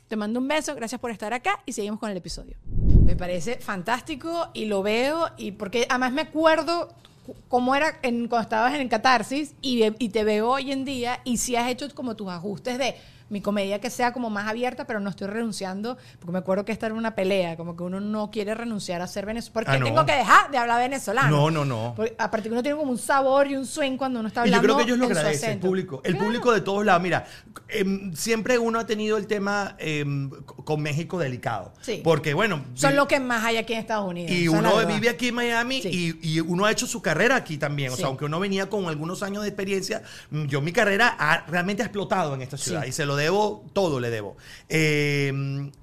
Te 0.09 0.17
mando 0.17 0.41
un 0.41 0.49
beso, 0.49 0.75
gracias 0.75 1.01
por 1.01 1.11
estar 1.11 1.33
acá 1.33 1.61
y 1.65 1.73
seguimos 1.73 1.99
con 1.99 2.11
el 2.11 2.17
episodio. 2.17 2.57
Me 3.05 3.17
parece 3.17 3.57
fantástico 3.57 4.49
y 4.53 4.67
lo 4.67 4.83
veo 4.83 5.29
y 5.39 5.53
porque 5.53 5.87
además 5.89 6.13
me 6.13 6.23
acuerdo 6.23 6.89
cu- 7.27 7.35
cómo 7.49 7.75
era 7.75 7.99
en- 8.03 8.29
cuando 8.29 8.43
estabas 8.43 8.75
en 8.75 8.89
Catarsis 8.89 9.55
y, 9.63 9.85
y 9.99 10.09
te 10.11 10.25
veo 10.25 10.51
hoy 10.51 10.71
en 10.71 10.85
día 10.85 11.21
y 11.25 11.39
si 11.39 11.57
has 11.57 11.71
hecho 11.71 11.89
como 11.95 12.15
tus 12.15 12.29
ajustes 12.29 12.79
de 12.79 12.95
mi 13.33 13.41
comedia 13.41 13.81
que 13.81 13.91
sea 13.91 14.13
como 14.13 14.31
más 14.31 14.47
abierta, 14.47 14.87
pero 14.87 15.01
no 15.01 15.11
estoy 15.11 15.27
renunciando, 15.27 15.97
porque 16.21 16.33
me 16.33 16.39
acuerdo 16.39 16.65
que 16.65 16.73
esta 16.73 16.87
era 16.87 16.95
una 16.95 17.15
pelea, 17.15 17.57
como 17.57 17.75
que 17.77 17.83
uno 17.83 17.99
no 18.01 18.31
quiere 18.31 18.55
renunciar 18.55 19.01
a 19.03 19.07
ser 19.07 19.27
venezolano. 19.27 19.55
¿Por 19.55 19.65
qué 19.65 19.71
Ah, 19.73 19.79
no. 19.79 19.87
tengo 19.87 20.07
que 20.07 20.13
dejar 20.13 20.51
de 20.51 20.59
hablar 20.59 20.79
venezolano? 20.81 21.31
No, 21.31 21.51
no, 21.51 21.65
no. 21.65 21.95
Porque 21.97 22.15
aparte 22.19 22.49
que 22.49 22.53
uno 22.53 22.63
tiene 22.63 22.77
como 22.79 22.93
un 22.93 22.99
sabor 22.99 23.47
y 23.49 23.57
un 23.57 23.67
swing 23.67 23.97
cuando 23.97 24.21
uno 24.21 24.29
está 24.29 24.47
Y 24.47 24.51
yo 24.51 24.57
hablando 24.57 24.75
creo 24.75 24.77
que 24.77 24.83
ellos 24.93 24.99
lo 24.99 25.07
agradecen, 25.07 25.51
el 25.53 25.59
público. 25.59 26.01
El 26.05 26.13
Claro. 26.13 26.27
público 26.27 26.53
de 26.53 26.61
todos 26.61 26.85
lados. 26.85 27.03
Mira, 27.03 27.25
em, 27.69 28.13
siempre 28.15 28.59
uno 28.59 28.79
ha 28.79 28.87
tenido 28.87 29.17
el 29.17 29.27
tema 29.27 29.77
em, 29.79 30.31
con 30.65 30.81
México 30.83 31.19
delicado. 31.19 31.73
Sí. 31.81 32.01
Porque, 32.05 32.35
bueno. 32.35 32.63
Son 32.75 32.95
lo 32.97 33.09
que 33.09 33.19
más 33.19 33.43
hay 33.45 33.57
aquí 33.57 33.73
en 33.73 33.79
Estados 33.81 34.09
Unidos. 34.09 34.31
Y 34.31 34.49
uno 34.49 34.87
vive 34.87 35.09
aquí 35.09 35.29
en 35.29 35.35
Miami 35.35 35.81
Sí. 35.83 36.19
y, 36.23 36.35
y 36.37 36.41
uno 36.41 36.67
ha 36.67 36.71
hecho 36.71 36.87
su 36.87 37.01
carrera 37.01 37.37
aquí 37.37 37.57
también. 37.57 37.91
O 37.93 37.97
Sí. 37.97 38.01
sea, 38.01 38.09
aunque 38.09 38.25
uno 38.27 38.39
venía 38.39 38.69
con 38.69 38.87
algunos 38.89 39.23
años 39.23 39.43
de 39.43 39.49
experiencia, 39.49 40.03
mm, 40.31 40.45
yo 40.45 40.61
mi 40.61 40.73
carrera 40.73 41.17
ha, 41.19 41.45
realmente 41.49 41.83
ha 41.83 41.87
explotado 41.87 42.35
en 42.35 42.43
esta 42.43 42.57
ciudad 42.59 42.85
y 42.85 42.93
se 42.93 43.07
lo 43.07 43.17
debo, 43.23 43.65
todo 43.73 43.99
le 44.01 44.11
debo. 44.11 44.37
Eh, 44.69 45.33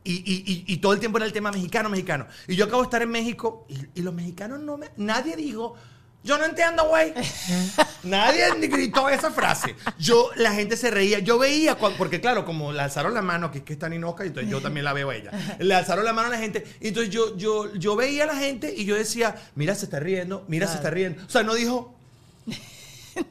y, 0.03 0.13
y- 0.13 0.43
y- 0.45 0.63
y 0.73 0.77
todo 0.77 0.93
el 0.93 0.99
tiempo 0.99 1.17
era 1.17 1.25
el 1.25 1.33
tema 1.33 1.51
mexicano, 1.51 1.89
mexicano. 1.89 2.27
Y 2.47 2.55
yo 2.55 2.65
acabo 2.65 2.81
de 2.81 2.85
estar 2.85 3.01
en 3.01 3.09
México 3.09 3.65
y, 3.95 4.01
los 4.01 4.13
mexicanos 4.13 4.59
no 4.59 4.77
me... 4.77 4.89
Nadie 4.97 5.35
dijo... 5.35 5.75
Yo 6.21 6.37
no 6.37 6.43
entiendo, 6.43 6.85
güey. 6.89 7.13
Nadie 8.03 8.43
ni 8.59 8.67
gritó 8.67 9.07
esa 9.07 9.31
frase. 9.31 9.73
Yo, 9.97 10.29
la 10.35 10.51
gente 10.53 10.75
se 10.75 10.91
reía. 10.91 11.19
Yo 11.19 11.39
veía, 11.39 11.77
porque 11.77 12.19
claro, 12.19 12.43
como 12.43 12.73
le 12.73 12.81
alzaron 12.81 13.13
la 13.13 13.21
mano, 13.21 13.51
que 13.51 13.59
es 13.59 13.63
que 13.63 13.71
está 13.71 13.87
Ninoca, 13.87 14.25
entonces 14.25 14.51
yo 14.51 14.61
también 14.61 14.83
la 14.83 14.91
veo 14.91 15.11
a 15.11 15.15
ella. 15.15 15.31
Le 15.59 15.73
alzaron 15.73 16.03
la 16.03 16.11
mano 16.11 16.27
a 16.27 16.31
la 16.31 16.37
gente. 16.37 16.65
Entonces 16.81 17.09
yo, 17.13 17.37
yo, 17.37 17.73
yo 17.75 17.95
veía 17.95 18.25
a 18.25 18.27
la 18.27 18.35
gente 18.35 18.73
y 18.75 18.83
yo 18.83 18.95
decía, 18.95 19.33
mira, 19.55 19.75
se 19.75 19.85
está 19.85 20.01
riendo, 20.01 20.43
mira, 20.49 20.67
se 20.67 20.75
está 20.75 20.89
riendo. 20.89 21.23
O 21.25 21.29
sea, 21.29 21.43
no 21.43 21.53
dijo. 21.55 21.95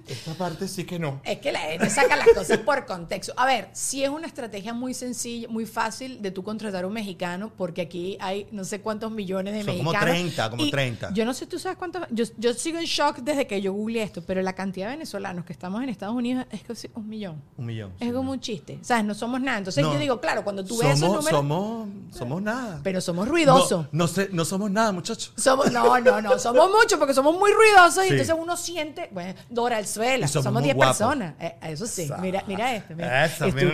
Esta 0.06 0.34
parte 0.34 0.68
sí 0.68 0.84
que 0.84 0.98
no. 0.98 1.20
Es 1.24 1.38
que 1.38 1.52
la 1.52 1.60
gente 1.60 1.90
saca 1.90 2.16
las 2.16 2.28
cosas 2.28 2.58
por 2.58 2.86
contexto. 2.86 3.32
A 3.36 3.46
ver, 3.46 3.68
sí 3.72 4.02
es 4.02 4.10
una 4.10 4.26
estrategia 4.26 4.72
muy 4.74 4.94
sencilla, 4.94 5.48
muy 5.48 5.66
fácil 5.66 6.22
de 6.22 6.30
tú 6.30 6.42
contratar 6.42 6.84
a 6.84 6.86
un 6.86 6.92
mexicano, 6.92 7.52
porque 7.56 7.82
aquí 7.82 8.16
hay 8.20 8.46
no 8.52 8.64
sé 8.64 8.80
cuántos 8.80 9.10
millones 9.10 9.54
de 9.54 9.64
Son 9.64 9.76
como 9.78 9.92
mexicanos. 9.92 10.16
30, 10.16 10.50
como 10.50 10.64
Y 10.64 10.70
30. 10.70 11.12
Yo 11.12 11.24
no 11.24 11.34
sé, 11.34 11.46
tú 11.46 11.58
sabes 11.58 11.78
cuántos. 11.78 12.02
Yo, 12.10 12.24
yo 12.36 12.54
sigo 12.54 12.78
en 12.78 12.84
shock 12.84 13.18
desde 13.18 13.46
que 13.46 13.60
yo 13.60 13.72
googleé 13.72 14.02
esto, 14.02 14.22
pero 14.22 14.42
la 14.42 14.54
cantidad 14.54 14.86
de 14.86 14.92
venezolanos 14.96 15.44
que 15.44 15.52
estamos 15.52 15.82
en 15.82 15.88
Estados 15.88 16.14
Unidos 16.14 16.46
es 16.50 16.62
casi 16.62 16.90
un 16.94 17.08
millón. 17.08 17.42
Un 17.56 17.66
millón. 17.66 17.92
Es 18.00 18.08
sí. 18.08 18.12
como 18.12 18.32
un 18.32 18.40
chiste. 18.40 18.78
¿Sabes? 18.82 19.04
No 19.04 19.14
somos 19.14 19.40
nada. 19.40 19.58
Entonces 19.58 19.84
No. 19.84 19.92
yo 19.92 19.98
digo, 19.98 20.20
claro, 20.20 20.44
cuando 20.44 20.64
tú 20.64 20.78
ves 20.78 20.88
esos 20.88 21.00
somos, 21.00 21.16
números. 21.16 21.38
somos, 21.38 21.88
somos 22.16 22.42
nada. 22.42 22.80
Pero 22.82 23.00
somos 23.00 23.28
ruidosos. 23.28 23.86
No, 23.92 24.04
no, 24.04 24.08
sé, 24.08 24.28
no 24.32 24.44
somos 24.44 24.70
nada, 24.70 24.92
muchachos. 24.92 25.32
Somos, 25.36 25.70
no, 25.72 25.98
no, 26.00 26.20
no, 26.20 26.38
somos 26.38 26.70
muchos 26.70 26.98
porque 26.98 27.14
somos 27.14 27.38
muy 27.38 27.52
ruidosos 27.52 28.04
y 28.06 28.10
entonces 28.10 28.34
uno 28.38 28.56
siente, 28.56 29.08
bueno, 29.12 29.34
Dora 29.48 29.77
Y 29.80 30.28
somos 30.28 30.44
somos 30.44 30.52
muy 30.52 30.62
10 30.64 30.76
guapos. 30.76 30.96
personas. 30.96 31.34
Eh, 31.40 31.54
eso 31.62 31.86
sí, 31.86 32.08
mira, 32.20 32.42
mira 32.46 32.74
esto. 32.74 32.94
Mira. 32.94 33.24
Eso, 33.26 33.44
es 33.46 33.54
mira, 33.54 33.72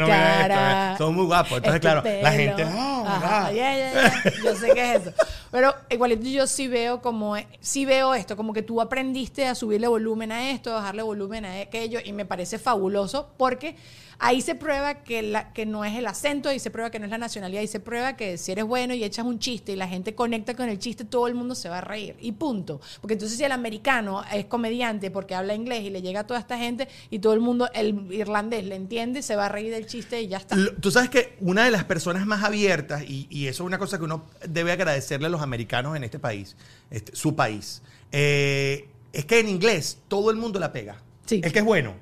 no, 0.49 0.93
esto. 0.93 1.05
Somos 1.05 1.15
muy 1.15 1.27
guapos. 1.27 1.59
Entonces, 1.59 1.81
claro, 1.81 2.03
la 2.05 2.33
gente, 2.33 2.65
oh, 2.65 3.05
Ajá, 3.07 3.47
ah. 3.47 3.53
ya, 3.53 3.77
ya, 3.77 3.93
ya. 3.93 4.33
Yo 4.45 4.57
sé 4.57 4.73
que 4.73 4.95
es 4.95 5.03
eso. 5.03 5.13
Pero 5.51 5.75
igualito 5.89 6.27
yo 6.27 6.47
sí 6.47 6.67
veo 6.67 7.01
como, 7.01 7.37
sí 7.61 7.85
veo 7.85 8.15
esto, 8.15 8.37
como 8.37 8.53
que 8.53 8.63
tú 8.63 8.81
aprendiste 8.81 9.47
a 9.47 9.55
subirle 9.55 9.87
volumen 9.87 10.33
a 10.33 10.51
esto, 10.51 10.73
a 10.73 10.75
bajarle 10.75 11.03
volumen 11.03 11.45
a 11.45 11.61
aquello 11.61 12.01
y 12.05 12.13
me 12.13 12.25
parece 12.25 12.59
fabuloso 12.59 13.31
porque 13.37 13.77
ahí 14.19 14.41
se 14.41 14.55
prueba 14.55 15.03
que, 15.05 15.23
la, 15.23 15.53
que 15.53 15.67
no 15.67 15.85
es 15.85 15.95
el 15.97 16.07
acento, 16.07 16.49
ahí 16.49 16.59
se 16.59 16.71
prueba 16.71 16.91
que 16.91 16.99
no 16.99 17.05
es 17.05 17.11
la 17.11 17.19
nacionalidad, 17.19 17.61
ahí 17.61 17.67
se 17.67 17.81
prueba 17.81 18.17
que 18.17 18.39
si 18.39 18.53
eres 18.53 18.65
bueno 18.65 18.95
y 18.95 19.05
echas 19.05 19.25
un 19.25 19.39
chiste 19.39 19.73
y 19.73 19.77
la 19.77 19.89
gente 19.89 20.15
conecta 20.15 20.55
con 20.55 20.69
el 20.69 20.79
chiste, 20.79 21.05
todo 21.05 21.29
el 21.29 21.35
mundo 21.35 21.55
se 21.55 21.69
va 21.69 21.79
a 21.79 21.81
reír. 21.81 22.17
Y 22.21 22.33
punto. 22.33 22.81
Porque 23.01 23.15
entonces 23.15 23.39
si 23.39 23.45
el 23.45 23.53
americano 23.53 24.25
es 24.33 24.47
comediante 24.47 25.11
porque 25.11 25.35
habla 25.35 25.55
inglés 25.55 25.85
y 25.85 25.91
le 25.95 26.03
llega 26.03 26.21
a 26.21 26.27
toda 26.27 26.39
esta 26.41 26.59
gente 26.59 26.89
y 27.09 27.21
todo 27.21 27.33
el 27.33 27.41
mundo, 27.41 27.71
el 27.73 28.13
irlandés 28.13 28.65
le 28.67 28.75
entiende, 28.75 29.23
se 29.23 29.35
va 29.37 29.47
a 29.47 29.49
reír 29.49 29.71
del 29.73 29.87
chiste 29.87 30.21
y 30.21 30.29
ya 30.29 30.37
está. 30.37 30.57
Tú 30.81 30.91
sabes 30.91 31.09
que 31.09 31.37
una 31.41 31.65
de 31.65 31.71
las 31.71 31.85
personas 31.85 32.27
más 32.27 32.45
abiertas, 32.45 33.03
y, 33.09 33.27
y 33.31 33.47
eso 33.47 33.63
es 33.63 33.67
una 33.67 33.79
cosa 33.79 33.97
que 33.97 34.05
uno 34.05 34.27
debe 34.47 34.73
agradecerle 34.73 35.29
a 35.29 35.31
los 35.31 35.41
americanos 35.41 35.97
en 35.97 36.05
este 36.05 36.19
país, 36.19 36.57
este, 36.91 37.17
su 37.17 37.35
país, 37.35 37.81
eh, 38.13 38.89
es 39.13 39.25
que 39.25 39.39
en 39.41 39.49
inglés 39.49 39.99
todo 40.09 40.31
el 40.31 40.37
mundo 40.37 40.59
la 40.61 40.73
pega. 40.73 40.97
Sí. 41.25 41.41
El 41.43 41.53
que 41.53 41.61
es 41.61 41.65
bueno. 41.65 41.95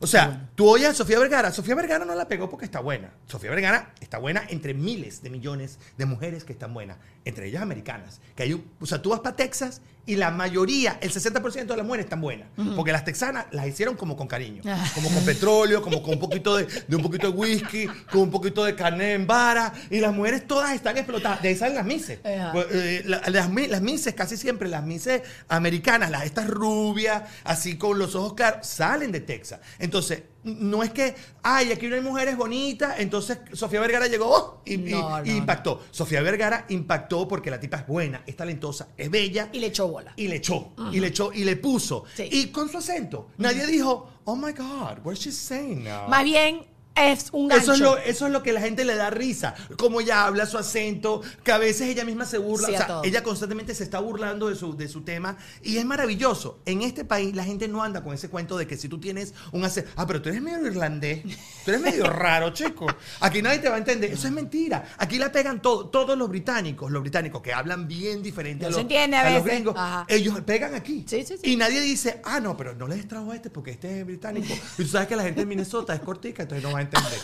O 0.00 0.06
sea, 0.06 0.48
tú 0.54 0.68
oyes 0.68 0.88
a 0.90 0.94
Sofía 0.94 1.18
Vergara. 1.18 1.50
Sofía 1.50 1.74
Vergara 1.74 2.04
no 2.04 2.14
la 2.14 2.28
pegó 2.28 2.48
porque 2.48 2.64
está 2.64 2.78
buena. 2.78 3.10
Sofía 3.26 3.50
Vergara 3.50 3.92
está 4.00 4.18
buena 4.18 4.44
entre 4.48 4.72
miles 4.72 5.22
de 5.22 5.30
millones 5.30 5.80
de 5.96 6.06
mujeres 6.06 6.44
que 6.44 6.52
están 6.52 6.72
buenas, 6.72 6.98
entre 7.24 7.48
ellas 7.48 7.62
americanas. 7.62 8.20
Que 8.36 8.44
hay 8.44 8.52
un- 8.52 8.64
o 8.80 8.86
sea, 8.86 9.02
tú 9.02 9.10
vas 9.10 9.18
para 9.20 9.34
Texas 9.34 9.80
y 10.08 10.16
la 10.16 10.30
mayoría, 10.32 10.98
el 11.00 11.12
60% 11.12 11.66
de 11.66 11.76
las 11.76 11.86
mujeres 11.86 12.06
están 12.06 12.20
buenas. 12.20 12.48
Porque 12.74 12.90
las 12.92 13.04
texanas 13.04 13.46
las 13.52 13.66
hicieron 13.68 13.94
como 13.94 14.16
con 14.16 14.26
cariño. 14.26 14.62
Ah. 14.66 14.84
Como 14.94 15.08
con 15.10 15.24
petróleo, 15.24 15.82
como 15.82 16.02
con 16.02 16.14
un 16.14 16.18
poquito 16.20 16.56
de, 16.56 16.66
de 16.88 16.96
un 16.96 17.02
poquito 17.02 17.30
de 17.30 17.36
whisky, 17.38 17.86
con 18.10 18.22
un 18.22 18.30
poquito 18.30 18.64
de 18.64 18.74
carne 18.74 19.12
en 19.12 19.26
vara. 19.26 19.72
Y 19.90 20.00
las 20.00 20.12
mujeres 20.14 20.46
todas 20.46 20.74
están 20.74 20.96
explotadas. 20.96 21.42
De 21.42 21.48
ahí 21.50 21.56
salen 21.56 21.76
las 21.76 21.86
mises. 21.86 22.18
Pues, 22.52 22.66
eh, 22.72 23.02
la- 23.06 23.22
las, 23.28 23.50
mi- 23.50 23.68
las 23.68 23.82
mises, 23.82 24.14
casi 24.14 24.36
siempre, 24.36 24.68
las 24.68 24.82
mises 24.84 25.22
americanas, 25.48 26.10
las 26.10 26.24
estas 26.24 26.48
rubias, 26.48 27.22
así 27.44 27.76
con 27.76 27.98
los 27.98 28.14
ojos 28.14 28.34
claros, 28.34 28.66
salen 28.66 29.12
de 29.12 29.20
Texas. 29.20 29.60
Entonces, 29.78 30.22
no 30.44 30.82
es 30.82 30.90
que, 30.90 31.14
ay, 31.42 31.72
aquí 31.72 31.86
no 31.88 31.96
hay 31.96 32.00
mujeres 32.00 32.36
bonitas, 32.36 32.94
entonces 32.98 33.38
Sofía 33.52 33.80
Vergara 33.80 34.06
llegó 34.06 34.26
oh, 34.30 34.62
y, 34.64 34.74
y- 34.74 34.78
No, 34.78 35.18
no, 35.20 35.26
y 35.26 35.30
impactó. 35.30 35.82
Sofía 35.90 36.22
Vergara 36.22 36.64
impactó 36.68 37.26
porque 37.26 37.50
la 37.50 37.58
tipa 37.60 37.78
es 37.78 37.86
buena, 37.86 38.22
es 38.26 38.36
talentosa, 38.36 38.88
es 38.96 39.10
bella. 39.10 39.48
Y 39.52 39.58
le 39.60 39.68
echó 39.68 39.88
bola. 39.88 40.12
Y 40.16 40.28
le 40.28 40.36
echó, 40.36 40.72
y 40.92 41.00
le 41.00 41.08
echó, 41.08 41.32
y 41.32 41.44
le 41.44 41.56
puso. 41.56 42.04
Sí. 42.14 42.28
Y 42.30 42.46
con 42.48 42.68
su 42.68 42.78
acento. 42.78 43.28
Nadie 43.38 43.66
dijo, 43.66 44.10
oh 44.24 44.36
my 44.36 44.52
God, 44.52 44.98
what's 45.04 45.20
she 45.20 45.32
saying 45.32 45.84
now? 45.84 46.08
Más 46.08 46.24
bien 46.24 46.66
es 47.06 47.28
un 47.32 47.48
gancho. 47.48 47.62
Eso 47.62 47.72
es, 47.74 47.80
lo, 47.80 47.98
eso 47.98 48.26
es 48.26 48.32
lo 48.32 48.42
que 48.42 48.52
la 48.52 48.60
gente 48.60 48.84
le 48.84 48.94
da 48.96 49.10
risa. 49.10 49.54
Como 49.78 50.00
ella 50.00 50.24
habla, 50.26 50.46
su 50.46 50.58
acento, 50.58 51.22
que 51.44 51.52
a 51.52 51.58
veces 51.58 51.88
ella 51.88 52.04
misma 52.04 52.24
se 52.24 52.38
burla. 52.38 52.68
Sí, 52.68 52.74
o 52.74 52.76
a 52.78 52.86
sea, 52.86 53.00
ella 53.04 53.22
constantemente 53.22 53.74
se 53.74 53.84
está 53.84 54.00
burlando 54.00 54.48
de 54.48 54.56
su, 54.56 54.76
de 54.76 54.88
su 54.88 55.02
tema. 55.02 55.36
Y 55.62 55.76
es 55.78 55.84
maravilloso. 55.84 56.60
En 56.66 56.82
este 56.82 57.04
país 57.04 57.34
la 57.34 57.44
gente 57.44 57.68
no 57.68 57.82
anda 57.82 58.02
con 58.02 58.14
ese 58.14 58.28
cuento 58.28 58.56
de 58.58 58.66
que 58.66 58.76
si 58.76 58.88
tú 58.88 58.98
tienes 58.98 59.34
un 59.52 59.64
acento. 59.64 59.90
Ah, 59.96 60.06
pero 60.06 60.22
tú 60.22 60.28
eres 60.28 60.42
medio 60.42 60.66
irlandés. 60.66 61.22
Tú 61.64 61.70
eres 61.70 61.80
medio 61.80 62.06
raro, 62.06 62.50
chico. 62.50 62.86
Aquí 63.20 63.42
nadie 63.42 63.58
te 63.58 63.68
va 63.68 63.76
a 63.76 63.78
entender. 63.78 64.12
Eso 64.12 64.26
es 64.26 64.32
mentira. 64.32 64.84
Aquí 64.98 65.18
la 65.18 65.30
pegan 65.32 65.60
todo, 65.62 65.88
todos 65.88 66.16
los 66.16 66.28
británicos. 66.28 66.90
Los 66.90 67.02
británicos 67.02 67.42
que 67.42 67.52
hablan 67.52 67.86
bien 67.86 68.22
diferente 68.22 68.62
No 68.64 68.68
a 68.68 68.70
se 68.70 68.76
los, 68.76 68.82
entiende 68.82 69.16
a 69.16 69.24
los 69.30 69.44
veces. 69.44 69.58
gringos. 69.58 69.74
Ajá. 69.76 70.04
Ellos 70.08 70.40
pegan 70.40 70.74
aquí. 70.74 71.04
Sí, 71.08 71.24
sí. 71.24 71.34
Y 71.42 71.56
nadie 71.56 71.80
dice, 71.80 72.20
ah, 72.24 72.40
no, 72.40 72.56
pero 72.56 72.74
no 72.74 72.86
les 72.88 73.06
trajo 73.06 73.30
a 73.32 73.36
este 73.36 73.50
porque 73.50 73.72
este 73.72 74.00
es 74.00 74.06
británico. 74.06 74.52
Y 74.78 74.82
tú 74.82 74.88
sabes 74.88 75.08
que 75.08 75.16
la 75.16 75.22
gente 75.24 75.40
de 75.40 75.46
Minnesota 75.46 75.94
es 75.94 76.00
cortica, 76.00 76.42
entonces 76.42 76.64
no 76.64 76.72
va 76.72 76.78
a 76.78 76.82
entender. 76.88 77.18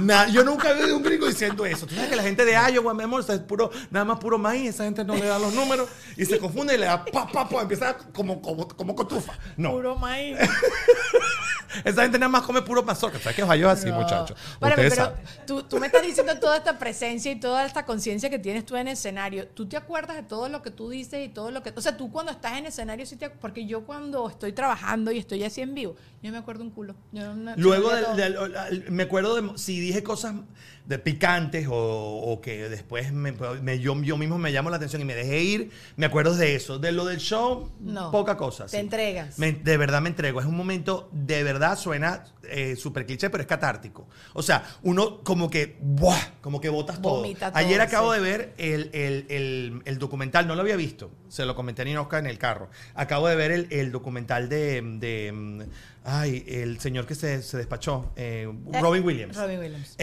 Na- 0.00 0.28
yo 0.28 0.44
nunca 0.44 0.70
he 0.70 0.82
oído 0.82 0.96
un 0.96 1.02
gringo 1.02 1.26
diciendo 1.26 1.64
eso. 1.66 1.86
Tú 1.86 1.94
sabes 1.94 2.10
que 2.10 2.16
la 2.16 2.22
gente 2.22 2.44
de 2.44 2.52
Iowa, 2.72 2.94
mi 2.94 3.02
amor, 3.04 3.24
es 3.28 3.38
puro, 3.40 3.70
nada 3.90 4.04
más 4.04 4.18
puro 4.18 4.38
maíz, 4.38 4.70
esa 4.70 4.84
gente 4.84 5.04
no 5.04 5.14
le 5.14 5.26
da 5.26 5.38
los 5.38 5.54
números 5.54 5.88
y 6.16 6.24
se 6.24 6.38
confunde 6.38 6.74
y 6.74 6.78
le 6.78 6.86
da 6.86 7.04
pa, 7.04 7.26
pa, 7.26 7.48
pa, 7.48 7.62
empieza 7.62 7.96
como, 8.12 8.40
como, 8.42 8.68
como 8.68 8.94
cotufa. 8.94 9.32
No. 9.56 9.72
Puro 9.72 9.96
maíz. 9.96 10.36
Esa 11.84 12.02
gente 12.02 12.18
nada 12.20 12.28
más 12.28 12.42
come 12.42 12.62
puro 12.62 12.84
mazorca. 12.84 13.18
¿Sabes 13.18 13.34
que 13.34 13.42
Ohio 13.42 13.66
es 13.70 13.80
así, 13.80 13.88
No. 13.88 14.00
muchachos? 14.00 14.38
Pero 14.60 14.94
saben. 14.94 15.16
tú, 15.44 15.64
tú 15.64 15.80
me 15.80 15.86
estás 15.88 16.02
diciendo 16.02 16.38
toda 16.38 16.58
esta 16.58 16.78
presencia 16.78 17.32
y 17.32 17.40
toda 17.40 17.66
esta 17.66 17.84
conciencia 17.84 18.30
que 18.30 18.38
tienes 18.38 18.64
tú 18.64 18.76
en 18.76 18.86
escenario. 18.86 19.48
¿Tú 19.48 19.66
te 19.66 19.76
acuerdas 19.76 20.14
de 20.16 20.22
todo 20.22 20.48
lo 20.48 20.62
que 20.62 20.70
tú 20.70 20.88
dices 20.90 21.26
y 21.26 21.28
todo 21.30 21.50
lo 21.50 21.64
que... 21.64 21.72
O 21.74 21.80
sea, 21.80 21.96
tú 21.96 22.12
cuando 22.12 22.30
estás 22.30 22.58
en 22.58 22.66
escenario, 22.66 23.04
sí 23.06 23.16
te, 23.16 23.28
porque 23.28 23.66
yo 23.66 23.84
cuando 23.84 24.28
eestoy 24.28 24.52
trabajando 24.52 25.10
y 25.10 25.18
estoy 25.18 25.42
así 25.42 25.62
en 25.62 25.74
vivo, 25.74 25.96
yo 26.22 26.30
me 26.30 26.38
acuerdo 26.38 26.62
un 26.62 26.70
culo. 26.70 26.94
Yo 27.10 27.34
no- 27.34 27.54
Luego, 27.56 27.90
del- 27.90 28.16
del- 28.16 28.56
al- 28.56 28.84
me 28.94 29.04
acuerdo 29.04 29.34
de 29.40 29.58
si 29.58 29.80
dije 29.80 30.02
cosas 30.02 30.34
de 30.86 30.98
picantes 30.98 31.66
o, 31.68 31.74
o 31.74 32.40
que 32.40 32.68
después 32.68 33.12
me, 33.12 33.32
me- 33.62 33.78
yo, 33.78 34.00
yo 34.02 34.16
mismo 34.18 34.36
me 34.38 34.50
llamo 34.50 34.68
la 34.70 34.76
atención 34.76 35.00
y 35.00 35.04
me 35.06 35.14
dejé 35.14 35.42
ir, 35.42 35.70
me 35.96 36.04
acuerdo 36.06 36.36
de 36.36 36.54
eso. 36.54 36.78
De 36.78 36.92
lo 36.92 37.04
del 37.06 37.18
show, 37.18 37.70
No. 37.80 38.10
poca 38.10 38.36
cosa. 38.36 38.64
Te 38.64 38.72
sí. 38.72 38.76
entregas. 38.76 39.38
Me- 39.38 39.52
de 39.52 39.76
verdad 39.78 40.02
me 40.02 40.10
entrego. 40.10 40.40
Es 40.40 40.46
un 40.46 40.56
momento, 40.56 41.08
de 41.12 41.42
verdad 41.42 41.78
suena 41.78 42.24
eh, 42.50 42.76
súper 42.76 43.06
cliché, 43.06 43.30
pero 43.30 43.40
es 43.42 43.46
catártico. 43.48 44.06
O 44.34 44.42
sea, 44.42 44.64
uno 44.82 45.20
como 45.24 45.48
que, 45.48 45.76
¡buah! 45.80 46.18
como 46.42 46.60
que 46.60 46.68
botas 46.68 47.00
todo. 47.00 47.16
Vomita 47.16 47.50
todo, 47.50 47.58
Ayer 47.58 47.80
acabo 47.80 48.12
sí. 48.14 48.20
de 48.20 48.24
ver 48.30 48.52
el, 48.58 48.90
el- 48.92 49.26
el- 49.30 49.82
el 49.86 49.98
documental, 49.98 50.46
no 50.46 50.54
lo 50.54 50.60
había 50.60 50.76
visto, 50.76 51.10
se 51.28 51.46
lo 51.46 51.54
comenté 51.54 51.80
a 51.80 51.84
Ninoska 51.86 52.18
en 52.18 52.26
el 52.26 52.36
carro. 52.38 52.68
Acabo 52.94 53.28
de 53.28 53.36
ver 53.36 53.50
el, 53.52 53.66
el 53.70 53.90
documental 53.90 54.50
de, 54.50 54.82
de, 54.98 55.32
mm, 55.32 55.62
ay, 56.04 56.44
el 56.46 56.78
señor 56.80 57.06
que 57.06 57.14
se, 57.14 57.42
se 57.42 57.56
despachó, 57.56 58.12
eh, 58.16 58.46
Robin 58.82 59.02
Williams. 59.02 59.34
Robin 59.38 59.58
Williams. 59.58 59.94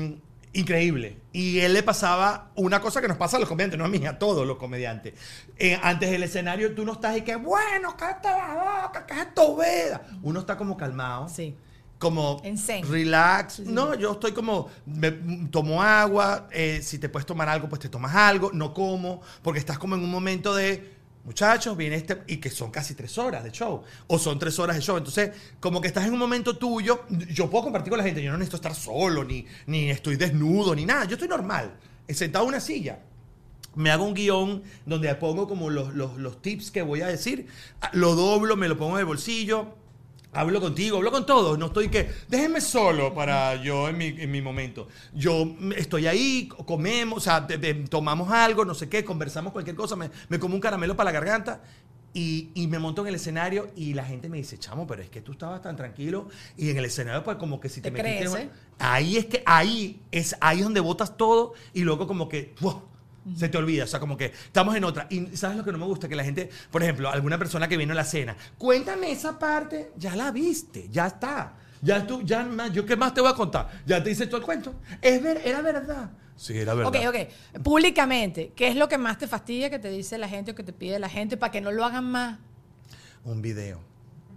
Eh, 0.00 0.18
increíble. 0.54 1.18
Y 1.32 1.60
él 1.60 1.72
le 1.74 1.82
pasaba 1.82 2.50
una 2.56 2.80
cosa 2.80 3.00
que 3.00 3.08
nos 3.08 3.16
pasa 3.16 3.36
a 3.36 3.40
los 3.40 3.48
comediantes, 3.48 3.78
no 3.78 3.84
a 3.84 3.88
mí, 3.88 4.04
a 4.06 4.18
todos 4.18 4.46
los 4.46 4.56
comediantes. 4.56 5.14
Eh, 5.56 5.78
antes 5.82 6.10
del 6.10 6.22
escenario 6.22 6.74
tú 6.74 6.84
no 6.84 6.92
estás 6.92 7.16
y 7.16 7.22
que, 7.22 7.36
bueno, 7.36 7.96
cállate 7.96 8.28
la 8.28 8.82
boca, 8.84 9.06
es 9.10 9.34
tu 9.34 9.56
vida. 9.56 10.02
Uno 10.22 10.40
está 10.40 10.56
como 10.56 10.76
calmado. 10.76 11.28
Sí. 11.28 11.54
Como 11.98 12.40
zen. 12.56 12.88
relax. 12.88 13.58
No, 13.60 13.94
yo 13.94 14.12
estoy 14.12 14.30
como, 14.32 14.68
me- 14.86 15.10
tomo 15.50 15.82
agua, 15.82 16.46
eh, 16.52 16.80
si 16.82 16.98
te 16.98 17.08
puedes 17.08 17.26
tomar 17.26 17.48
algo, 17.48 17.68
pues 17.68 17.80
te 17.80 17.88
tomas 17.88 18.14
algo, 18.14 18.50
no 18.52 18.72
como, 18.72 19.20
porque 19.42 19.58
estás 19.58 19.78
como 19.78 19.96
en 19.96 20.02
un 20.04 20.10
momento 20.10 20.54
de, 20.54 20.97
muchachos, 21.28 21.76
viene 21.76 21.96
este, 21.96 22.22
y 22.26 22.38
que 22.38 22.48
son 22.48 22.70
casi 22.70 22.94
tres 22.94 23.18
horas 23.18 23.44
de 23.44 23.52
show, 23.52 23.82
o 24.06 24.18
son 24.18 24.38
tres 24.38 24.58
horas 24.58 24.76
de 24.76 24.82
show. 24.82 24.96
Entonces, 24.96 25.30
como 25.60 25.80
que 25.80 25.88
estás 25.88 26.06
en 26.06 26.14
un 26.14 26.18
momento 26.18 26.56
tuyo, 26.56 27.04
yo 27.30 27.50
puedo 27.50 27.64
compartir 27.64 27.90
con 27.90 27.98
la 27.98 28.04
gente, 28.04 28.22
yo 28.22 28.32
no 28.32 28.38
necesito 28.38 28.56
estar 28.56 28.74
solo, 28.74 29.24
ni, 29.24 29.44
ni 29.66 29.90
estoy 29.90 30.16
desnudo, 30.16 30.74
ni 30.74 30.86
nada, 30.86 31.04
yo 31.04 31.14
estoy 31.14 31.28
normal, 31.28 31.76
eh, 32.06 32.14
sentado 32.14 32.46
en 32.46 32.48
una 32.48 32.60
silla. 32.60 33.00
Me 33.74 33.90
hago 33.90 34.04
un 34.04 34.14
guion 34.14 34.62
donde 34.86 35.14
pongo 35.16 35.46
como 35.46 35.68
los, 35.68 35.94
los, 35.94 36.16
los 36.16 36.40
tips 36.40 36.70
que 36.70 36.80
voy 36.80 37.02
a 37.02 37.08
decir, 37.08 37.46
ah, 37.82 37.90
lo 37.92 38.14
doblo, 38.14 38.56
me 38.56 38.66
lo 38.66 38.78
pongo 38.78 38.94
en 38.94 39.00
el 39.00 39.06
bolsillo, 39.06 39.74
Hablo 40.38 40.60
contigo, 40.60 40.98
hablo 40.98 41.10
con 41.10 41.26
todos. 41.26 41.58
No 41.58 41.66
estoy 41.66 41.88
que. 41.88 42.08
Déjenme 42.28 42.60
solo 42.60 43.12
para 43.12 43.56
yo 43.56 43.88
en 43.88 43.98
mi, 43.98 44.06
en 44.06 44.30
mi 44.30 44.40
momento. 44.40 44.86
Yo 45.12 45.56
estoy 45.76 46.06
ahí, 46.06 46.48
comemos, 46.64 47.18
o 47.18 47.20
sea, 47.20 47.44
tomamos 47.90 48.30
algo, 48.30 48.64
no 48.64 48.72
sé 48.74 48.88
qué, 48.88 49.04
conversamos 49.04 49.52
cualquier 49.52 49.74
cosa, 49.74 49.96
me, 49.96 50.10
me 50.28 50.38
como 50.38 50.54
un 50.54 50.60
caramelo 50.60 50.94
para 50.94 51.10
la 51.10 51.12
garganta 51.18 51.60
y, 52.14 52.50
y 52.54 52.68
me 52.68 52.78
monto 52.78 53.02
en 53.02 53.08
el 53.08 53.16
escenario 53.16 53.70
y 53.74 53.94
la 53.94 54.04
gente 54.04 54.28
me 54.28 54.36
dice, 54.36 54.58
chamo, 54.58 54.86
pero 54.86 55.02
es 55.02 55.10
que 55.10 55.22
tú 55.22 55.32
estabas 55.32 55.60
tan 55.60 55.74
tranquilo 55.74 56.28
y 56.56 56.70
en 56.70 56.76
el 56.78 56.84
escenario, 56.84 57.24
pues 57.24 57.36
como 57.36 57.58
que 57.58 57.68
si 57.68 57.80
te, 57.80 57.90
Te 57.90 58.00
metiste. 58.00 58.30
crees, 58.30 58.34
¿eh? 58.36 58.50
Ahí 58.78 59.16
es 59.16 59.26
que, 59.26 59.42
ahí 59.44 60.00
es 60.12 60.36
ahí 60.40 60.60
donde 60.60 60.78
botas 60.78 61.16
todo 61.16 61.54
y 61.74 61.82
luego 61.82 62.06
como 62.06 62.28
que. 62.28 62.54
¡buah! 62.60 62.76
Se 63.36 63.48
te 63.48 63.58
olvida, 63.58 63.84
o 63.84 63.86
sea, 63.86 64.00
como 64.00 64.16
que 64.16 64.26
estamos 64.26 64.76
en 64.76 64.84
otra. 64.84 65.06
Y 65.10 65.36
¿sabes 65.36 65.56
lo 65.56 65.64
que 65.64 65.72
no 65.72 65.78
me 65.78 65.86
gusta? 65.86 66.08
Que 66.08 66.16
la 66.16 66.24
gente, 66.24 66.50
por 66.70 66.82
ejemplo, 66.82 67.10
alguna 67.10 67.38
persona 67.38 67.68
que 67.68 67.76
vino 67.76 67.92
a 67.92 67.96
la 67.96 68.04
cena, 68.04 68.36
cuéntame 68.56 69.10
esa 69.10 69.38
parte, 69.38 69.92
ya 69.96 70.16
la 70.16 70.30
viste, 70.30 70.88
ya 70.90 71.06
está. 71.06 71.54
Ya 71.80 72.06
tú, 72.06 72.22
ya 72.22 72.44
más, 72.44 72.72
yo 72.72 72.84
qué 72.84 72.96
más 72.96 73.14
te 73.14 73.20
voy 73.20 73.30
a 73.30 73.34
contar. 73.34 73.68
Ya 73.86 74.02
te 74.02 74.10
hice 74.10 74.26
todo 74.26 74.38
el 74.38 74.42
cuento. 74.42 74.74
Es 75.00 75.22
ver, 75.22 75.40
era 75.44 75.62
verdad. 75.62 76.10
Sí, 76.36 76.56
era 76.56 76.74
verdad. 76.74 76.88
Ok, 76.88 77.14
ok. 77.14 77.62
Públicamente, 77.62 78.52
¿qué 78.54 78.68
es 78.68 78.76
lo 78.76 78.88
que 78.88 78.98
más 78.98 79.18
te 79.18 79.26
fastidia 79.26 79.70
que 79.70 79.78
te 79.78 79.90
dice 79.90 80.18
la 80.18 80.28
gente 80.28 80.52
o 80.52 80.54
que 80.54 80.62
te 80.62 80.72
pide 80.72 80.98
la 80.98 81.08
gente 81.08 81.36
para 81.36 81.50
que 81.50 81.60
no 81.60 81.72
lo 81.72 81.84
hagan 81.84 82.10
más? 82.10 82.38
Un 83.24 83.42
video. 83.42 83.80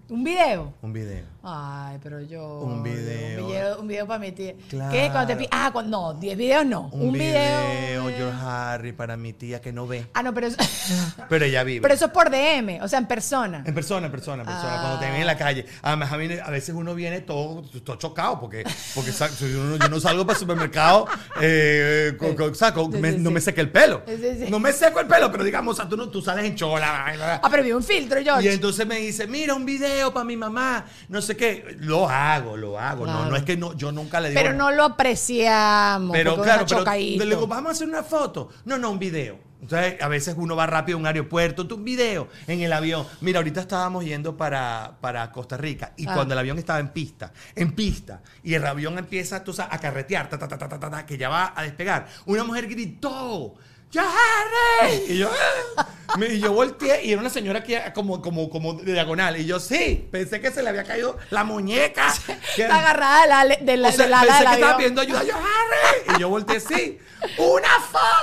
¿Un 0.10 0.24
video? 0.24 0.74
Un 0.82 0.94
video. 0.94 1.26
Ay, 1.44 1.98
pero 2.04 2.22
yo. 2.22 2.60
Un 2.60 2.84
video. 2.84 3.42
Un 3.44 3.48
video, 3.48 3.80
un 3.80 3.88
video 3.88 4.06
para 4.08 4.20
mi 4.20 4.32
tía. 4.32 4.54
Claro. 4.70 4.92
¿Qué? 4.92 5.10
Cuando 5.12 5.36
te 5.36 5.48
Ah, 5.50 5.72
cuando, 5.74 6.14
no, 6.14 6.20
10 6.20 6.38
videos 6.38 6.66
no. 6.68 6.82
Un, 6.92 7.14
video, 7.14 7.62
eh. 8.10 8.14
George 8.16 8.38
Harry, 8.44 8.92
para 8.94 9.18
mi 9.18 9.34
tía 9.34 9.60
que 9.60 9.74
no 9.74 9.88
ve. 9.88 10.06
Ah, 10.14 10.22
no, 10.22 10.36
pero 10.36 10.48
eso, 10.48 10.58
Pero 11.30 11.46
ella 11.46 11.64
vive. 11.64 11.82
pero 11.82 11.96
eso 11.96 12.06
es 12.06 12.12
por 12.12 12.30
DM, 12.30 12.80
o 12.84 12.88
sea, 12.88 13.00
en 13.00 13.08
persona. 13.08 13.64
En 13.66 13.74
persona, 13.74 14.06
en 14.06 14.12
persona, 14.12 14.44
en 14.44 14.48
persona, 14.48 14.74
Ah. 14.76 14.82
cuando 14.82 15.00
te 15.00 15.06
ven 15.10 15.22
en 15.22 15.26
la 15.26 15.36
calle. 15.38 15.66
Además, 15.82 16.12
a, 16.12 16.18
mí- 16.18 16.30
a 16.44 16.50
veces 16.52 16.76
uno 16.76 16.94
viene 16.94 17.22
todo, 17.22 17.64
todo 17.84 17.96
chocado 17.96 18.40
porque, 18.40 18.64
porque 18.94 19.12
yo, 19.12 19.90
no, 19.90 20.00
salgo 20.00 20.24
para 20.26 20.36
el 20.38 20.40
supermercado, 20.40 21.08
eh, 21.42 22.14
con- 22.20 22.36
con- 22.36 22.52
o 22.52 22.56
sea, 22.56 22.72
con- 22.72 22.92
Sí, 22.92 23.00
me- 23.00 23.14
sí, 23.14 23.18
no 23.18 23.32
me 23.32 23.42
seque 23.42 23.62
el 23.62 23.72
pelo. 23.72 24.04
No 24.50 24.60
me 24.60 24.72
seco 24.74 25.00
el 25.00 25.08
pelo, 25.08 25.32
pero 25.32 25.44
digamos, 25.44 25.74
o 25.74 25.76
sea, 25.82 25.90
tú, 25.90 25.98
no, 25.98 26.08
tú 26.10 26.22
sales 26.22 26.46
en 26.46 26.56
chola. 26.56 27.40
Ah, 27.42 27.48
pero 27.50 27.64
vi 27.64 27.72
un 27.72 27.82
filtro, 27.84 28.20
Y 28.20 28.26
George. 28.26 28.54
entonces 28.54 28.86
me 28.86 28.98
dice, 28.98 29.26
mira, 29.26 29.56
un 29.56 29.66
video 29.66 30.14
para 30.14 30.24
mi 30.24 30.38
mamá, 30.38 30.86
no 31.10 31.20
sé 31.22 31.31
qué. 31.36 31.76
Lo 31.80 32.08
hago, 32.10 32.58
lo 32.58 32.80
hago. 32.80 33.06
No, 33.06 33.14
Claro. 33.14 33.30
no 33.32 33.36
es 33.36 33.44
que 33.44 33.58
no, 33.58 33.74
yo 33.76 33.92
nunca 33.92 34.20
le 34.20 34.30
digo. 34.30 34.42
Pero 34.42 34.54
no 34.54 34.72
lo 34.72 34.84
apreciamos. 34.86 36.12
Pero 36.16 36.42
claro, 36.42 36.66
pero 36.68 36.84
le 36.86 37.26
digo, 37.26 37.48
vamos 37.48 37.70
a 37.70 37.72
hacer 37.74 37.88
una 37.88 38.04
foto. 38.04 38.50
No, 38.66 38.78
no, 38.78 38.92
un 38.92 39.00
video. 39.00 39.52
Entonces, 39.62 40.02
a 40.02 40.08
veces 40.08 40.34
uno 40.38 40.56
va 40.56 40.66
rápido 40.66 40.98
a 40.98 41.00
un 41.02 41.06
aeropuerto, 41.06 41.68
un 41.76 41.84
video 41.84 42.28
en 42.48 42.62
el 42.62 42.74
avión. 42.74 43.06
Mira, 43.22 43.38
ahorita 43.40 43.62
estábamos 43.62 44.04
yendo 44.04 44.36
para, 44.36 44.98
para 45.02 45.32
Costa 45.32 45.56
Rica 45.56 45.94
y 45.98 46.08
Ah. 46.08 46.16
cuando 46.16 46.34
el 46.34 46.40
avión 46.40 46.58
estaba 46.58 46.80
en 46.80 46.90
pista, 46.90 47.32
en 47.56 47.74
pista, 47.74 48.22
y 48.44 48.56
el 48.56 48.66
avión 48.66 48.98
empieza 48.98 49.44
tú 49.44 49.54
sabes, 49.54 49.76
a 49.76 49.78
carretear, 49.80 50.30
ta, 50.30 50.40
ta, 50.40 50.48
ta, 50.48 51.06
que 51.06 51.16
ya 51.16 51.30
va 51.30 51.54
a 51.56 51.62
despegar, 51.62 52.08
una 52.26 52.44
mujer 52.44 52.68
gritó. 52.68 53.54
¡Ya, 53.92 54.04
Harry! 54.04 55.04
Y 55.10 55.18
yo, 55.18 55.30
"Ah". 55.78 55.88
Y 56.30 56.40
yo 56.40 56.52
volteé 56.54 57.04
y 57.06 57.12
era 57.14 57.22
una 57.22 57.30
señora 57.30 57.64
que 57.64 57.82
como, 57.94 58.22
como, 58.22 58.50
como 58.50 58.74
de 58.76 58.94
diagonal. 58.94 59.38
Y 59.40 59.46
yo, 59.46 59.60
sí, 59.60 60.08
pensé 60.12 60.40
que 60.42 60.52
se 60.52 60.62
le 60.64 60.70
había 60.70 60.84
caído 60.84 61.18
la 61.30 61.44
muñeca. 61.46 62.14
que- 62.56 62.64
Está 62.64 62.80
agarrada 62.80 63.22
de 63.22 63.28
la, 63.28 63.46
de 63.56 63.78
la, 63.78 63.90
o 63.90 63.92
sea, 63.92 64.06
de 64.06 64.12
la 64.12 64.22
pensé 64.22 64.46
que 64.46 64.54
estaba 64.54 64.78
pidiendo 64.78 65.02
ayuda. 65.02 65.24
Yo, 65.24 65.36
Harry. 65.36 66.16
Y 66.16 66.20
yo 66.22 66.30
volteé, 66.30 66.60
sí. 66.60 67.00
¡Una 67.38 67.70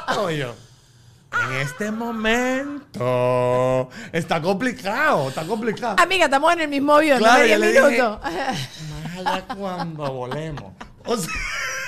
foto! 0.06 0.30
Y 0.30 0.38
yo, 0.38 0.54
en 1.32 1.52
este 1.60 1.90
momento 1.90 3.90
está 4.12 4.40
complicado, 4.42 5.28
está 5.28 5.44
complicado. 5.46 5.96
Amiga, 5.98 6.24
estamos 6.26 6.52
en 6.54 6.60
el 6.60 6.68
mismo 6.68 6.94
avión, 6.94 7.18
Claro, 7.18 7.38
no 7.38 7.42
de 7.42 7.48
ya 7.48 7.58
10 7.58 7.60
le 7.60 7.68
dije- 7.80 7.90
minutos. 7.90 8.20
Más 8.22 9.26
allá 9.26 9.44
cuando 9.54 10.12
volemos. 10.12 10.72
O 11.04 11.16
sea, 11.16 11.32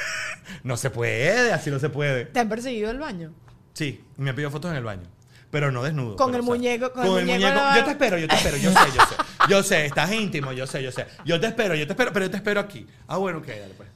no 0.62 0.76
se 0.76 0.90
puede, 0.90 1.52
así 1.52 1.70
no 1.70 1.78
se 1.78 1.88
puede. 1.90 2.26
¿Te 2.26 2.40
han 2.40 2.48
perseguido 2.48 2.90
el 2.90 2.98
baño? 2.98 3.32
Sí, 3.80 4.04
y 4.18 4.20
me 4.20 4.34
pidió 4.34 4.50
fotos 4.50 4.70
en 4.72 4.76
el 4.76 4.84
baño. 4.84 5.04
Pero 5.50 5.72
no 5.72 5.82
desnudo. 5.82 6.16
Con 6.16 6.30
pero, 6.32 6.42
el 6.44 6.48
o 6.50 6.52
sea, 6.52 6.60
muñeco- 6.60 6.92
con 6.92 7.18
el 7.18 7.24
muñeco 7.24 7.54
no- 7.54 7.76
Yo 7.76 7.84
te 7.86 7.90
espero, 7.92 8.18
yo 8.18 8.28
te 8.28 8.34
espero, 8.34 8.56
yo 8.58 8.70
sé, 8.70 8.78
yo 8.94 9.02
sé. 9.06 9.14
Yo 9.48 9.62
sé, 9.62 9.86
estás 9.86 10.12
íntimo, 10.12 10.52
yo 10.52 10.66
sé, 10.66 10.82
yo 10.82 10.92
sé. 10.92 11.06
Yo 11.24 11.40
te 11.40 11.46
espero, 11.46 11.74
yo 11.74 11.86
te 11.86 11.94
espero, 11.94 12.12
pero 12.12 12.26
yo 12.26 12.30
te 12.30 12.36
espero 12.36 12.60
aquí. 12.60 12.86
Ah, 13.08 13.16
bueno, 13.16 13.38
ok, 13.38 13.46
dale 13.46 13.72
pues. 13.74 13.88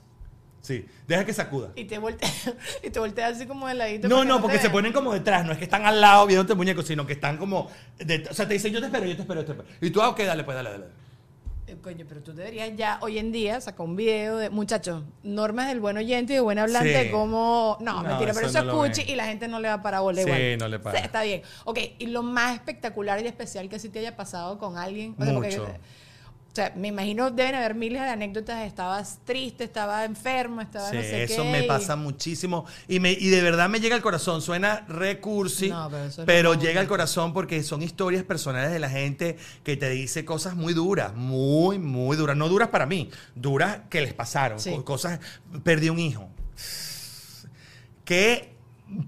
Sí, 0.62 0.86
deja 1.06 1.26
que 1.26 1.34
sacuda. 1.34 1.68
Y 1.76 1.84
te 1.84 1.98
volteas 1.98 2.32
y 2.82 2.88
te 2.88 2.98
volteas 2.98 3.36
así 3.36 3.46
como 3.46 3.68
de 3.68 3.74
ladito. 3.74 4.08
No, 4.08 4.24
no, 4.24 4.40
porque 4.40 4.58
se 4.58 4.70
ponen 4.70 4.94
como 4.94 5.12
detrás, 5.12 5.44
no 5.44 5.52
es 5.52 5.58
que 5.58 5.64
están 5.64 5.84
al 5.84 6.00
lado 6.00 6.26
viéndote 6.26 6.54
el 6.54 6.56
muñeco, 6.56 6.82
sino 6.82 7.06
que 7.06 7.12
están 7.12 7.36
como. 7.36 7.70
de- 7.98 8.26
o 8.30 8.32
sea, 8.32 8.48
te 8.48 8.54
dicen, 8.54 8.72
yo 8.72 8.80
te 8.80 8.86
espero, 8.86 9.04
yo 9.04 9.14
te 9.14 9.20
espero, 9.20 9.40
yo 9.42 9.46
te 9.46 9.52
espero. 9.52 9.68
Y 9.82 9.90
tú, 9.90 10.00
ah, 10.00 10.08
ok, 10.08 10.20
dale, 10.20 10.44
pues, 10.44 10.54
dale, 10.56 10.70
dale. 10.70 10.84
Eh, 11.66 11.76
Coño, 11.82 12.04
pero 12.06 12.22
tú 12.22 12.34
deberías 12.34 12.70
ya 12.76 12.98
hoy 13.00 13.18
en 13.18 13.32
día 13.32 13.58
sacar 13.60 13.86
un 13.86 13.96
video 13.96 14.36
de, 14.36 14.50
muchachos, 14.50 15.02
normas 15.22 15.68
del 15.68 15.80
buen 15.80 15.96
oyente 15.96 16.34
y 16.34 16.36
del 16.36 16.44
buen 16.44 16.58
hablante 16.58 16.92
Sí. 16.92 17.04
de 17.06 17.10
cómo. 17.10 17.78
No, 17.80 18.02
No, 18.02 18.08
mentira, 18.08 18.34
pero 18.34 18.48
eso 18.48 18.62
no 18.64 18.84
escuche 18.84 19.10
y 19.10 19.14
la 19.14 19.24
gente 19.26 19.48
no 19.48 19.60
le 19.60 19.68
va 19.68 19.80
para 19.80 20.00
bola 20.00 20.20
Sí, 20.22 20.28
igual. 20.28 20.58
no 20.58 20.68
le 20.68 20.78
para. 20.78 20.98
Sí, 20.98 21.04
está 21.04 21.22
bien. 21.22 21.40
Ok, 21.64 21.78
y 21.98 22.06
lo 22.08 22.22
más 22.22 22.54
espectacular 22.54 23.22
y 23.22 23.26
especial 23.26 23.68
que 23.70 23.78
sí 23.78 23.88
te 23.88 24.00
haya 24.00 24.14
pasado 24.14 24.58
con 24.58 24.76
alguien. 24.76 25.14
O 25.18 25.24
sea, 25.24 25.32
porque-. 25.34 25.60
O 26.54 26.56
sea, 26.56 26.72
me 26.76 26.86
imagino 26.86 27.32
deben 27.32 27.56
haber 27.56 27.74
miles 27.74 28.00
de 28.00 28.08
anécdotas. 28.10 28.64
Estabas 28.64 29.18
triste, 29.24 29.64
estaba 29.64 30.04
enfermo, 30.04 30.60
estaba 30.60 30.88
Sí, 30.88 30.94
no 30.94 31.02
sé 31.02 31.24
eso 31.24 31.42
qué, 31.42 31.50
me 31.50 31.64
y- 31.64 31.66
pasa 31.66 31.96
muchísimo. 31.96 32.64
Y, 32.86 33.00
me, 33.00 33.10
y 33.10 33.28
de 33.28 33.42
verdad 33.42 33.68
me 33.68 33.80
llega 33.80 33.96
al 33.96 34.02
corazón. 34.02 34.40
Suena 34.40 34.84
recursi, 34.86 35.68
No, 35.70 35.90
pero 36.24 36.54
es 36.54 36.60
llega 36.60 36.80
al 36.80 36.86
corazón 36.86 37.32
porque 37.32 37.64
son 37.64 37.82
historias 37.82 38.22
personales 38.22 38.70
de 38.70 38.78
la 38.78 38.88
gente 38.88 39.36
que 39.64 39.76
te 39.76 39.90
dice 39.90 40.24
cosas 40.24 40.54
muy 40.54 40.74
duras, 40.74 41.12
muy, 41.16 41.80
muy 41.80 42.16
duras. 42.16 42.36
No 42.36 42.48
duras 42.48 42.68
para 42.68 42.86
mí, 42.86 43.10
duras 43.34 43.80
que 43.90 44.00
les 44.02 44.14
pasaron. 44.14 44.60
Sí. 44.60 44.70
co- 44.70 44.84
Cosas, 44.84 45.18
perdí 45.64 45.88
un 45.88 45.98
hijo. 45.98 46.28
¿Qué 48.04 48.53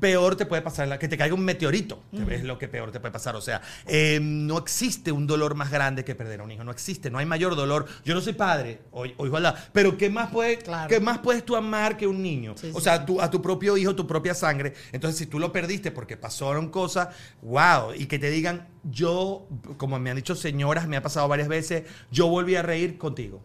peor 0.00 0.36
te 0.36 0.46
puede 0.46 0.62
pasar? 0.62 0.98
Que 0.98 1.08
te 1.08 1.16
caiga 1.16 1.34
un 1.34 1.44
meteorito. 1.44 2.02
Es 2.30 2.44
lo 2.44 2.58
que 2.58 2.68
peor 2.68 2.92
te 2.92 3.00
puede 3.00 3.12
pasar. 3.12 3.36
O 3.36 3.40
sea, 3.40 3.60
eh, 3.86 4.18
no 4.22 4.58
existe 4.58 5.12
un 5.12 5.26
dolor 5.26 5.54
más 5.54 5.70
grande 5.70 6.04
que 6.04 6.14
perder 6.14 6.40
a 6.40 6.44
un 6.44 6.50
hijo. 6.50 6.64
No 6.64 6.70
existe. 6.72 7.10
No 7.10 7.18
hay 7.18 7.26
mayor 7.26 7.56
dolor. 7.56 7.86
Yo 8.04 8.14
no 8.14 8.20
soy 8.20 8.32
padre 8.34 8.80
o, 8.92 9.04
o 9.16 9.26
igualdad. 9.26 9.54
Pero 9.72 9.96
¿qué 9.96 10.10
más, 10.10 10.30
puede, 10.30 10.58
Claro. 10.58 10.88
¿qué 10.88 11.00
más 11.00 11.18
puedes 11.18 11.44
tú 11.44 11.56
amar 11.56 11.96
que 11.96 12.06
un 12.06 12.22
niño? 12.22 12.54
Sí, 12.56 12.70
o 12.74 12.80
sea, 12.80 12.98
sí. 12.98 13.02
tú- 13.06 13.20
a 13.20 13.30
tu 13.30 13.40
propio 13.42 13.76
hijo, 13.76 13.94
tu 13.94 14.06
propia 14.06 14.34
sangre. 14.34 14.74
Entonces, 14.92 15.18
si 15.18 15.26
tú 15.26 15.38
lo 15.38 15.52
perdiste 15.52 15.90
porque 15.90 16.16
pasaron 16.16 16.70
cosas, 16.70 17.08
wow. 17.42 17.92
Y 17.96 18.06
que 18.06 18.18
te 18.18 18.30
digan, 18.30 18.68
yo, 18.84 19.48
como 19.76 19.98
me 19.98 20.10
han 20.10 20.16
dicho 20.16 20.34
señoras, 20.34 20.86
me 20.88 20.96
ha 20.96 21.02
pasado 21.02 21.28
varias 21.28 21.48
veces, 21.48 21.84
yo 22.10 22.28
volví 22.28 22.56
a 22.56 22.62
reír 22.62 22.98
contigo 22.98 23.42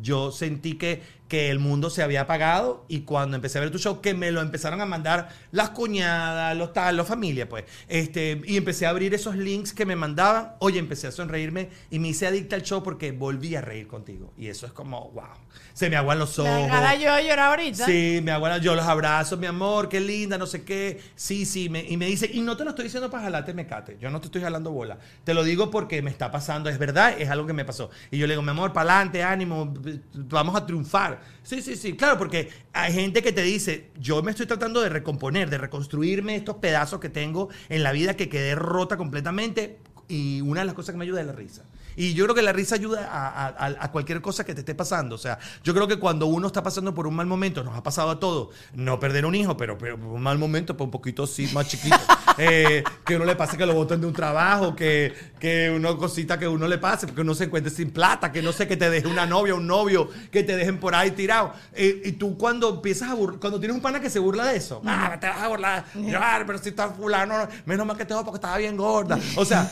yo 0.00 0.30
sentí 0.32 0.74
que, 0.74 1.02
que 1.28 1.50
el 1.50 1.58
mundo 1.58 1.88
se 1.90 2.02
había 2.02 2.22
apagado 2.22 2.84
y 2.88 3.00
cuando 3.00 3.36
empecé 3.36 3.58
a 3.58 3.62
ver 3.62 3.70
tu 3.70 3.78
show, 3.78 4.00
que 4.00 4.14
me 4.14 4.30
lo 4.30 4.40
empezaron 4.40 4.80
a 4.80 4.86
mandar 4.86 5.28
las 5.52 5.70
cuñadas, 5.70 6.56
los 6.56 6.72
tal, 6.72 6.96
los 6.96 7.06
familia, 7.08 7.48
pues. 7.48 7.64
Este, 7.88 8.40
y 8.46 8.56
empecé 8.56 8.86
a 8.86 8.90
abrir 8.90 9.14
esos 9.14 9.36
links 9.36 9.72
que 9.72 9.86
me 9.86 9.96
mandaban. 9.96 10.52
Oye, 10.58 10.78
empecé 10.78 11.06
a 11.06 11.12
sonreírme 11.12 11.70
y 11.90 11.98
me 11.98 12.08
hice 12.08 12.26
adicta 12.26 12.56
al 12.56 12.62
show 12.62 12.82
porque 12.82 13.12
volví 13.12 13.56
a 13.56 13.60
reír 13.60 13.86
contigo. 13.86 14.32
Y 14.36 14.48
eso 14.48 14.66
es 14.66 14.72
como, 14.72 15.10
wow. 15.10 15.24
Se 15.72 15.90
me 15.90 15.96
aguan 15.96 16.18
los 16.20 16.38
ojos. 16.38 16.68
ganas 16.68 17.00
yo 17.00 17.18
llorar 17.20 17.50
ahorita. 17.50 17.84
Sí, 17.86 18.20
me 18.22 18.30
abuela, 18.30 18.58
yo 18.58 18.74
los 18.76 18.84
abrazo, 18.84 19.36
mi 19.36 19.46
amor, 19.46 19.88
qué 19.88 20.00
linda, 20.00 20.38
no 20.38 20.46
sé 20.46 20.62
qué. 20.64 21.00
Sí, 21.16 21.46
sí, 21.46 21.68
me- 21.68 21.84
y 21.84 21.96
me 21.96 22.06
dice, 22.06 22.30
y 22.32 22.40
no 22.42 22.56
te 22.56 22.62
lo 22.64 22.70
estoy 22.70 22.84
diciendo 22.84 23.10
para 23.10 23.24
jalarte 23.24 23.54
mecate, 23.54 23.96
yo 24.00 24.08
no 24.10 24.20
te 24.20 24.26
estoy 24.26 24.42
jalando 24.42 24.70
bola. 24.70 24.98
Te 25.24 25.34
lo 25.34 25.42
digo 25.42 25.70
porque 25.70 26.00
me 26.02 26.10
está 26.10 26.30
pasando, 26.30 26.68
es 26.70 26.78
verdad, 26.78 27.14
es 27.20 27.28
algo 27.28 27.46
que 27.46 27.52
me 27.54 27.64
pasó. 27.64 27.90
Y 28.12 28.18
yo 28.18 28.26
le 28.28 28.34
digo, 28.34 28.42
mi 28.42 28.50
amor, 28.50 28.72
para 28.72 28.94
adelante, 28.94 29.22
ánimo, 29.24 29.72
vamos 30.14 30.56
a 30.56 30.66
triunfar. 30.66 31.20
Sí, 31.42 31.62
sí, 31.62 31.76
sí, 31.76 31.96
claro, 31.96 32.18
porque 32.18 32.50
hay 32.72 32.92
gente 32.92 33.22
que 33.22 33.32
te 33.32 33.42
dice, 33.42 33.90
yo 33.98 34.22
me 34.22 34.30
estoy 34.30 34.46
tratando 34.46 34.80
de 34.80 34.88
recomponer, 34.88 35.50
de 35.50 35.58
reconstruirme 35.58 36.36
estos 36.36 36.56
pedazos 36.56 37.00
que 37.00 37.08
tengo 37.08 37.48
en 37.68 37.82
la 37.82 37.92
vida 37.92 38.16
que 38.16 38.28
quedé 38.28 38.54
rota 38.54 38.96
completamente. 38.96 39.78
Y 40.08 40.40
una 40.42 40.60
de 40.60 40.66
las 40.66 40.74
cosas 40.74 40.92
que 40.92 40.98
me 40.98 41.04
ayuda 41.04 41.20
es 41.20 41.26
la 41.26 41.32
risa. 41.32 41.64
Y 41.96 42.14
yo 42.14 42.24
creo 42.24 42.34
que 42.34 42.42
la 42.42 42.52
risa 42.52 42.74
ayuda 42.74 43.08
a, 43.10 43.28
a- 43.46 43.48
a- 43.48 43.76
a 43.84 43.90
cualquier 43.92 44.20
cosa 44.20 44.44
que 44.44 44.54
te 44.54 44.60
esté 44.60 44.74
pasando. 44.74 45.14
O 45.14 45.18
sea, 45.18 45.38
yo 45.62 45.74
creo 45.74 45.86
que 45.88 45.98
cuando 45.98 46.26
uno 46.26 46.46
está 46.48 46.62
pasando 46.62 46.94
por 46.94 47.06
un 47.06 47.14
mal 47.14 47.26
momento, 47.26 47.62
nos 47.64 47.76
ha 47.76 47.82
pasado 47.82 48.10
a 48.10 48.20
todos, 48.20 48.48
no 48.74 48.98
perder 49.00 49.26
un 49.26 49.34
hijo, 49.34 49.56
pero, 49.56 49.78
pero 49.78 49.96
un 49.96 50.22
mal 50.22 50.38
momento, 50.38 50.76
pues 50.76 50.86
un 50.86 50.90
poquito 50.90 51.26
sí, 51.26 51.48
más 51.52 51.68
chiquito. 51.68 51.96
Eh, 52.36 52.82
que 53.06 53.14
uno 53.14 53.24
le 53.26 53.36
pase 53.36 53.56
que 53.56 53.64
lo 53.64 53.74
boten 53.74 54.00
de 54.00 54.08
un 54.08 54.12
trabajo, 54.12 54.74
que, 54.74 55.14
que 55.38 55.70
una 55.70 55.94
cosita 55.94 56.36
que 56.36 56.48
uno 56.48 56.66
le 56.66 56.78
pase, 56.78 57.06
porque 57.06 57.20
uno 57.20 57.32
se 57.32 57.44
encuentre 57.44 57.70
sin 57.72 57.92
plata, 57.92 58.32
que 58.32 58.42
no 58.42 58.50
sé, 58.52 58.66
que 58.66 58.76
te 58.76 58.90
deje 58.90 59.06
una 59.06 59.24
novia, 59.24 59.54
un 59.54 59.68
novio, 59.68 60.08
que 60.32 60.42
te 60.42 60.56
dejen 60.56 60.80
por 60.80 60.96
ahí 60.96 61.12
tirado. 61.12 61.52
Eh, 61.74 62.02
y 62.06 62.12
tú 62.12 62.36
cuando 62.36 62.70
empiezas 62.70 63.10
a 63.10 63.14
burlar, 63.14 63.38
cuando 63.38 63.60
tienes 63.60 63.76
un 63.76 63.80
pana 63.80 64.00
que 64.00 64.10
se 64.10 64.18
burla 64.18 64.46
de 64.46 64.56
eso, 64.56 64.82
ah, 64.84 65.16
te 65.20 65.28
vas 65.28 65.42
a 65.42 65.46
burlar, 65.46 65.84
llorar, 65.94 66.44
pero 66.44 66.58
si 66.58 66.70
está 66.70 66.88
fulano, 66.88 67.46
menos 67.66 67.86
mal 67.86 67.96
que 67.96 68.04
te 68.04 68.14
porque 68.14 68.38
estaba 68.38 68.58
bien 68.58 68.76
gorda. 68.76 69.16
O 69.36 69.44
sea, 69.44 69.70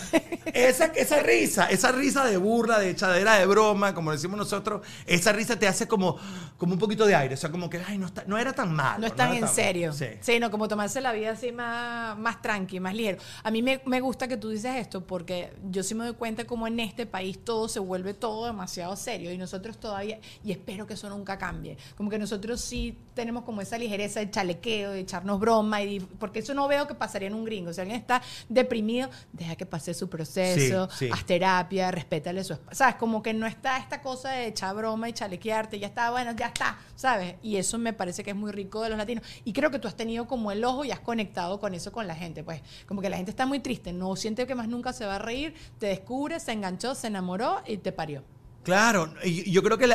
esa, 0.55 0.85
esa 0.85 1.19
risa, 1.21 1.67
esa 1.67 1.91
risa 1.91 2.12
de 2.21 2.37
burla, 2.37 2.79
de 2.79 2.91
echadera, 2.91 3.35
de 3.39 3.47
broma, 3.47 3.95
como 3.95 4.13
decimos 4.13 4.37
nosotros, 4.37 4.83
esa 5.07 5.33
risa 5.33 5.59
te 5.59 5.67
hace 5.67 5.89
como, 5.89 6.19
como 6.59 6.75
un 6.75 6.79
poquito 6.79 7.07
de 7.07 7.15
aire. 7.15 7.35
O 7.35 7.39
sea, 7.39 7.51
como 7.51 7.71
que, 7.71 7.81
ay, 7.87 7.97
no, 7.99 8.07
está- 8.07 8.25
no 8.27 8.37
era 8.39 8.53
tan 8.53 8.73
mal. 8.75 9.01
No 9.01 9.07
es 9.07 9.17
tan 9.17 9.33
en 9.33 9.41
tan- 9.41 9.49
serio. 9.55 9.93
Sí. 9.93 10.07
Sí. 10.21 10.39
no, 10.39 10.51
como 10.51 10.69
tomarse 10.69 11.01
la 11.01 11.13
vida 11.13 11.31
así 11.33 11.51
más, 11.53 12.19
más 12.19 12.43
tranqui, 12.43 12.79
más 12.81 12.95
ligero. 12.95 13.19
A 13.43 13.51
mí 13.51 13.63
me, 13.63 13.81
me 13.87 14.01
gusta 14.01 14.29
que 14.29 14.37
tú 14.37 14.51
dices 14.51 14.77
esto 14.77 15.05
porque 15.07 15.53
yo 15.71 15.83
sí 15.83 15.95
me 15.95 16.05
doy 16.05 16.15
cuenta 16.15 16.45
como 16.45 16.67
en 16.67 16.79
este 16.81 17.07
país 17.07 17.39
todo 17.43 17.69
se 17.69 17.81
vuelve 17.81 18.13
todo 18.15 18.47
demasiado 18.47 18.95
serio 18.97 19.33
y 19.33 19.39
nosotros 19.39 19.79
todavía, 19.79 20.19
y 20.45 20.53
espero 20.53 20.87
que 20.87 20.95
eso 20.95 21.09
nunca 21.09 21.39
cambie, 21.39 21.79
como 21.97 22.11
que 22.11 22.19
nosotros 22.19 22.61
sí 22.61 22.99
tenemos 23.15 23.45
como 23.45 23.61
esa 23.61 23.79
ligereza 23.79 24.21
de 24.21 24.31
chalequeo, 24.31 24.91
de 24.93 25.01
echarnos 25.01 25.41
broma, 25.41 25.83
y 25.83 26.01
porque 26.01 26.41
eso 26.41 26.53
no 26.55 26.69
veo 26.69 26.87
que 26.87 26.95
pasaría 26.95 27.29
en 27.29 27.35
un 27.35 27.45
gringo. 27.45 27.73
Si 27.73 27.81
alguien 27.81 27.99
está 27.99 28.21
deprimido, 28.49 29.09
deja 29.33 29.57
que 29.57 29.65
pase 29.67 29.95
su 29.95 30.09
proceso, 30.09 30.89
Sí, 30.91 31.07
sí. 31.07 31.11
haz 31.13 31.25
terapia, 31.25 31.91
respétale 32.03 32.43
su 32.45 32.53
espacio. 32.55 32.77
¿Sabes? 32.77 32.97
Como 32.97 33.23
que 33.23 33.33
no 33.33 33.47
está 33.47 33.79
esta 33.79 34.03
cosa 34.03 34.31
de 34.31 34.49
echar 34.49 34.75
broma 34.75 35.09
y 35.09 35.13
chalequearte, 35.13 35.79
ya 35.79 35.87
está, 35.87 36.11
bueno, 36.11 36.33
ya 36.33 36.49
está, 36.49 36.79
¿sabes? 36.97 37.37
Y 37.43 37.57
eso 37.57 37.79
me 37.79 37.93
parece 37.93 38.25
que 38.25 38.31
es 38.31 38.37
muy 38.37 38.51
rico 38.51 38.83
de 38.83 38.91
los 38.91 38.99
latinos. 38.99 39.25
Y 39.45 39.53
creo 39.53 39.71
que 39.71 39.79
tú 39.79 39.89
has 39.89 39.97
tenido 39.97 40.27
como 40.27 40.51
el 40.51 40.65
ojo 40.65 40.85
y 40.85 40.91
has 40.91 41.01
conectado 41.01 41.61
con 41.61 41.75
eso 41.75 41.93
con 41.93 42.07
la 42.07 42.15
gente. 42.15 42.43
Pues 42.43 42.61
como 42.87 43.01
que 43.01 43.09
la 43.09 43.17
gente 43.17 43.31
está 43.31 43.47
muy 43.47 43.61
triste, 43.61 43.93
no 43.93 44.17
siente 44.17 44.47
que 44.47 44.55
más 44.55 44.69
nunca 44.69 44.93
se 44.93 45.07
va 45.07 45.17
a 45.17 45.19
reír, 45.19 45.55
te 45.79 45.87
descubre, 45.87 46.41
se 46.41 46.53
enganchó, 46.53 46.95
se 46.95 47.07
enamoró 47.07 47.63
y 47.67 47.79
te 47.79 47.93
parió. 47.93 48.23
Claro, 48.63 49.13
y 49.25 49.51
yo 49.51 49.61
creo 49.65 49.77
que 49.77 49.89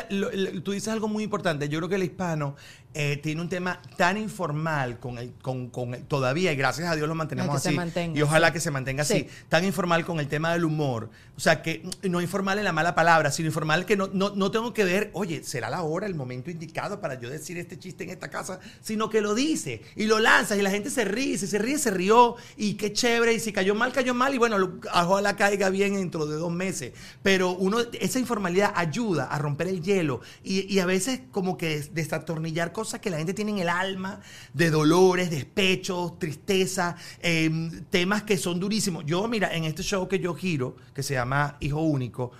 tú 0.61 0.73
dices 0.73 0.89
algo 0.89 1.07
muy 1.07 1.23
importante. 1.23 1.69
Yo 1.69 1.79
creo 1.79 1.87
que 1.87 1.95
el 1.95 2.03
hispano 2.03 2.57
eh, 2.93 3.17
tiene 3.17 3.41
un 3.41 3.49
tema 3.49 3.79
tan 3.95 4.17
informal 4.17 4.99
con 4.99 5.17
el, 5.19 5.31
con, 5.41 5.69
con 5.69 5.93
el- 5.93 6.03
todavía, 6.03 6.51
y 6.51 6.55
gracias 6.55 6.89
a 6.89 6.95
Dios 6.95 7.07
lo 7.07 7.13
mantenemos 7.15 7.55
así. 7.55 7.75
mantenga, 7.75 8.17
y 8.17 8.21
ojalá 8.23 8.47
sí. 8.47 8.53
que 8.53 8.59
se 8.59 8.71
mantenga 8.71 9.03
Sí. 9.03 9.13
así. 9.13 9.27
Tan 9.49 9.65
informal 9.65 10.03
con 10.05 10.19
el 10.19 10.27
tema 10.27 10.51
del 10.53 10.65
humor. 10.65 11.09
O 11.35 11.39
sea, 11.39 11.61
que 11.61 11.83
no 12.01 12.19
informal 12.21 12.57
en 12.57 12.63
la 12.63 12.71
mala 12.71 12.95
palabra, 12.95 13.29
sino 13.31 13.47
informal 13.47 13.85
que 13.85 13.95
no, 13.95 14.07
no, 14.11 14.31
no 14.35 14.49
tengo 14.49 14.73
que 14.73 14.83
ver, 14.83 15.11
oye, 15.13 15.43
será 15.43 15.69
la 15.69 15.83
hora, 15.83 16.07
el 16.07 16.15
momento 16.15 16.49
indicado 16.49 16.99
para 16.99 17.19
yo 17.19 17.29
decir 17.29 17.57
este 17.59 17.77
chiste 17.77 18.03
en 18.03 18.09
esta 18.09 18.29
casa, 18.29 18.59
sino 18.81 19.09
que 19.11 19.21
lo 19.21 19.35
dice 19.35 19.83
y 19.95 20.05
lo 20.05 20.17
lanzas 20.19 20.57
y 20.57 20.63
la 20.63 20.71
gente 20.71 20.89
se 20.89 21.05
ríe. 21.05 21.37
Si 21.37 21.45
se 21.45 21.59
ríe, 21.59 21.77
se 21.77 21.91
rió. 21.91 22.35
Y 22.55 22.73
qué 22.73 22.91
chévere. 22.93 23.33
Y 23.33 23.39
si 23.39 23.51
cayó 23.53 23.75
mal, 23.75 23.91
cayó 23.93 24.15
mal. 24.15 24.33
Y 24.33 24.39
bueno, 24.39 24.57
lo- 24.57 24.79
ojalá 24.95 25.35
caiga 25.35 25.69
bien 25.69 25.93
dentro 25.93 26.25
de 26.25 26.37
dos 26.37 26.51
meses. 26.51 26.93
Pero 27.21 27.51
uno, 27.51 27.81
esa 27.99 28.17
informalidad 28.17 28.73
ayuda 28.75 29.25
a 29.25 29.37
romper 29.37 29.67
el 29.67 29.83
hielo 29.83 30.21
y, 30.43 30.61
y 30.73 30.79
a 30.79 30.87
veces 30.87 31.21
como 31.31 31.55
que 31.57 31.69
des- 31.69 31.93
desatornillar 31.93 32.71
cosas 32.77 32.99
que 32.99 33.09
la 33.09 33.17
gente 33.17 33.33
tiene 33.33 33.49
en 33.49 33.57
el 33.57 33.69
alma, 33.69 34.21
de 34.53 34.69
dolores, 34.69 35.31
despechos, 35.31 36.19
tristeza, 36.19 36.95
em, 37.23 37.85
temas 37.85 38.21
que 38.21 38.37
son 38.37 38.59
durísimos. 38.59 39.03
Yo, 39.03 39.27
mira, 39.27 39.51
en 39.51 39.63
este 39.63 39.81
show 39.81 40.07
que 40.07 40.19
yo 40.19 40.35
giro, 40.35 40.75
que 40.93 41.01
se 41.01 41.15
llama 41.15 41.57
Hijo 41.59 41.81
Único, 41.81 42.33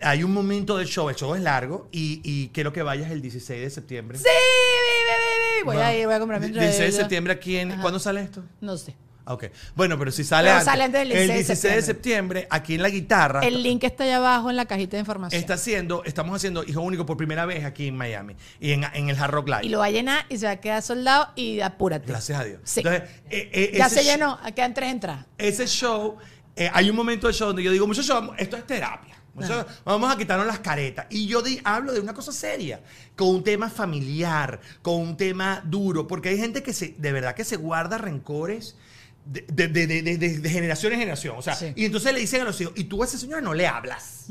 hay 0.00 0.24
un 0.24 0.32
momento 0.32 0.78
del 0.78 0.86
show, 0.86 1.10
el 1.10 1.14
show 1.14 1.34
es 1.34 1.42
largo 1.42 1.88
y, 1.92 2.22
y 2.24 2.48
quiero 2.54 2.72
que 2.72 2.82
vayas 2.82 3.10
el 3.10 3.20
16 3.20 3.60
de 3.60 3.68
septiembre. 3.68 4.16
Sí, 4.16 4.24
vi, 4.24 5.58
vi. 5.58 5.64
voy 5.66 5.76
a 5.76 5.94
ir, 5.94 6.06
voy 6.06 6.14
a 6.14 6.18
comprar 6.18 6.40
mi 6.40 6.48
16 6.48 6.78
de 6.78 6.92
septiembre 6.92 7.34
aquí 7.34 7.58
en... 7.58 7.78
¿Cuándo 7.82 7.98
sale 7.98 8.22
esto? 8.22 8.42
No 8.62 8.78
sé. 8.78 8.96
Ah, 9.24 9.34
Ok. 9.34 9.44
Bueno, 9.74 9.98
pero 9.98 10.10
si 10.10 10.24
sale, 10.24 10.48
Pero 10.48 10.58
antes, 10.58 10.66
sale 10.66 10.84
antes 10.84 11.00
del 11.00 11.08
16 11.08 11.28
de 11.28 11.34
el 11.34 11.46
16 11.46 11.74
de 11.76 11.82
septiembre, 11.82 12.46
aquí 12.50 12.74
en 12.74 12.82
La 12.82 12.88
Guitarra, 12.88 13.40
El 13.40 13.62
link 13.62 13.84
está 13.84 14.04
allá 14.04 14.16
abajo 14.16 14.50
en 14.50 14.56
la 14.56 14.66
cajita 14.66 14.96
de 14.96 15.00
información. 15.00 15.40
está 15.40 15.54
haciendo, 15.54 16.02
estamos 16.04 16.34
haciendo 16.34 16.64
Hijo 16.64 16.80
Único 16.80 17.06
por 17.06 17.16
primera 17.16 17.46
vez 17.46 17.64
aquí 17.64 17.88
en 17.88 17.96
Miami 17.96 18.36
y 18.60 18.72
en, 18.72 18.84
en 18.94 19.08
el 19.08 19.18
Hard 19.18 19.30
Rock 19.30 19.48
Live. 19.48 19.66
Y 19.66 19.68
lo 19.68 19.78
va 19.78 19.86
a 19.86 19.90
llenar 19.90 20.26
y 20.28 20.38
se 20.38 20.46
va 20.46 20.52
a 20.52 20.56
quedar 20.56 20.82
soldado 20.82 21.28
y 21.36 21.60
apúrate. 21.60 22.06
Gracias 22.06 22.40
a 22.40 22.44
Dios. 22.44 22.60
Sí. 22.64 22.80
Entonces, 22.80 23.08
eh, 23.30 23.50
eh, 23.52 23.74
ya 23.78 23.88
se 23.88 24.04
llenó, 24.04 24.38
quedan 24.54 24.74
tres 24.74 24.90
entradas. 24.90 25.26
Ese 25.38 25.66
show, 25.66 26.16
eh, 26.56 26.70
hay 26.72 26.90
un 26.90 26.96
momento 26.96 27.26
del 27.26 27.34
show 27.34 27.48
donde 27.48 27.62
yo 27.62 27.70
digo, 27.70 27.86
muchachos, 27.86 28.30
esto 28.38 28.56
es 28.56 28.66
terapia. 28.66 29.16
Muchachos, 29.34 29.66
Vamos 29.84 30.12
a 30.12 30.18
quitarnos 30.18 30.46
las 30.46 30.58
caretas. 30.58 31.06
Y 31.08 31.26
yo 31.26 31.42
hablo 31.64 31.92
de 31.92 32.00
una 32.00 32.12
cosa 32.12 32.32
seria, 32.32 32.82
con 33.16 33.28
un 33.28 33.42
tema 33.42 33.70
familiar, 33.70 34.60
con 34.82 34.96
un 35.00 35.16
tema 35.16 35.62
duro, 35.64 36.06
porque 36.06 36.28
hay 36.30 36.38
gente 36.38 36.62
que 36.62 36.72
se, 36.72 36.94
de 36.98 37.12
verdad 37.12 37.34
que 37.34 37.44
se 37.44 37.56
guarda 37.56 37.98
rencores. 37.98 38.76
De, 39.24 40.40
generación 40.50 40.92
en 40.92 40.98
generación. 40.98 41.34
O 41.38 41.42
sea, 41.42 41.54
Sí. 41.54 41.72
y 41.76 41.84
entonces 41.84 42.12
le 42.12 42.20
dicen 42.20 42.40
a 42.42 42.44
los 42.44 42.60
hijos, 42.60 42.72
y 42.76 42.84
tú 42.84 43.02
a 43.02 43.06
esa 43.06 43.18
señora 43.18 43.40
no 43.40 43.54
le 43.54 43.66
hablas. 43.66 44.26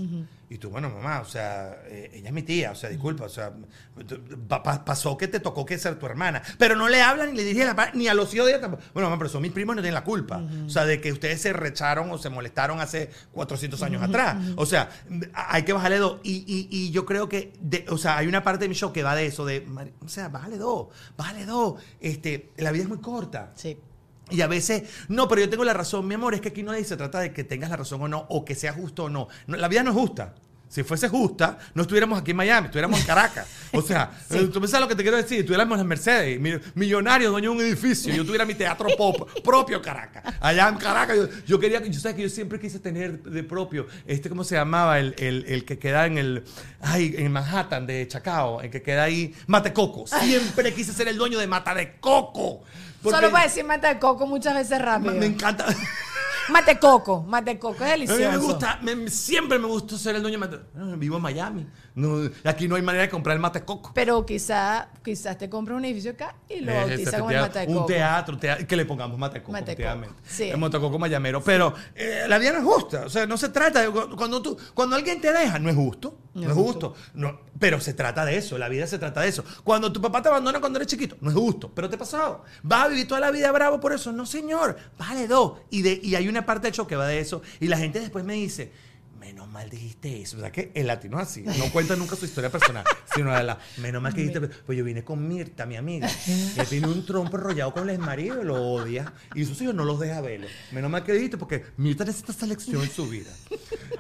Y 0.50 0.58
tú, 0.58 0.70
bueno, 0.70 0.90
mamá, 0.90 1.22
o 1.22 1.26
sea, 1.26 1.78
eh, 1.86 2.12
ella 2.14 2.28
es 2.28 2.34
mi 2.34 2.42
tía, 2.44 2.72
o 2.72 2.76
sea, 2.76 2.90
disculpa, 2.90 3.24
o 3.26 3.30
sea, 3.30 3.54
pa- 4.50 4.62
pa- 4.64 4.84
pasó 4.84 5.18
que 5.18 5.28
te 5.30 5.40
tocó 5.40 5.66
que 5.66 5.78
ser 5.78 5.98
tu 5.98 6.06
hermana. 6.06 6.42
Pero 6.58 6.76
no 6.76 6.90
le 6.90 7.02
hablan 7.02 7.32
ni 7.32 7.38
le 7.38 7.44
dije 7.46 7.64
la 7.66 7.92
ni 7.94 8.08
a 8.10 8.14
los 8.14 8.34
hijos 8.34 8.48
de 8.48 8.54
ella 8.54 8.62
tampoco. 8.62 8.84
Bueno, 8.94 9.08
mamá, 9.10 9.18
pero 9.20 9.30
son 9.30 9.42
mis 9.44 9.52
primos 9.54 9.74
y 9.74 9.78
no 9.78 9.82
tienen 9.82 9.94
la 9.94 10.04
culpa. 10.04 10.44
O 10.66 10.70
sea, 10.70 10.86
de 10.86 11.00
que 11.00 11.12
ustedes 11.14 11.42
se 11.42 11.54
recharon 11.54 12.12
o 12.12 12.18
se 12.18 12.30
molestaron 12.30 12.80
hace 12.82 13.10
400 13.32 13.82
años 13.84 14.02
atrás. 14.04 14.38
O 14.58 14.66
sea, 14.66 14.90
hay 15.34 15.64
que 15.64 15.72
bajarle 15.74 16.00
dos. 16.00 16.20
Y, 16.24 16.44
y- 16.48 16.68
y 16.70 16.92
yo 16.92 17.06
creo 17.06 17.30
que, 17.30 17.54
o 17.90 17.98
sea, 17.98 18.18
hay 18.18 18.28
una 18.28 18.44
parte 18.44 18.66
de 18.66 18.70
mi 18.70 18.76
show 18.76 18.92
que 18.92 19.04
va 19.04 19.16
de 19.16 19.28
eso, 19.28 19.46
de, 19.46 19.66
o 20.04 20.08
sea, 20.10 20.28
bájale 20.30 20.58
dos, 20.58 20.88
bájale 21.16 21.46
dos. 21.46 21.82
Este, 22.02 22.50
la 22.58 22.72
vida 22.72 22.84
es 22.84 22.90
muy 22.90 23.00
corta. 23.00 23.54
Sí. 23.56 23.78
Y 24.32 24.42
a 24.42 24.48
veces, 24.48 24.84
no, 25.10 25.28
pero 25.28 25.42
yo 25.42 25.50
tengo 25.50 25.64
la 25.64 25.74
razón, 25.74 26.08
mi 26.08 26.16
amor, 26.16 26.34
es 26.34 26.42
que 26.42 26.50
aquí 26.50 26.64
no 26.64 26.74
se 26.74 26.98
trata 26.98 27.20
de 27.20 27.34
que 27.34 27.44
tengas 27.44 27.70
la 27.70 27.78
razón 27.78 28.02
o 28.02 28.08
no, 28.08 28.26
o 28.30 28.44
que 28.46 28.56
sea 28.56 28.74
justo 28.74 29.06
o 29.06 29.10
no. 29.10 29.28
No, 29.48 29.58
la 29.58 29.68
vida 29.68 29.84
no 29.84 29.92
es 29.92 29.96
justa. 29.98 30.34
Si 30.70 30.84
fuese 30.84 31.10
justa, 31.10 31.58
no 31.74 31.82
estuviéramos 31.82 32.18
aquí 32.22 32.32
en 32.32 32.38
Miami, 32.38 32.68
estuviéramos 32.68 32.98
en 33.02 33.06
Caracas. 33.06 33.46
O 33.74 33.82
sea, 33.82 34.10
eh, 34.30 34.48
tú 34.54 34.66
sabes 34.70 34.80
lo 34.80 34.88
que 34.88 34.96
te 34.96 35.02
quiero 35.04 35.18
decir, 35.18 35.40
estuviéramos 35.42 35.78
en 35.78 35.86
Mercedes, 35.86 36.40
mi- 36.40 36.54
millonario, 36.76 37.30
dueño 37.30 37.52
de 37.52 37.56
un 37.58 37.62
edificio, 37.62 38.14
yo 38.14 38.24
tuviera 38.26 38.46
mi 38.46 38.54
teatro 38.56 38.88
pop 38.98 39.30
propio 39.44 39.82
Caracas. 39.82 40.24
Allá 40.40 40.70
en 40.70 40.76
Caracas, 40.78 41.18
yo, 41.18 41.28
yo 41.46 41.60
quería, 41.60 41.84
yo 41.84 42.00
sabes 42.00 42.16
que 42.16 42.22
yo 42.24 42.30
siempre 42.30 42.58
quise 42.58 42.80
tener 42.80 43.22
de 43.22 43.44
propio, 43.44 43.86
este, 44.08 44.30
¿cómo 44.30 44.46
se 44.46 44.56
llamaba? 44.56 44.98
El, 44.98 45.14
el- 45.20 45.44
el 45.50 45.66
que 45.66 45.78
queda 45.78 46.06
en 46.06 46.18
el, 46.18 46.46
ay, 46.80 47.16
en 47.18 47.30
Manhattan, 47.34 47.86
de 47.86 48.08
Chacao, 48.08 48.62
el 48.62 48.70
que 48.72 48.82
queda 48.82 49.04
ahí, 49.04 49.36
Matecoco. 49.48 50.06
Siempre 50.08 50.74
quise 50.74 50.94
ser 50.94 51.10
el 51.10 51.18
dueño 51.18 51.38
de 51.38 51.48
Mata 51.48 51.76
de 51.76 51.98
Coco. 52.00 52.64
Porque- 53.02 53.18
Solo 53.18 53.32
puedes 53.32 53.48
decir 53.48 53.64
mate 53.66 53.88
de 53.88 54.00
coco 54.00 54.28
muchas 54.28 54.54
veces 54.54 54.80
rápido. 54.82 55.14
me 55.14 55.26
encanta. 55.26 55.66
Mate 56.50 56.80
coco, 56.80 57.24
mate 57.24 57.58
coco, 57.60 57.76
es 57.76 57.82
A 57.82 57.86
mí 57.86 57.92
delicioso. 58.08 58.32
me 58.32 58.38
gusta, 58.38 58.80
me- 58.82 59.10
siempre 59.10 59.58
me 59.60 59.68
gustó 59.68 59.98
ser 59.98 60.16
el 60.16 60.22
dueño 60.22 60.40
de 60.40 60.48
mate. 60.48 60.60
Ah, 60.76 60.96
Vivo 60.98 61.16
en 61.18 61.22
Miami. 61.22 61.68
No, 61.96 62.30
aquí 62.44 62.68
no 62.68 62.76
hay 62.76 62.82
manera 62.82 63.04
de 63.04 63.10
comprar 63.10 63.36
el 63.36 63.42
mate 63.42 63.64
coco. 63.64 63.92
Pero 63.94 64.26
quizá, 64.26 64.90
quizás 65.04 65.38
te 65.38 65.50
compres 65.50 65.78
un 65.78 65.86
edificio 65.86 66.12
acá 66.12 66.36
y 66.50 66.62
lo 66.62 66.72
Eh, 66.72 66.76
bautizas 66.76 67.16
como 67.20 67.32
el 67.32 67.42
mate 67.42 67.60
de 67.60 67.68
un 67.68 67.74
coco. 67.76 67.86
teatro, 67.86 68.38
tea- 68.38 68.66
que 68.68 68.76
le 68.76 68.86
pongamos 68.86 69.18
mate 69.18 69.42
coco, 69.42 69.52
Mate 69.52 69.76
coco, 69.76 70.14
sí. 70.26 70.44
El 70.50 70.58
motococo 70.58 70.98
mayamero. 71.00 71.42
Pero 71.44 71.74
eh, 71.96 72.26
la 72.28 72.38
vida 72.38 72.54
no 72.54 72.60
es 72.60 72.66
justa. 72.66 73.04
O 73.06 73.10
sea, 73.10 73.26
no 73.26 73.38
se 73.38 73.50
trata 73.50 73.82
de. 73.82 73.90
Cuando, 73.90 74.42
tú, 74.42 74.58
cuando 74.74 74.96
alguien 74.96 75.22
te 75.22 75.32
deja, 75.32 75.60
no 75.60 75.70
es 75.70 75.76
justo. 75.76 76.18
No, 76.34 76.48
es 76.48 76.54
justo. 76.54 76.96
No, 77.14 77.42
pero 77.60 77.82
se 77.82 77.94
trata 77.94 78.24
de 78.24 78.38
eso. 78.38 78.58
La 78.58 78.70
vida 78.70 78.88
se 78.88 78.98
trata 78.98 79.20
de 79.20 79.28
eso. 79.28 79.44
Cuando 79.66 79.92
tu 79.92 80.02
papá 80.02 80.22
te 80.22 80.30
abandona 80.30 80.62
cuando 80.62 80.78
eres 80.80 80.88
chiquito, 80.88 81.18
no 81.20 81.30
es 81.30 81.36
justo. 81.36 81.70
Pero 81.76 81.90
te 81.90 81.96
ha 81.98 82.00
pasado. 82.00 82.44
¿Vas 82.64 82.86
a 82.86 82.88
vivir 82.88 83.06
toda 83.06 83.20
la 83.20 83.32
vida 83.32 83.52
bravo 83.52 83.82
por 83.82 83.92
eso? 83.92 84.14
No, 84.14 84.26
señor. 84.26 84.78
Vale 84.98 85.28
dos. 85.28 85.60
Y, 85.70 85.82
de, 85.82 86.00
y 86.02 86.16
hay 86.16 86.30
una 86.32 86.46
parte 86.46 86.68
del 86.68 86.74
show 86.74 86.88
que 86.88 86.96
va 86.96 87.08
de 87.08 87.20
eso. 87.20 87.42
Y 87.60 87.68
la 87.68 87.78
gente 87.78 88.00
después 88.00 88.26
me 88.26 88.34
dice. 88.34 88.72
Menos 89.20 89.48
mal 89.48 89.70
dijiste 89.70 90.20
eso. 90.20 90.38
O 90.38 90.40
sea 90.40 90.52
que 90.52 90.72
el 90.74 90.88
latino 90.88 91.22
es 91.22 91.28
así. 91.28 91.44
No 91.44 91.72
cuenta 91.72 91.96
nunca 91.96 92.16
su 92.16 92.26
historia 92.26 92.50
personal, 92.50 92.84
sino 93.14 93.32
de 93.32 93.44
la. 93.44 93.60
Menos 93.78 94.02
mal 94.02 94.16
que 94.16 94.22
dijiste. 94.22 94.42
Pues 94.42 94.76
yo 94.76 94.84
vine 94.84 95.04
con 95.04 95.28
Mirta, 95.28 95.68
mi 95.68 95.76
amiga. 95.76 96.10
Que 96.56 96.66
tiene 96.66 96.88
un 96.88 97.06
trompo 97.06 97.38
enrollado 97.38 97.72
con 97.72 97.88
el 97.88 98.00
marido 98.00 98.42
y 98.42 98.46
lo 98.46 98.56
odia. 98.56 99.14
Y 99.36 99.46
sus 99.46 99.62
hijos 99.62 99.76
no 99.76 99.86
los 99.86 100.00
deja 100.00 100.22
verlo. 100.22 100.48
Menos 100.72 100.90
mal 100.90 101.04
que 101.04 101.14
dijiste, 101.14 101.38
porque 101.38 101.64
Mirta 101.78 102.04
necesita 102.04 102.32
esta 102.32 102.48
lección 102.48 102.82
en 102.82 102.90
su 102.90 103.08
vida. 103.08 103.30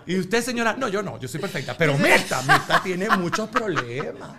Y 0.07 0.17
usted, 0.17 0.41
señora, 0.41 0.73
no, 0.73 0.87
yo 0.87 1.03
no, 1.03 1.19
yo 1.19 1.27
soy 1.27 1.39
perfecta. 1.39 1.77
Pero 1.77 1.95
Mirta, 1.99 2.41
Mirta 2.41 2.81
tiene 2.81 3.07
muchos 3.15 3.47
problemas. 3.49 4.31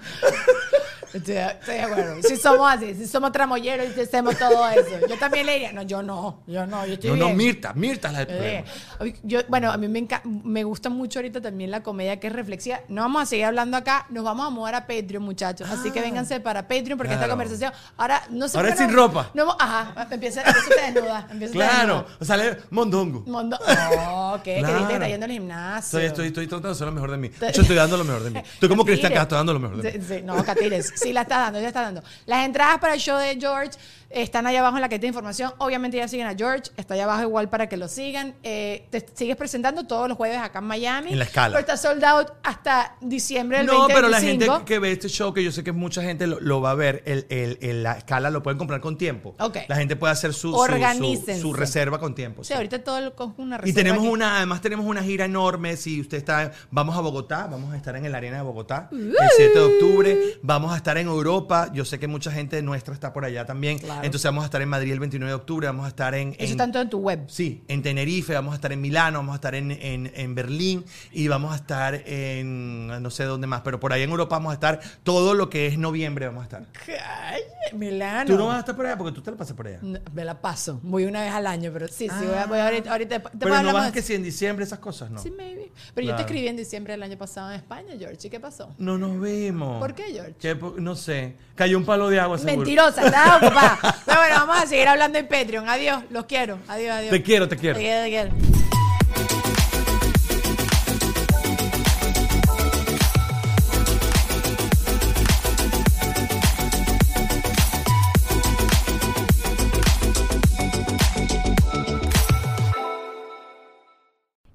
Estoy, 1.12 1.34
de 1.34 1.80
acuerdo. 1.80 2.22
Si 2.22 2.36
somos 2.36 2.70
así, 2.72 2.94
si 2.94 3.06
somos 3.06 3.32
tramoyeros 3.32 3.86
y 3.96 4.00
hacemos 4.00 4.36
todo 4.38 4.68
eso. 4.70 5.06
Yo 5.08 5.18
también 5.18 5.46
le 5.46 5.52
diría, 5.54 5.72
no, 5.72 5.82
yo 5.82 6.02
no, 6.02 6.42
yo 6.46 6.66
no, 6.66 6.86
yo 6.86 6.94
estoy 6.94 7.10
No, 7.10 7.16
no, 7.16 7.24
bien. 7.26 7.36
Mirta, 7.36 7.72
Mirta 7.74 8.08
es 8.08 8.14
la 8.14 8.18
del 8.24 8.28
Yo 8.28 8.34
problema. 8.36 8.66
"Ay, 9.00 9.14
yo, 9.22 9.40
bueno, 9.48 9.70
a 9.72 9.76
mí 9.76 9.88
me, 9.88 10.06
me 10.44 10.64
gusta 10.64 10.88
mucho 10.88 11.18
ahorita 11.18 11.40
también 11.40 11.70
la 11.70 11.82
comedia 11.82 12.18
que 12.18 12.28
es 12.28 12.32
reflexiva. 12.32 12.80
No 12.88 13.02
vamos 13.02 13.22
a 13.22 13.26
seguir 13.26 13.44
hablando 13.46 13.76
acá, 13.76 14.06
nos 14.10 14.24
vamos 14.24 14.46
a 14.46 14.50
mudar 14.50 14.74
a 14.74 14.80
Patreon, 14.86 15.22
muchachos. 15.22 15.68
Así 15.70 15.90
que 15.90 16.00
vénganse 16.00 16.40
para 16.40 16.62
Patreon 16.68 16.96
porque 16.98 17.12
esta 17.14 17.26
Ah. 17.26 17.28
Conversación. 17.28 17.72
Ahora, 17.96 18.22
no 18.30 18.48
sé 18.48 18.56
Ahora 18.58 18.70
es 18.70 18.78
sin 18.78 18.88
no- 18.88 18.94
ropa. 18.94 19.30
No, 19.34 19.56
ajá, 19.58 20.06
empieza, 20.10 20.42
desnuda. 20.42 21.28
Empieza 21.30 21.52
Claro, 21.52 22.06
desnuda. 22.18 22.24
sale 22.26 22.58
mondongo. 22.70 23.24
Mondo. 23.26 23.58
No, 24.12 24.40
¿qué? 24.42 24.58
Claro. 24.58 24.86
Que 24.88 24.94
está 24.94 25.08
yendo 25.08 25.24
al 25.26 25.32
gimnasio. 25.32 25.98
Estoy, 25.98 26.06
estoy, 26.08 26.26
estoy 26.28 26.46
tratando 26.46 26.68
de 26.68 26.72
hacer 26.72 26.86
lo 26.86 26.92
mejor 26.92 27.10
de 27.10 27.16
mí. 27.18 27.30
Hecho, 27.40 27.60
estoy 27.62 27.76
dando 27.76 27.96
lo 27.96 28.04
mejor 28.04 28.22
de 28.24 28.30
mí. 28.30 28.38
Estoy 28.54 28.68
como 28.68 28.84
Cristian. 28.84 29.12
Castro 29.12 29.36
dando 29.38 29.52
lo 29.54 29.60
mejor 29.60 29.76
de 29.82 29.92
mí. 29.92 29.98
Sí, 30.00 30.14
sí, 30.16 30.22
no, 30.24 30.42
Catires, 30.44 30.92
sí 31.02 31.12
la 31.12 31.22
está 31.22 31.38
dando, 31.38 31.60
ya 31.60 31.68
está 31.68 31.82
dando. 31.82 32.02
Las 32.26 32.44
entradas 32.44 32.78
para 32.78 32.94
el 32.94 33.00
show 33.00 33.18
de 33.18 33.36
George 33.38 33.78
están 34.14 34.46
allá 34.46 34.60
abajo 34.60 34.76
en 34.76 34.82
la 34.82 34.88
cajita 34.88 35.02
de 35.02 35.08
información. 35.08 35.52
Obviamente 35.58 35.96
ya 35.96 36.08
siguen 36.08 36.26
a 36.26 36.34
George, 36.34 36.70
está 36.76 36.94
allá 36.94 37.04
abajo 37.04 37.22
igual 37.22 37.48
para 37.48 37.68
que 37.68 37.76
lo 37.76 37.88
sigan. 37.88 38.34
Eh, 38.42 38.86
te 38.90 39.04
sigues 39.14 39.36
presentando 39.36 39.86
todos 39.86 40.08
los 40.08 40.16
jueves 40.16 40.38
acá 40.38 40.58
en 40.60 40.66
Miami. 40.66 41.12
En 41.12 41.18
la 41.18 41.24
escala. 41.24 41.48
Pero 41.58 41.60
está 41.60 41.76
sold 41.76 42.04
out 42.04 42.28
hasta 42.42 42.96
diciembre 43.00 43.58
del 43.58 43.66
No, 43.66 43.86
pero 43.88 44.02
la 44.08 44.18
2025. 44.18 44.54
gente 44.54 44.64
que 44.66 44.78
ve 44.78 44.92
este 44.92 45.08
show, 45.08 45.32
que 45.32 45.42
yo 45.42 45.52
sé 45.52 45.64
que 45.64 45.72
mucha 45.72 46.02
gente 46.02 46.26
lo, 46.26 46.40
lo 46.40 46.60
va 46.60 46.72
a 46.72 46.74
ver, 46.74 47.02
el, 47.06 47.26
el- 47.28 47.58
el- 47.60 47.82
la 47.82 47.92
escala 47.92 48.30
lo 48.30 48.42
pueden 48.42 48.58
comprar 48.58 48.80
con 48.80 48.96
tiempo. 48.98 49.34
Ok. 49.38 49.58
La 49.68 49.76
gente 49.76 49.96
puede 49.96 50.12
hacer 50.12 50.32
su, 50.34 50.52
su- 50.52 51.22
su, 51.26 51.40
su 51.40 51.52
reserva 51.52 51.98
con 51.98 52.14
tiempo. 52.14 52.44
Sí, 52.44 52.48
sí. 52.48 52.54
ahorita 52.54 52.82
todo 52.84 53.00
lo 53.00 53.14
con 53.16 53.34
una 53.38 53.56
Y 53.56 53.58
reserva 53.60 53.76
tenemos 53.76 54.00
aquí. 54.04 54.08
una, 54.12 54.36
además 54.36 54.60
tenemos 54.60 54.86
una 54.86 55.02
gira 55.02 55.24
enorme. 55.24 55.76
Si 55.76 56.00
usted 56.00 56.18
está, 56.18 56.52
vamos 56.70 56.96
a 56.96 57.00
Bogotá, 57.00 57.46
vamos 57.50 57.72
a 57.72 57.76
estar 57.76 57.96
en 57.96 58.04
el 58.04 58.14
Arena 58.14 58.36
de 58.38 58.42
Bogotá 58.42 58.88
el 58.92 59.14
7 59.36 59.58
de 59.58 59.64
octubre. 59.64 60.18
Vamos 60.42 60.72
a 60.72 60.76
estar 60.76 60.96
en 60.98 61.06
Europa. 61.06 61.70
Yo 61.72 61.84
sé 61.84 61.98
que 61.98 62.06
mucha 62.06 62.30
gente 62.30 62.60
nuestra 62.62 62.94
está 62.94 63.12
por 63.12 63.24
allá 63.24 63.44
también. 63.46 63.78
Claro. 63.78 64.01
Entonces 64.06 64.24
vamos 64.24 64.42
a 64.42 64.46
estar 64.46 64.60
en 64.62 64.68
Madrid 64.68 64.92
el 64.92 65.00
29 65.00 65.28
de 65.30 65.34
octubre. 65.34 65.66
Vamos 65.66 65.84
a 65.86 65.88
estar 65.88 66.14
en, 66.14 66.30
Eso 66.30 66.36
en- 66.40 66.50
está 66.50 66.64
en 66.64 66.72
todo 66.72 66.82
en 66.82 66.90
tu 66.90 66.98
web. 66.98 67.24
Sí, 67.28 67.62
en 67.68 67.82
Tenerife, 67.82 68.34
vamos 68.34 68.52
a 68.52 68.56
estar 68.56 68.72
en 68.72 68.80
Milano, 68.80 69.18
vamos 69.18 69.32
a 69.32 69.36
estar 69.36 69.54
en, 69.54 69.70
en- 69.72 70.12
en 70.14 70.34
Berlín 70.34 70.84
y 71.12 71.28
vamos 71.28 71.52
a 71.52 71.56
estar 71.56 71.94
en 72.06 72.86
no 73.02 73.10
sé 73.10 73.24
dónde 73.24 73.46
más, 73.46 73.60
pero 73.62 73.80
por 73.80 73.92
ahí 73.92 74.02
en 74.02 74.10
Europa 74.10 74.36
vamos 74.36 74.50
a 74.50 74.54
estar 74.54 74.80
todo 75.02 75.34
lo 75.34 75.48
que 75.50 75.66
es 75.66 75.78
noviembre 75.78 76.26
vamos 76.26 76.42
a 76.42 76.44
estar. 76.44 76.66
Ay, 77.06 77.40
Milano. 77.72 78.26
Tú 78.30 78.36
no 78.36 78.46
vas 78.46 78.56
a 78.56 78.60
estar 78.60 78.76
por 78.76 78.86
allá 78.86 78.96
porque 78.98 79.12
tú 79.14 79.22
te 79.22 79.30
la 79.30 79.36
pasas 79.36 79.56
por 79.56 79.66
allá. 79.66 79.78
No, 79.82 79.98
Me 80.12 80.24
la 80.24 80.40
paso. 80.40 80.80
Voy 80.82 81.04
una 81.04 81.22
vez 81.22 81.32
al 81.32 81.46
año, 81.46 81.70
pero 81.72 81.88
sí, 81.88 82.08
sí, 82.08 82.26
voy, 82.26 82.36
a, 82.36 82.46
voy 82.46 82.58
a 82.58 82.64
ahorita. 82.66 82.90
ahorita 82.92 83.14
después 83.14 83.34
Pero 83.38 83.62
no 83.62 83.72
vas 83.72 83.86
de- 83.86 83.92
que 83.92 84.02
si 84.02 84.14
en 84.14 84.22
diciembre 84.22 84.64
esas 84.64 84.78
cosas, 84.78 85.10
no. 85.10 85.20
Sí, 85.20 85.30
maybe. 85.30 85.70
Pero 85.94 86.06
yo 86.08 86.14
te 86.16 86.22
escribí 86.22 86.48
en 86.48 86.56
diciembre 86.56 86.92
del 86.92 87.02
año 87.02 87.16
pasado 87.16 87.50
en 87.50 87.56
España, 87.56 87.92
George. 87.98 88.26
¿Y 88.26 88.30
qué 88.30 88.40
pasó? 88.40 88.74
No 88.78 88.98
nos 88.98 89.18
vemos. 89.20 89.78
¿Por 89.80 89.94
qué, 89.94 90.04
George? 90.12 90.34
¿Qué 90.38 90.56
po- 90.56 90.74
no 90.78 90.94
sé. 90.96 91.36
Cayó 91.54 91.78
un 91.78 91.84
palo 91.84 92.08
de 92.08 92.18
agua, 92.20 92.38
seguro. 92.38 92.56
Mentirosa, 92.58 93.04
estaba 93.06 93.36
ocupada. 93.36 93.78
Bueno, 94.06 94.46
vamos 94.46 94.56
a 94.56 94.66
seguir 94.66 94.88
hablando 94.88 95.18
en 95.18 95.26
Patreon. 95.26 95.68
Adiós, 95.68 96.02
los 96.10 96.26
quiero. 96.26 96.58
Adiós, 96.68 96.96
adiós. 96.96 97.10
Te 97.10 97.22
quiero, 97.22 97.48
te 97.48 97.56
quiero. 97.56 97.78
Te 97.78 97.84
quiero, 97.84 98.02
te 98.02 98.10
quiero. 98.10 98.62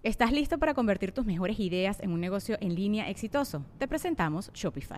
¿Estás 0.07 0.31
listo 0.31 0.57
para 0.57 0.73
convertir 0.73 1.11
tus 1.11 1.25
mejores 1.25 1.59
ideas 1.59 1.99
en 1.99 2.13
un 2.13 2.21
negocio 2.21 2.57
en 2.61 2.75
línea 2.75 3.09
exitoso? 3.09 3.65
Te 3.77 3.89
presentamos 3.89 4.49
Shopify. 4.53 4.97